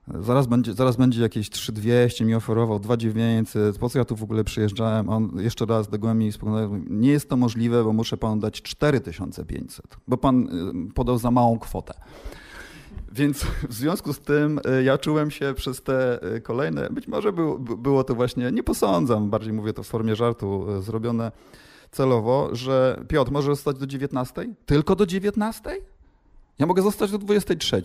Zaraz 0.09 0.47
będzie, 0.47 0.75
zaraz 0.75 0.97
będzie 0.97 1.23
jakieś 1.23 1.51
3200, 1.51 2.25
mi 2.25 2.35
oferował 2.35 2.79
2900, 2.79 3.79
po 3.79 3.89
co 3.89 3.99
ja 3.99 4.05
tu 4.05 4.17
w 4.17 4.23
ogóle 4.23 4.45
przyjeżdżałem? 4.45 5.09
On 5.09 5.31
jeszcze 5.37 5.67
raz 5.67 5.89
dogłębnie 5.89 6.33
spoglądał, 6.33 6.81
nie 6.91 7.11
jest 7.11 7.29
to 7.29 7.37
możliwe, 7.37 7.85
bo 7.85 7.93
muszę 7.93 8.17
panu 8.17 8.41
dać 8.41 8.63
4500, 8.63 9.97
bo 10.09 10.17
pan 10.17 10.49
y, 10.91 10.95
podał 10.95 11.19
za 11.19 11.31
małą 11.31 11.59
kwotę. 11.59 11.95
Więc 13.13 13.45
w 13.69 13.75
związku 13.75 14.13
z 14.13 14.21
tym 14.21 14.61
y, 14.79 14.83
ja 14.83 14.99
czułem 14.99 15.31
się 15.31 15.55
przez 15.57 15.83
te 15.83 16.27
y, 16.37 16.41
kolejne, 16.41 16.89
być 16.91 17.09
może 17.09 17.33
był, 17.33 17.59
było 17.59 18.05
to 18.05 18.15
właśnie, 18.15 18.53
nie 18.53 18.63
posądzam, 18.63 19.31
bardziej 19.31 19.53
mówię 19.53 19.73
to 19.73 19.83
w 19.83 19.87
formie 19.87 20.17
żartu, 20.17 20.67
zrobione 20.83 21.33
celowo, 21.91 22.49
że 22.53 23.05
Piotr 23.09 23.33
może 23.33 23.51
zostać 23.51 23.79
do 23.79 23.87
19? 23.87 24.55
Tylko 24.67 24.97
do 24.97 25.07
19? 25.07 25.63
Ja 26.59 26.67
mogę 26.67 26.83
zostać 26.83 27.11
do 27.11 27.19
23. 27.19 27.83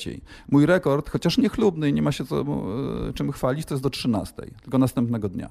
Mój 0.49 0.65
rekord, 0.65 1.09
chociaż 1.09 1.37
niechlubny 1.37 1.89
i 1.89 1.93
nie 1.93 2.01
ma 2.01 2.11
się 2.11 2.25
co, 2.25 2.41
e, 2.41 3.13
czym 3.13 3.31
chwalić, 3.31 3.65
to 3.65 3.73
jest 3.73 3.83
do 3.83 3.89
13, 3.89 4.33
tylko 4.61 4.77
następnego 4.77 5.29
dnia. 5.29 5.49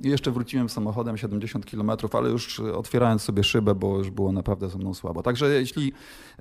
I 0.00 0.08
jeszcze 0.08 0.30
wróciłem 0.30 0.68
samochodem 0.68 1.16
70 1.16 1.66
km, 1.66 1.90
ale 2.12 2.30
już 2.30 2.60
otwierając 2.60 3.22
sobie 3.22 3.44
szybę, 3.44 3.74
bo 3.74 3.98
już 3.98 4.10
było 4.10 4.32
naprawdę 4.32 4.68
ze 4.68 4.78
mną 4.78 4.94
słabo. 4.94 5.22
Także 5.22 5.48
jeśli 5.48 5.92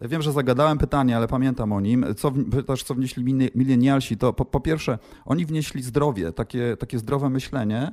wiem, 0.01 0.21
że 0.21 0.31
zagadałem 0.31 0.77
pytanie, 0.77 1.17
ale 1.17 1.27
pamiętam 1.27 1.73
o 1.73 1.81
nim, 1.81 2.05
co, 2.17 2.31
pytasz, 2.51 2.83
co 2.83 2.95
wnieśli 2.95 3.23
milenialsi, 3.55 4.17
to 4.17 4.33
po, 4.33 4.45
po 4.45 4.59
pierwsze, 4.59 4.99
oni 5.25 5.45
wnieśli 5.45 5.83
zdrowie, 5.83 6.31
takie, 6.31 6.77
takie 6.79 6.99
zdrowe 6.99 7.29
myślenie 7.29 7.91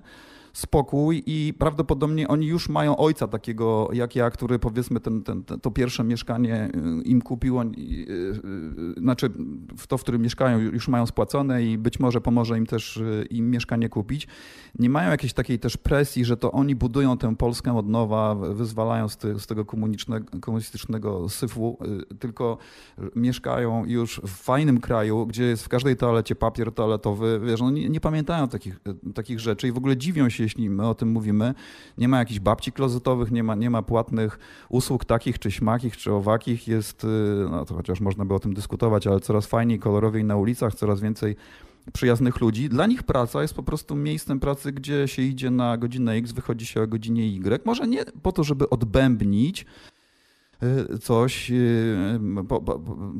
spokój 0.58 1.22
i 1.26 1.54
prawdopodobnie 1.58 2.28
oni 2.28 2.46
już 2.46 2.68
mają 2.68 2.96
ojca 2.96 3.28
takiego 3.28 3.88
jak 3.92 4.16
ja, 4.16 4.30
który 4.30 4.58
powiedzmy 4.58 5.00
ten, 5.00 5.22
ten, 5.22 5.44
to 5.44 5.70
pierwsze 5.70 6.04
mieszkanie 6.04 6.70
y, 7.00 7.02
im 7.02 7.22
kupił, 7.22 7.60
y, 7.60 7.64
y, 7.64 9.00
znaczy 9.00 9.30
w 9.76 9.86
to, 9.86 9.98
w 9.98 10.02
którym 10.02 10.22
mieszkają 10.22 10.58
już 10.58 10.88
mają 10.88 11.06
spłacone 11.06 11.62
i 11.62 11.78
być 11.78 12.00
może 12.00 12.20
pomoże 12.20 12.58
im 12.58 12.66
też 12.66 13.02
im 13.30 13.50
mieszkanie 13.50 13.88
kupić. 13.88 14.28
Nie 14.78 14.90
mają 14.90 15.10
jakiejś 15.10 15.32
takiej 15.32 15.58
też 15.58 15.76
presji, 15.76 16.24
że 16.24 16.36
to 16.36 16.52
oni 16.52 16.74
budują 16.74 17.18
tę 17.18 17.36
Polskę 17.36 17.76
od 17.76 17.88
nowa, 17.88 18.34
wyzwalają 18.34 19.08
z, 19.08 19.18
z 19.38 19.46
tego 19.46 19.64
komunistycznego 20.40 21.28
syfu, 21.28 21.78
tylko 22.18 22.58
mieszkają 23.16 23.84
już 23.84 24.20
w 24.24 24.30
fajnym 24.30 24.80
kraju, 24.80 25.26
gdzie 25.26 25.44
jest 25.44 25.64
w 25.64 25.68
każdej 25.68 25.96
toalecie 25.96 26.34
papier 26.34 26.72
toaletowy, 26.72 27.40
wiesz, 27.44 27.60
no 27.60 27.70
nie, 27.70 27.88
nie 27.88 28.00
pamiętają 28.00 28.48
takich, 28.48 28.80
takich 29.14 29.40
rzeczy 29.40 29.68
i 29.68 29.72
w 29.72 29.76
ogóle 29.76 29.96
dziwią 29.96 30.28
się, 30.28 30.47
jeśli 30.48 30.70
my 30.70 30.86
o 30.86 30.94
tym 30.94 31.08
mówimy. 31.08 31.54
Nie 31.98 32.08
ma 32.08 32.18
jakichś 32.18 32.40
babci 32.40 32.72
klozetowych, 32.72 33.30
nie 33.30 33.42
ma, 33.42 33.54
nie 33.54 33.70
ma 33.70 33.82
płatnych 33.82 34.38
usług 34.68 35.04
takich, 35.04 35.38
czy 35.38 35.50
śmakich, 35.50 35.96
czy 35.96 36.12
owakich. 36.12 36.68
Jest, 36.68 37.04
y, 37.04 37.08
no 37.50 37.64
to 37.64 37.74
chociaż 37.74 38.00
można 38.00 38.24
by 38.24 38.34
o 38.34 38.40
tym 38.40 38.54
dyskutować, 38.54 39.06
ale 39.06 39.20
coraz 39.20 39.46
fajniej, 39.46 39.78
kolorowiej 39.78 40.24
na 40.24 40.36
ulicach, 40.36 40.74
coraz 40.74 41.00
więcej 41.00 41.36
przyjaznych 41.92 42.40
ludzi. 42.40 42.68
Dla 42.68 42.86
nich 42.86 43.02
praca 43.02 43.42
jest 43.42 43.54
po 43.54 43.62
prostu 43.62 43.96
miejscem 43.96 44.40
pracy, 44.40 44.72
gdzie 44.72 45.08
się 45.08 45.22
idzie 45.22 45.50
na 45.50 45.76
godzinę 45.76 46.12
X, 46.12 46.32
wychodzi 46.32 46.66
się 46.66 46.82
o 46.82 46.86
godzinie 46.86 47.26
Y. 47.26 47.64
Może 47.64 47.86
nie 47.86 48.04
po 48.22 48.32
to, 48.32 48.44
żeby 48.44 48.70
odbębnić, 48.70 49.66
coś 51.02 51.50
y, 51.50 52.20
po, 52.48 52.60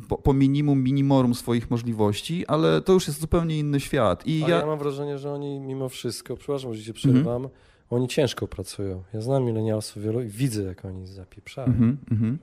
po, 0.09 0.19
po, 0.19 0.33
minimum, 0.33 0.83
minimorum 0.83 1.35
swoich 1.35 1.71
możliwości, 1.71 2.47
ale 2.47 2.83
to 2.83 2.93
już 2.93 3.07
jest 3.07 3.21
zupełnie 3.21 3.59
inny 3.59 3.81
świat. 3.81 4.27
I 4.27 4.41
ja... 4.41 4.49
ja... 4.49 4.67
mam 4.67 4.79
wrażenie, 4.79 5.19
że 5.19 5.33
oni 5.33 5.61
mimo 5.61 5.89
wszystko, 5.89 6.37
przepraszam, 6.37 6.75
że 6.75 6.83
cię 6.83 6.93
przerywam, 6.93 7.37
mm 7.37 7.49
-hmm. 7.49 7.91
oni 7.91 8.09
ciężko 8.09 8.49
pracują. 8.49 9.03
Ja 9.15 9.21
znam 9.21 9.45
milenialsów 9.45 10.03
wielu 10.03 10.21
i 10.21 10.29
widzę, 10.29 10.63
jak 10.63 10.85
oni 10.85 11.07
zapieprzają. 11.07 11.69
Mm 11.69 11.79
-hmm, 11.79 12.13
mm 12.13 12.37
-hmm. 12.37 12.39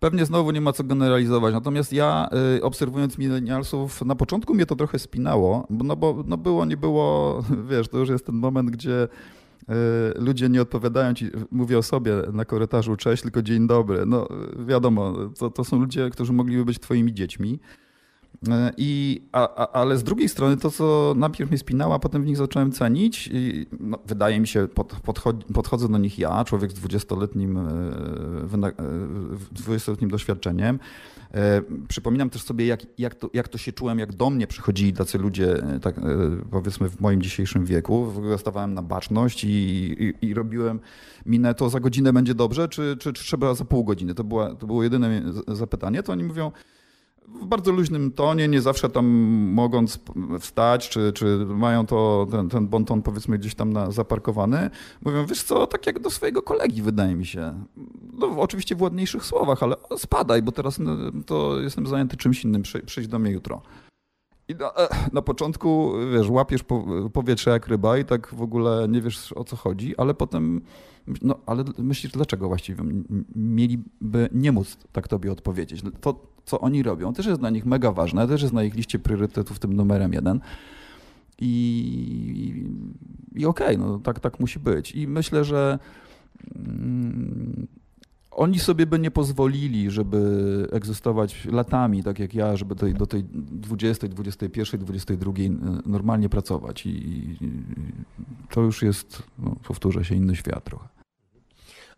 Pewnie 0.00 0.26
znowu 0.26 0.50
nie 0.50 0.60
ma 0.60 0.72
co 0.72 0.84
generalizować, 0.84 1.54
natomiast 1.54 1.92
ja 1.92 2.28
y, 2.56 2.62
obserwując 2.62 3.18
milenialsów, 3.18 4.02
na 4.02 4.14
początku 4.14 4.54
mnie 4.54 4.66
to 4.66 4.76
trochę 4.76 4.98
spinało, 4.98 5.66
no 5.70 5.96
bo 5.96 6.24
no 6.26 6.36
było, 6.36 6.64
nie 6.64 6.76
było, 6.76 7.38
wiesz, 7.70 7.88
to 7.88 7.98
już 7.98 8.08
jest 8.08 8.26
ten 8.26 8.34
moment, 8.34 8.70
gdzie 8.70 9.02
y, 9.02 9.08
ludzie 10.16 10.48
nie 10.48 10.62
odpowiadają 10.62 11.14
ci, 11.14 11.30
mówię 11.50 11.78
o 11.78 11.82
sobie 11.82 12.12
na 12.32 12.44
korytarzu 12.44 12.96
cześć, 12.96 13.22
tylko 13.22 13.42
dzień 13.42 13.66
dobry. 13.66 14.06
No 14.06 14.28
wiadomo, 14.66 15.14
to, 15.38 15.50
to 15.50 15.64
są 15.64 15.80
ludzie, 15.80 16.10
którzy 16.10 16.32
mogliby 16.32 16.64
być 16.64 16.78
twoimi 16.78 17.14
dziećmi. 17.14 17.60
E, 18.48 18.72
I, 18.76 19.22
a, 19.32 19.56
a, 19.56 19.72
ale 19.72 19.98
z 19.98 20.04
drugiej 20.04 20.28
strony 20.28 20.56
to, 20.56 20.70
co 20.70 21.14
najpierw 21.16 21.50
mnie 21.50 21.58
spinało, 21.58 21.94
a 21.94 21.98
potem 21.98 22.22
w 22.22 22.26
nich 22.26 22.36
zacząłem 22.36 22.72
cenić, 22.72 23.30
i, 23.32 23.66
no, 23.80 23.98
wydaje 24.06 24.40
mi 24.40 24.46
się, 24.46 24.68
pod, 24.68 24.96
podchodzę 25.54 25.88
do 25.88 25.98
nich 25.98 26.18
ja, 26.18 26.44
człowiek 26.44 26.72
z 26.72 26.80
20-letnim, 26.80 27.58
20-letnim 29.54 30.08
e, 30.08 30.10
doświadczeniem. 30.10 30.78
E, 31.34 31.62
przypominam 31.88 32.30
też 32.30 32.42
sobie, 32.42 32.66
jak, 32.66 32.80
jak, 32.98 33.14
to, 33.14 33.30
jak 33.32 33.48
to 33.48 33.58
się 33.58 33.72
czułem, 33.72 33.98
jak 33.98 34.12
do 34.12 34.30
mnie 34.30 34.46
przychodzili 34.46 34.92
tacy 34.92 35.18
ludzie, 35.18 35.62
tak, 35.82 36.00
powiedzmy 36.50 36.88
w 36.88 37.00
moim 37.00 37.22
dzisiejszym 37.22 37.64
wieku. 37.64 38.12
Stawałem 38.38 38.74
na 38.74 38.82
baczność 38.82 39.44
i, 39.44 39.48
i, 39.48 40.14
i 40.26 40.34
robiłem 40.34 40.80
minę, 41.26 41.54
to 41.54 41.70
za 41.70 41.80
godzinę 41.80 42.12
będzie 42.12 42.34
dobrze, 42.34 42.68
czy, 42.68 42.96
czy, 43.00 43.12
czy 43.12 43.24
trzeba 43.24 43.54
za 43.54 43.64
pół 43.64 43.84
godziny? 43.84 44.14
To, 44.14 44.24
była, 44.24 44.54
to 44.54 44.66
było 44.66 44.82
jedyne 44.82 45.22
zapytanie. 45.48 46.02
To 46.02 46.12
oni 46.12 46.24
mówią, 46.24 46.52
w 47.28 47.46
bardzo 47.46 47.72
luźnym 47.72 48.12
tonie, 48.12 48.48
nie 48.48 48.60
zawsze 48.60 48.88
tam 48.88 49.06
mogąc 49.52 49.98
wstać, 50.40 50.88
czy, 50.88 51.12
czy 51.12 51.46
mają 51.46 51.86
to, 51.86 52.26
ten, 52.30 52.48
ten 52.48 52.68
bonton 52.68 53.02
powiedzmy 53.02 53.38
gdzieś 53.38 53.54
tam 53.54 53.72
na, 53.72 53.90
zaparkowany, 53.90 54.70
mówią, 55.02 55.26
wiesz 55.26 55.42
co, 55.42 55.66
tak 55.66 55.86
jak 55.86 55.98
do 55.98 56.10
swojego 56.10 56.42
kolegi 56.42 56.82
wydaje 56.82 57.14
mi 57.14 57.26
się. 57.26 57.64
No, 58.12 58.26
oczywiście 58.26 58.76
w 58.76 58.82
ładniejszych 58.82 59.24
słowach, 59.24 59.62
ale 59.62 59.76
spadaj, 59.96 60.42
bo 60.42 60.52
teraz 60.52 60.78
no, 60.78 60.96
to 61.26 61.60
jestem 61.60 61.86
zajęty 61.86 62.16
czymś 62.16 62.44
innym, 62.44 62.62
przyjdź 62.86 63.08
do 63.08 63.18
mnie 63.18 63.30
jutro. 63.30 63.62
I 64.48 64.54
na, 64.54 64.74
e, 64.74 64.88
na, 65.12 65.22
początku, 65.22 65.92
wiesz, 66.12 66.28
łapiesz 66.28 66.64
powietrze 67.12 67.50
jak 67.50 67.66
ryba 67.68 67.98
i 67.98 68.04
tak 68.04 68.34
w 68.34 68.42
ogóle 68.42 68.86
nie 68.88 69.00
wiesz 69.00 69.32
o 69.32 69.44
co 69.44 69.56
chodzi, 69.56 69.96
ale 69.96 70.14
potem, 70.14 70.60
no 71.22 71.38
ale 71.46 71.64
myślisz, 71.78 72.12
dlaczego 72.12 72.48
właściwie 72.48 72.84
mieliby 73.36 74.28
nie 74.32 74.52
móc 74.52 74.76
tak 74.92 75.08
tobie 75.08 75.32
odpowiedzieć? 75.32 75.82
To, 76.00 76.33
co 76.44 76.60
oni 76.60 76.82
robią, 76.82 77.12
też 77.12 77.26
jest 77.26 77.40
dla 77.40 77.50
nich 77.50 77.66
mega 77.66 77.92
ważne, 77.92 78.28
też 78.28 78.42
jest 78.42 78.54
na 78.54 78.64
ich 78.64 78.74
liście 78.74 78.98
priorytetów 78.98 79.58
tym 79.58 79.72
numerem 79.72 80.12
jeden. 80.12 80.40
I, 81.38 82.66
i 83.34 83.46
okej, 83.46 83.76
okay, 83.76 83.88
no 83.88 83.98
tak, 83.98 84.20
tak 84.20 84.40
musi 84.40 84.58
być. 84.58 84.92
I 84.92 85.08
myślę, 85.08 85.44
że 85.44 85.78
mm, 86.56 87.66
oni 88.30 88.58
sobie 88.58 88.86
by 88.86 88.98
nie 88.98 89.10
pozwolili, 89.10 89.90
żeby 89.90 90.68
egzystować 90.72 91.44
latami, 91.44 92.02
tak 92.02 92.18
jak 92.18 92.34
ja, 92.34 92.56
żeby 92.56 92.74
tej, 92.74 92.94
do 92.94 93.06
tej 93.06 93.24
20, 93.24 94.08
21, 94.08 94.80
22 94.80 95.32
normalnie 95.86 96.28
pracować. 96.28 96.86
I, 96.86 96.90
i 96.90 97.36
to 98.50 98.60
już 98.60 98.82
jest, 98.82 99.22
no, 99.38 99.56
powtórzę 99.68 100.04
się, 100.04 100.14
inny 100.14 100.36
świat 100.36 100.64
trochę. 100.64 100.88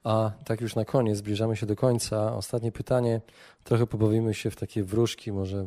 A 0.06 0.30
tak 0.44 0.60
już 0.60 0.74
na 0.74 0.84
koniec, 0.84 1.18
zbliżamy 1.18 1.56
się 1.56 1.66
do 1.66 1.76
końca. 1.76 2.36
Ostatnie 2.36 2.72
pytanie. 2.72 3.20
Trochę 3.64 3.86
pobawimy 3.86 4.34
się 4.34 4.50
w 4.50 4.56
takie 4.56 4.84
wróżki, 4.84 5.32
może 5.32 5.58
e, 5.58 5.66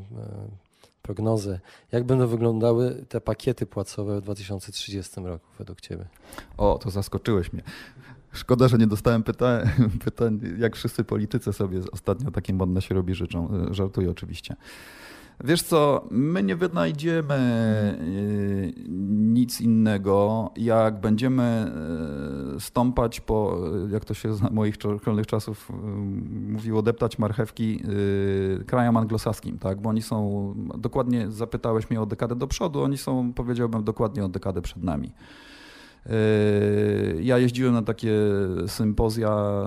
prognozę. 1.02 1.60
Jak 1.92 2.04
będą 2.04 2.28
wyglądały 2.28 3.06
te 3.10 3.22
pakiety 3.22 3.66
płacowe 3.66 4.22
w 4.22 4.24
2030 4.24 5.22
roku 5.24 5.46
według 5.58 5.82
Ciebie? 5.82 6.06
O, 6.58 6.80
to 6.84 6.90
zaskoczyłeś 6.90 7.54
mnie. 7.54 7.64
Szkoda, 8.32 8.68
że 8.68 8.78
nie 8.78 8.88
dostałem 8.88 9.24
pytań, 9.24 9.70
pytań, 10.06 10.40
jak 10.58 10.76
wszyscy 10.76 11.04
politycy 11.04 11.54
sobie 11.54 11.80
ostatnio 11.92 12.32
takie 12.32 12.54
modne 12.54 12.82
się 12.82 12.96
robi 12.96 13.16
życzą. 13.16 13.50
E, 13.70 13.74
żartuję 13.74 14.12
oczywiście. 14.12 14.56
Wiesz 15.44 15.62
co, 15.62 16.08
my 16.12 16.44
nie 16.44 16.56
wynajdziemy 16.56 17.36
y, 18.02 18.74
nic 19.10 19.62
innego, 19.62 20.50
jak 20.56 21.00
będziemy 21.00 21.72
y, 22.56 22.60
stąpać 22.60 23.20
po, 23.22 23.58
jak 23.90 24.06
to 24.06 24.14
się 24.14 24.34
z 24.34 24.52
moich 24.52 24.76
szkolnych 24.76 25.28
czasów 25.28 25.72
mówiło, 26.50 26.82
deptać 26.82 27.20
marchewki 27.20 27.84
krajom 28.66 28.98
anglosaskim, 28.98 29.60
tak? 29.60 29.82
Bo 29.82 29.90
oni 29.90 30.02
są, 30.02 30.54
dokładnie 30.78 31.32
zapytałeś 31.32 31.90
mnie 31.90 32.02
o 32.02 32.06
dekadę 32.06 32.36
do 32.36 32.48
przodu, 32.48 32.84
oni 32.84 32.98
są, 32.98 33.34
powiedziałbym, 33.34 33.84
dokładnie 33.84 34.26
o 34.26 34.30
dekadę 34.30 34.62
przed 34.62 34.84
nami. 34.84 35.12
Yy, 36.06 37.24
ja 37.24 37.38
jeździłem 37.38 37.74
na 37.74 37.82
takie 37.82 38.14
sympozja 38.68 39.64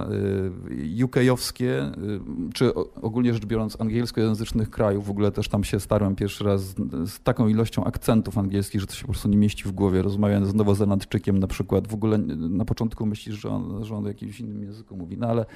yy, 0.71 1.05
UK-owskie, 1.05 1.65
yy, 1.65 2.21
czy 2.55 2.75
ogólnie 3.03 3.35
rzecz 3.35 3.47
biorąc 3.47 3.81
angielskojęzycznych 3.81 4.71
krajów. 4.71 5.07
W 5.07 5.11
ogóle 5.11 5.33
też 5.33 5.49
tam 5.49 5.65
się 5.65 5.81
starłem 5.81 6.15
pierwszy 6.15 6.45
raz 6.45 6.63
z 7.07 7.21
taką 7.21 7.49
ilością 7.49 7.85
akcentów 7.85 8.39
angielskich, 8.39 8.81
że 8.81 8.87
to 8.87 8.95
się 8.95 9.03
po 9.03 9.13
prostu 9.13 9.29
nie 9.29 9.37
mieści 9.37 9.65
w 9.65 9.73
głowie. 9.73 10.03
Rozmawiając 10.03 10.49
z 10.49 10.55
Nowozelandczykiem 10.55 11.39
na 11.39 11.47
przykład, 11.47 11.89
w 11.89 11.95
ogóle 11.95 12.19
na 12.37 12.65
początku 12.65 13.07
myślisz, 13.07 13.37
że 13.37 13.49
on, 13.49 13.85
że 13.85 13.95
on 13.95 14.05
jakimś 14.05 14.41
innym 14.41 14.63
języku 14.63 14.97
mówi, 14.97 15.17
no 15.19 15.27
ale 15.27 15.47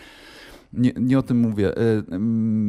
nie, 0.72 0.92
nie 1.00 1.18
o 1.18 1.22
tym 1.22 1.38
mówię. 1.38 1.72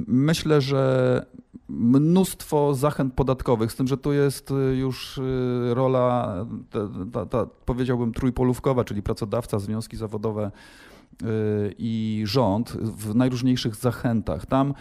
Myślę, 0.08 0.62
że 0.62 1.26
mnóstwo 1.70 2.74
zachęt 2.74 3.14
podatkowych, 3.14 3.72
z 3.72 3.76
tym, 3.76 3.88
że 3.88 3.98
tu 3.98 4.14
jest 4.14 4.52
y, 4.52 4.76
już 4.76 5.18
y, 5.18 5.22
rola, 5.74 6.36
ta, 6.70 6.80
ta, 7.14 7.26
ta, 7.26 7.46
powiedziałbym, 7.66 8.14
trójpolówkowa, 8.14 8.84
czyli 8.84 9.02
pracodawca, 9.02 9.60
związki 9.60 9.98
zawodowe 9.98 10.52
y, 11.22 11.26
i 11.78 12.24
rząd 12.26 12.72
w 12.72 13.16
najróżniejszych 13.16 13.76
zachętach. 13.76 14.46
Tam 14.46 14.74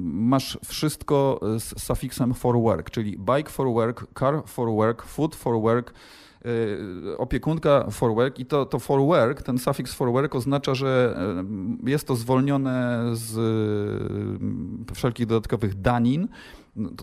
masz 0.00 0.58
wszystko 0.64 1.40
z 1.58 1.82
sufiksem 1.82 2.34
for 2.34 2.60
work, 2.60 2.90
czyli 2.90 3.18
bike 3.18 3.50
for 3.50 3.72
work, 3.72 4.06
car 4.18 4.42
for 4.46 4.68
work, 4.70 5.02
food 5.02 5.34
for 5.34 5.60
work, 5.60 5.94
opiekunka 7.18 7.90
for 7.90 8.14
work 8.14 8.38
i 8.38 8.46
to, 8.46 8.66
to 8.66 8.78
for 8.78 9.00
work, 9.00 9.42
ten 9.42 9.58
sufiks 9.58 9.94
for 9.94 10.12
work 10.12 10.34
oznacza, 10.34 10.74
że 10.74 11.16
y, 11.86 11.90
jest 11.90 12.06
to 12.06 12.16
zwolnione 12.16 13.02
z 13.12 13.36
y, 14.88 14.94
wszelkich 14.94 15.26
dodatkowych 15.26 15.80
danin. 15.80 16.28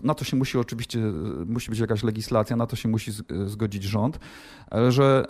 Na 0.02 0.14
to 0.14 0.24
się 0.24 0.36
musi 0.36 0.58
oczywiście, 0.58 0.98
musi 1.46 1.70
być 1.70 1.78
jakaś 1.78 2.02
legislacja, 2.02 2.56
na 2.56 2.66
to 2.66 2.76
się 2.76 2.88
musi 2.88 3.12
zgodzić 3.46 3.82
rząd, 3.82 4.18
ale 4.70 4.92
że 4.92 5.26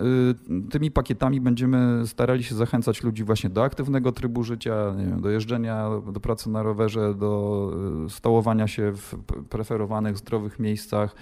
tymi 0.70 0.90
pakietami 0.90 1.40
będziemy 1.40 2.06
starali 2.06 2.44
się 2.44 2.54
zachęcać 2.54 3.02
ludzi 3.02 3.24
właśnie 3.24 3.50
do 3.50 3.64
aktywnego 3.64 4.12
trybu 4.12 4.42
życia, 4.42 4.94
wiem, 4.98 5.20
do 5.20 5.30
jeżdżenia, 5.30 5.90
do 6.12 6.20
pracy 6.20 6.50
na 6.50 6.62
rowerze, 6.62 7.14
do 7.14 7.70
stołowania 8.08 8.68
się 8.68 8.92
w 8.92 9.14
preferowanych, 9.48 10.16
zdrowych 10.18 10.58
miejscach 10.58 11.14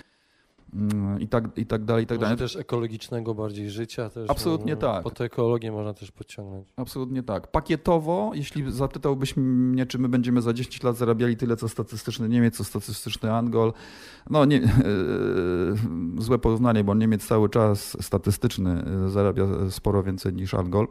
i 1.20 1.28
tak, 1.28 1.58
i 1.58 1.66
tak 1.66 1.84
dalej, 1.84 2.04
i 2.04 2.06
tak 2.06 2.18
dalej. 2.18 2.36
też 2.36 2.56
ekologicznego 2.56 3.34
bardziej 3.34 3.70
życia. 3.70 4.10
Też, 4.10 4.30
Absolutnie 4.30 4.74
no, 4.74 4.80
tak. 4.80 5.02
Po 5.02 5.10
tę 5.10 5.24
ekologię 5.24 5.72
można 5.72 5.94
też 5.94 6.10
podciągnąć. 6.10 6.68
Absolutnie 6.76 7.22
tak. 7.22 7.50
Pakietowo, 7.50 8.30
jeśli 8.34 8.72
zapytałbyś 8.72 9.36
mnie, 9.36 9.86
czy 9.86 9.98
my 9.98 10.08
będziemy 10.08 10.42
za 10.42 10.52
10 10.52 10.82
lat 10.82 10.96
zarabiali 10.96 11.36
tyle, 11.36 11.56
co 11.56 11.68
statystyczny 11.68 12.28
Niemiec, 12.28 12.56
co 12.56 12.64
statystyczny 12.64 13.32
Angol, 13.32 13.72
no 14.30 14.44
nie, 14.44 14.60
złe 16.18 16.38
porównanie, 16.38 16.84
bo 16.84 16.94
Niemiec 16.94 17.26
cały 17.26 17.48
czas 17.48 17.96
statystyczny 18.00 18.84
zarabia 19.06 19.46
sporo 19.70 20.02
więcej 20.02 20.32
niż 20.32 20.54
Angol 20.54 20.86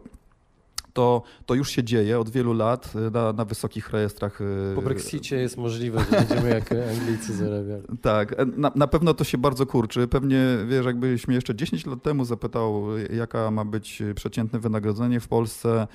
to, 1.00 1.22
to 1.46 1.54
już 1.54 1.70
się 1.70 1.84
dzieje 1.84 2.20
od 2.20 2.30
wielu 2.30 2.54
lat 2.54 2.94
y, 2.96 3.12
na, 3.12 3.34
na 3.34 3.46
wysokich 3.46 3.90
rejestrach. 3.90 4.42
Y, 4.42 4.72
po 4.76 4.82
Brexicie 4.82 5.36
jest 5.36 5.58
możliwe, 5.58 6.00
że 6.12 6.18
będziemy 6.18 6.50
jak 6.50 6.72
Anglicy 7.00 7.34
zarabiali. 7.34 7.84
Tak, 8.02 8.40
e, 8.40 8.46
na, 8.46 8.72
na 8.76 8.88
pewno 8.88 9.14
to 9.14 9.24
się 9.24 9.38
bardzo 9.38 9.66
kurczy. 9.66 10.08
Pewnie, 10.08 10.58
wiesz, 10.68 10.86
jakbyś 10.86 11.28
mnie 11.28 11.36
jeszcze 11.36 11.56
10 11.56 11.86
lat 11.86 12.04
temu 12.04 12.26
zapytał, 12.26 12.84
jaka 13.14 13.52
ma 13.52 13.66
być 13.66 14.04
przeciętne 14.16 14.60
wynagrodzenie 14.60 15.20
w 15.20 15.28
Polsce, 15.28 15.88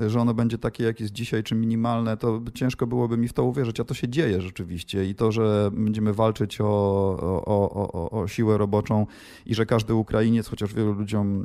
że 0.00 0.20
ono 0.20 0.34
będzie 0.34 0.58
takie, 0.58 0.84
jak 0.84 1.00
jest 1.00 1.12
dzisiaj, 1.12 1.42
czy 1.42 1.54
minimalne, 1.54 2.16
to 2.16 2.40
ciężko 2.54 2.86
byłoby 2.86 3.16
mi 3.16 3.28
w 3.28 3.32
to 3.32 3.44
uwierzyć, 3.44 3.80
a 3.80 3.84
to 3.84 3.94
się 3.94 4.08
dzieje 4.08 4.40
rzeczywiście. 4.40 5.04
I 5.04 5.14
to, 5.14 5.32
że 5.32 5.70
będziemy 5.72 6.12
walczyć 6.12 6.60
o, 6.60 6.64
o, 6.66 7.70
o, 7.70 8.10
o 8.10 8.28
siłę 8.28 8.58
roboczą 8.58 9.06
i 9.46 9.54
że 9.54 9.66
każdy 9.66 9.94
Ukrainiec, 9.94 10.48
chociaż 10.48 10.74
wielu 10.74 10.92
ludziom 10.92 11.42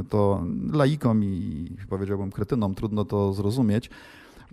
y, 0.00 0.04
to 0.04 0.44
laikom 0.72 1.24
i 1.24 1.66
powiedziałbym 1.88 2.30
rutyną, 2.52 2.74
trudno 2.74 3.04
to 3.04 3.32
zrozumieć, 3.32 3.90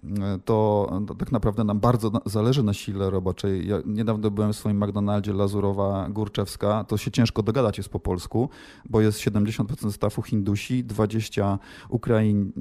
e, 0.04 0.39
to 0.45 0.89
tak 1.20 1.32
naprawdę 1.32 1.64
nam 1.64 1.80
bardzo 1.80 2.12
zależy 2.26 2.64
na 2.64 2.74
sile 2.74 3.10
roboczej. 3.10 3.68
Ja 3.68 3.78
niedawno 3.86 4.32
byłem 4.32 4.54
w 4.54 4.56
swoim 4.56 4.84
McDonaldzie 4.84 5.34
Lazurowa 5.34 6.10
Górczewska, 6.10 6.84
to 6.84 6.97
się 6.97 7.12
ciężko 7.12 7.43
dogadać 7.43 7.78
jest 7.78 7.89
po 7.89 8.00
polsku, 8.00 8.50
bo 8.89 9.02
jest 9.02 9.20
70% 9.20 9.91
stafu 9.91 10.22
Hindusi, 10.22 10.84
20 10.84 11.60
Ukraiń, 11.89 12.52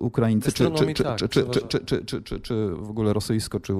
Ukraińcy, 0.00 0.52
czy, 0.52 0.70
czy, 0.70 0.94
czy, 0.94 1.04
tak, 1.04 1.18
czy, 1.18 1.28
czy, 1.28 1.44
czy, 1.68 1.80
czy, 1.84 2.04
czy, 2.04 2.22
czy, 2.22 2.40
czy 2.40 2.68
w 2.74 2.90
ogóle 2.90 3.12
rosyjsko, 3.12 3.60
czy 3.60 3.74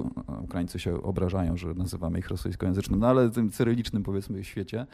Ukraińcy 0.44 0.78
się 0.78 1.02
obrażają, 1.02 1.56
że 1.56 1.74
nazywamy 1.74 2.18
ich 2.18 2.28
rosyjskojęzycznym, 2.28 3.00
no 3.00 3.06
ale 3.06 3.30
tym 3.30 3.50
cyrylicznym 3.50 4.02
powiedzmy 4.02 4.42
w 4.42 4.46
świecie. 4.46 4.86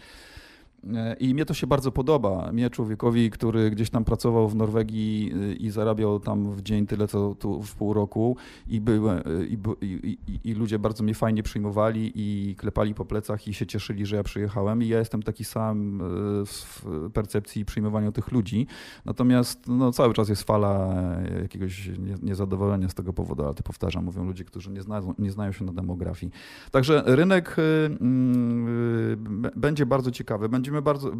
E, 0.95 1.15
I 1.15 1.35
mnie 1.35 1.45
to 1.45 1.55
się 1.55 1.67
bardzo 1.67 1.93
podoba. 1.93 2.53
Mnie, 2.53 2.71
człowiekowi, 2.71 3.31
który 3.31 3.71
gdzieś 3.71 3.91
tam 3.91 4.05
pracował 4.05 4.49
w 4.49 4.55
Norwegii 4.55 5.33
e, 5.35 5.53
i 5.53 5.71
zarabiał 5.71 6.21
tam 6.21 6.53
w 6.53 6.63
dzień 6.63 6.87
tyle, 6.87 7.09
co 7.09 7.35
tu 7.35 7.63
w 7.63 7.75
pół 7.75 7.93
roku, 7.93 8.37
i, 8.69 8.81
był, 8.81 9.11
e, 9.11 9.23
i, 9.49 9.59
i, 9.83 10.19
i, 10.45 10.55
ludzie 10.55 10.79
bardzo 10.79 11.05
mnie 11.05 11.15
fajnie 11.15 11.43
przyjmowali 11.43 12.13
i 12.15 12.57
klepali 12.57 12.95
po 12.95 13.05
plecach 13.05 13.49
i 13.49 13.55
się 13.55 13.67
cieszyli, 13.67 14.07
że 14.07 14.17
ja 14.17 14.23
przyjechałem. 14.23 14.83
I 14.83 14.89
ja 14.89 14.99
jestem 14.99 15.23
taki 15.23 15.45
sam 15.45 16.01
w 16.47 16.87
percepcji 17.15 17.65
przyjmowania 17.65 18.13
tych 18.13 18.33
ludzi. 18.33 18.67
Natomiast 19.05 19.69
no, 19.69 19.93
cały 19.93 20.15
czas 20.15 20.29
jest 20.29 20.43
fala 20.43 20.97
jakiegoś 21.43 21.91
niezadowolenia 22.23 22.89
z 22.89 22.95
tego 22.95 23.13
powodu, 23.13 23.45
ale 23.45 23.55
to 23.55 23.63
powtarzam, 23.63 24.05
mówią 24.05 24.25
ludzie, 24.25 24.45
którzy 24.45 24.71
nie 24.71 24.83
znają, 24.83 25.15
nie 25.19 25.31
znają 25.31 25.53
się 25.53 25.65
na 25.65 25.73
demografii. 25.73 26.33
Także 26.71 27.03
rynek 27.07 27.57
mm, 28.01 29.43
będzie 29.57 29.87
bardzo 29.87 30.11
ciekawy. 30.11 30.49
Będziemy 30.49 30.68
będziemy 30.69 30.83
bardzo 30.83 31.13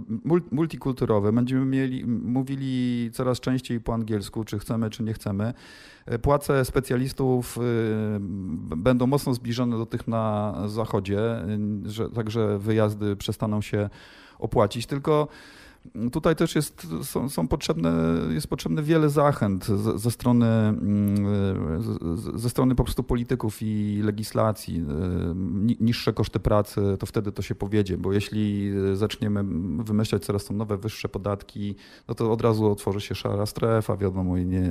multikulturowe, 0.51 1.33
będziemy 1.33 1.65
mieli, 1.65 2.07
mówili 2.07 3.11
coraz 3.13 3.41
częściej 3.41 3.81
po 3.81 3.95
angielsku, 3.95 4.45
czy 4.45 4.59
chcemy, 4.59 4.91
czy 4.91 5.03
nie 5.03 5.13
chcemy. 5.13 5.55
E, 6.07 6.19
płace 6.19 6.65
specjalistów 6.65 7.59
y, 7.59 7.61
będą 8.77 9.07
mocno 9.07 9.35
zbliżone 9.35 9.79
do 9.79 9.87
tych 9.87 10.09
na 10.09 10.55
zachodzie, 10.67 11.19
y, 11.87 11.91
że, 11.91 12.11
także 12.11 12.59
wyjazdy 12.59 13.17
przestaną 13.17 13.61
się 13.61 13.91
opłacić, 14.39 14.87
tylko 14.87 15.29
Tutaj 16.13 16.37
też 16.37 16.55
jest, 16.55 16.87
są, 17.03 17.29
są 17.29 17.49
potrzebne, 17.49 17.93
jest 18.31 18.47
potrzebne 18.47 18.83
wiele 18.83 19.09
zachęt 19.09 19.67
ze, 19.67 19.99
ze 19.99 20.11
strony, 20.11 20.47
mm, 20.47 21.83
ze 22.35 22.51
strony 22.51 22.75
po 22.75 22.85
prostu 22.85 23.03
polityków 23.03 23.63
i 23.63 24.01
legislacji. 24.03 24.85
Niższe 25.81 26.13
koszty 26.13 26.41
pracy, 26.41 26.81
to 26.99 27.07
wtedy 27.07 27.33
to 27.33 27.43
się 27.43 27.55
powiedzie, 27.55 27.99
bo 27.99 28.13
jeśli 28.13 28.73
zaczniemy 28.95 29.45
wymyślać 29.85 30.25
coraz 30.25 30.45
to 30.45 30.55
nowe, 30.55 30.77
wyższe 30.77 31.09
podatki, 31.09 31.75
no 32.09 32.15
to 32.15 32.33
od 32.33 32.43
razu 32.43 32.73
otworzy 32.73 33.01
się 33.01 33.15
szara 33.15 33.47
strefa, 33.47 33.97
wiadomo, 33.97 34.37
i 34.37 34.47
nie, 34.47 34.69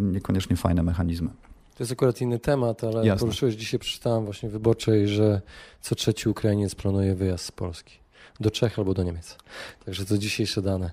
niekoniecznie 0.00 0.56
fajne 0.56 0.82
mechanizmy. 0.82 1.30
To 1.74 1.82
jest 1.82 1.92
akurat 1.92 2.20
inny 2.20 2.38
temat, 2.38 2.84
ale 2.84 3.06
Jasne. 3.06 3.20
poruszyłeś, 3.20 3.54
dzisiaj 3.54 3.80
przeczytałem 3.80 4.24
właśnie 4.24 4.48
w 4.48 4.52
Wyborczej, 4.52 5.08
że 5.08 5.42
co 5.80 5.94
trzeci 5.94 6.28
Ukrainiec 6.28 6.74
planuje 6.74 7.14
wyjazd 7.14 7.44
z 7.44 7.52
Polski 7.52 8.03
do 8.40 8.50
Czech 8.50 8.78
albo 8.78 8.94
do 8.94 9.02
Niemiec. 9.02 9.36
Także 9.84 10.04
to 10.04 10.18
dzisiejsze 10.18 10.62
dane. 10.62 10.90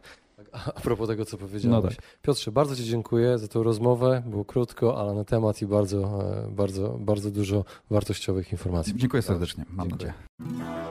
A 0.52 0.82
propos 0.82 1.08
tego, 1.08 1.26
co 1.26 1.38
powiedziałeś. 1.38 1.84
No 1.84 1.90
tak. 1.90 1.98
Piotrze, 2.22 2.52
bardzo 2.52 2.76
Ci 2.76 2.86
dziękuję 2.86 3.38
za 3.38 3.48
tę 3.48 3.64
rozmowę. 3.64 4.24
Było 4.26 4.46
krótko, 4.46 5.02
ale 5.02 5.14
na 5.14 5.24
temat 5.24 5.62
i 5.62 5.66
bardzo, 5.66 6.24
e, 6.48 6.52
bardzo, 6.52 6.98
bardzo 7.00 7.32
dużo 7.32 7.66
wartościowych 7.90 8.52
informacji. 8.52 8.94
Dziękuję 8.96 9.22
serdecznie. 9.22 9.66
Mam 9.70 9.90
dziękuję. 9.90 10.14
nadzieję. 10.40 10.91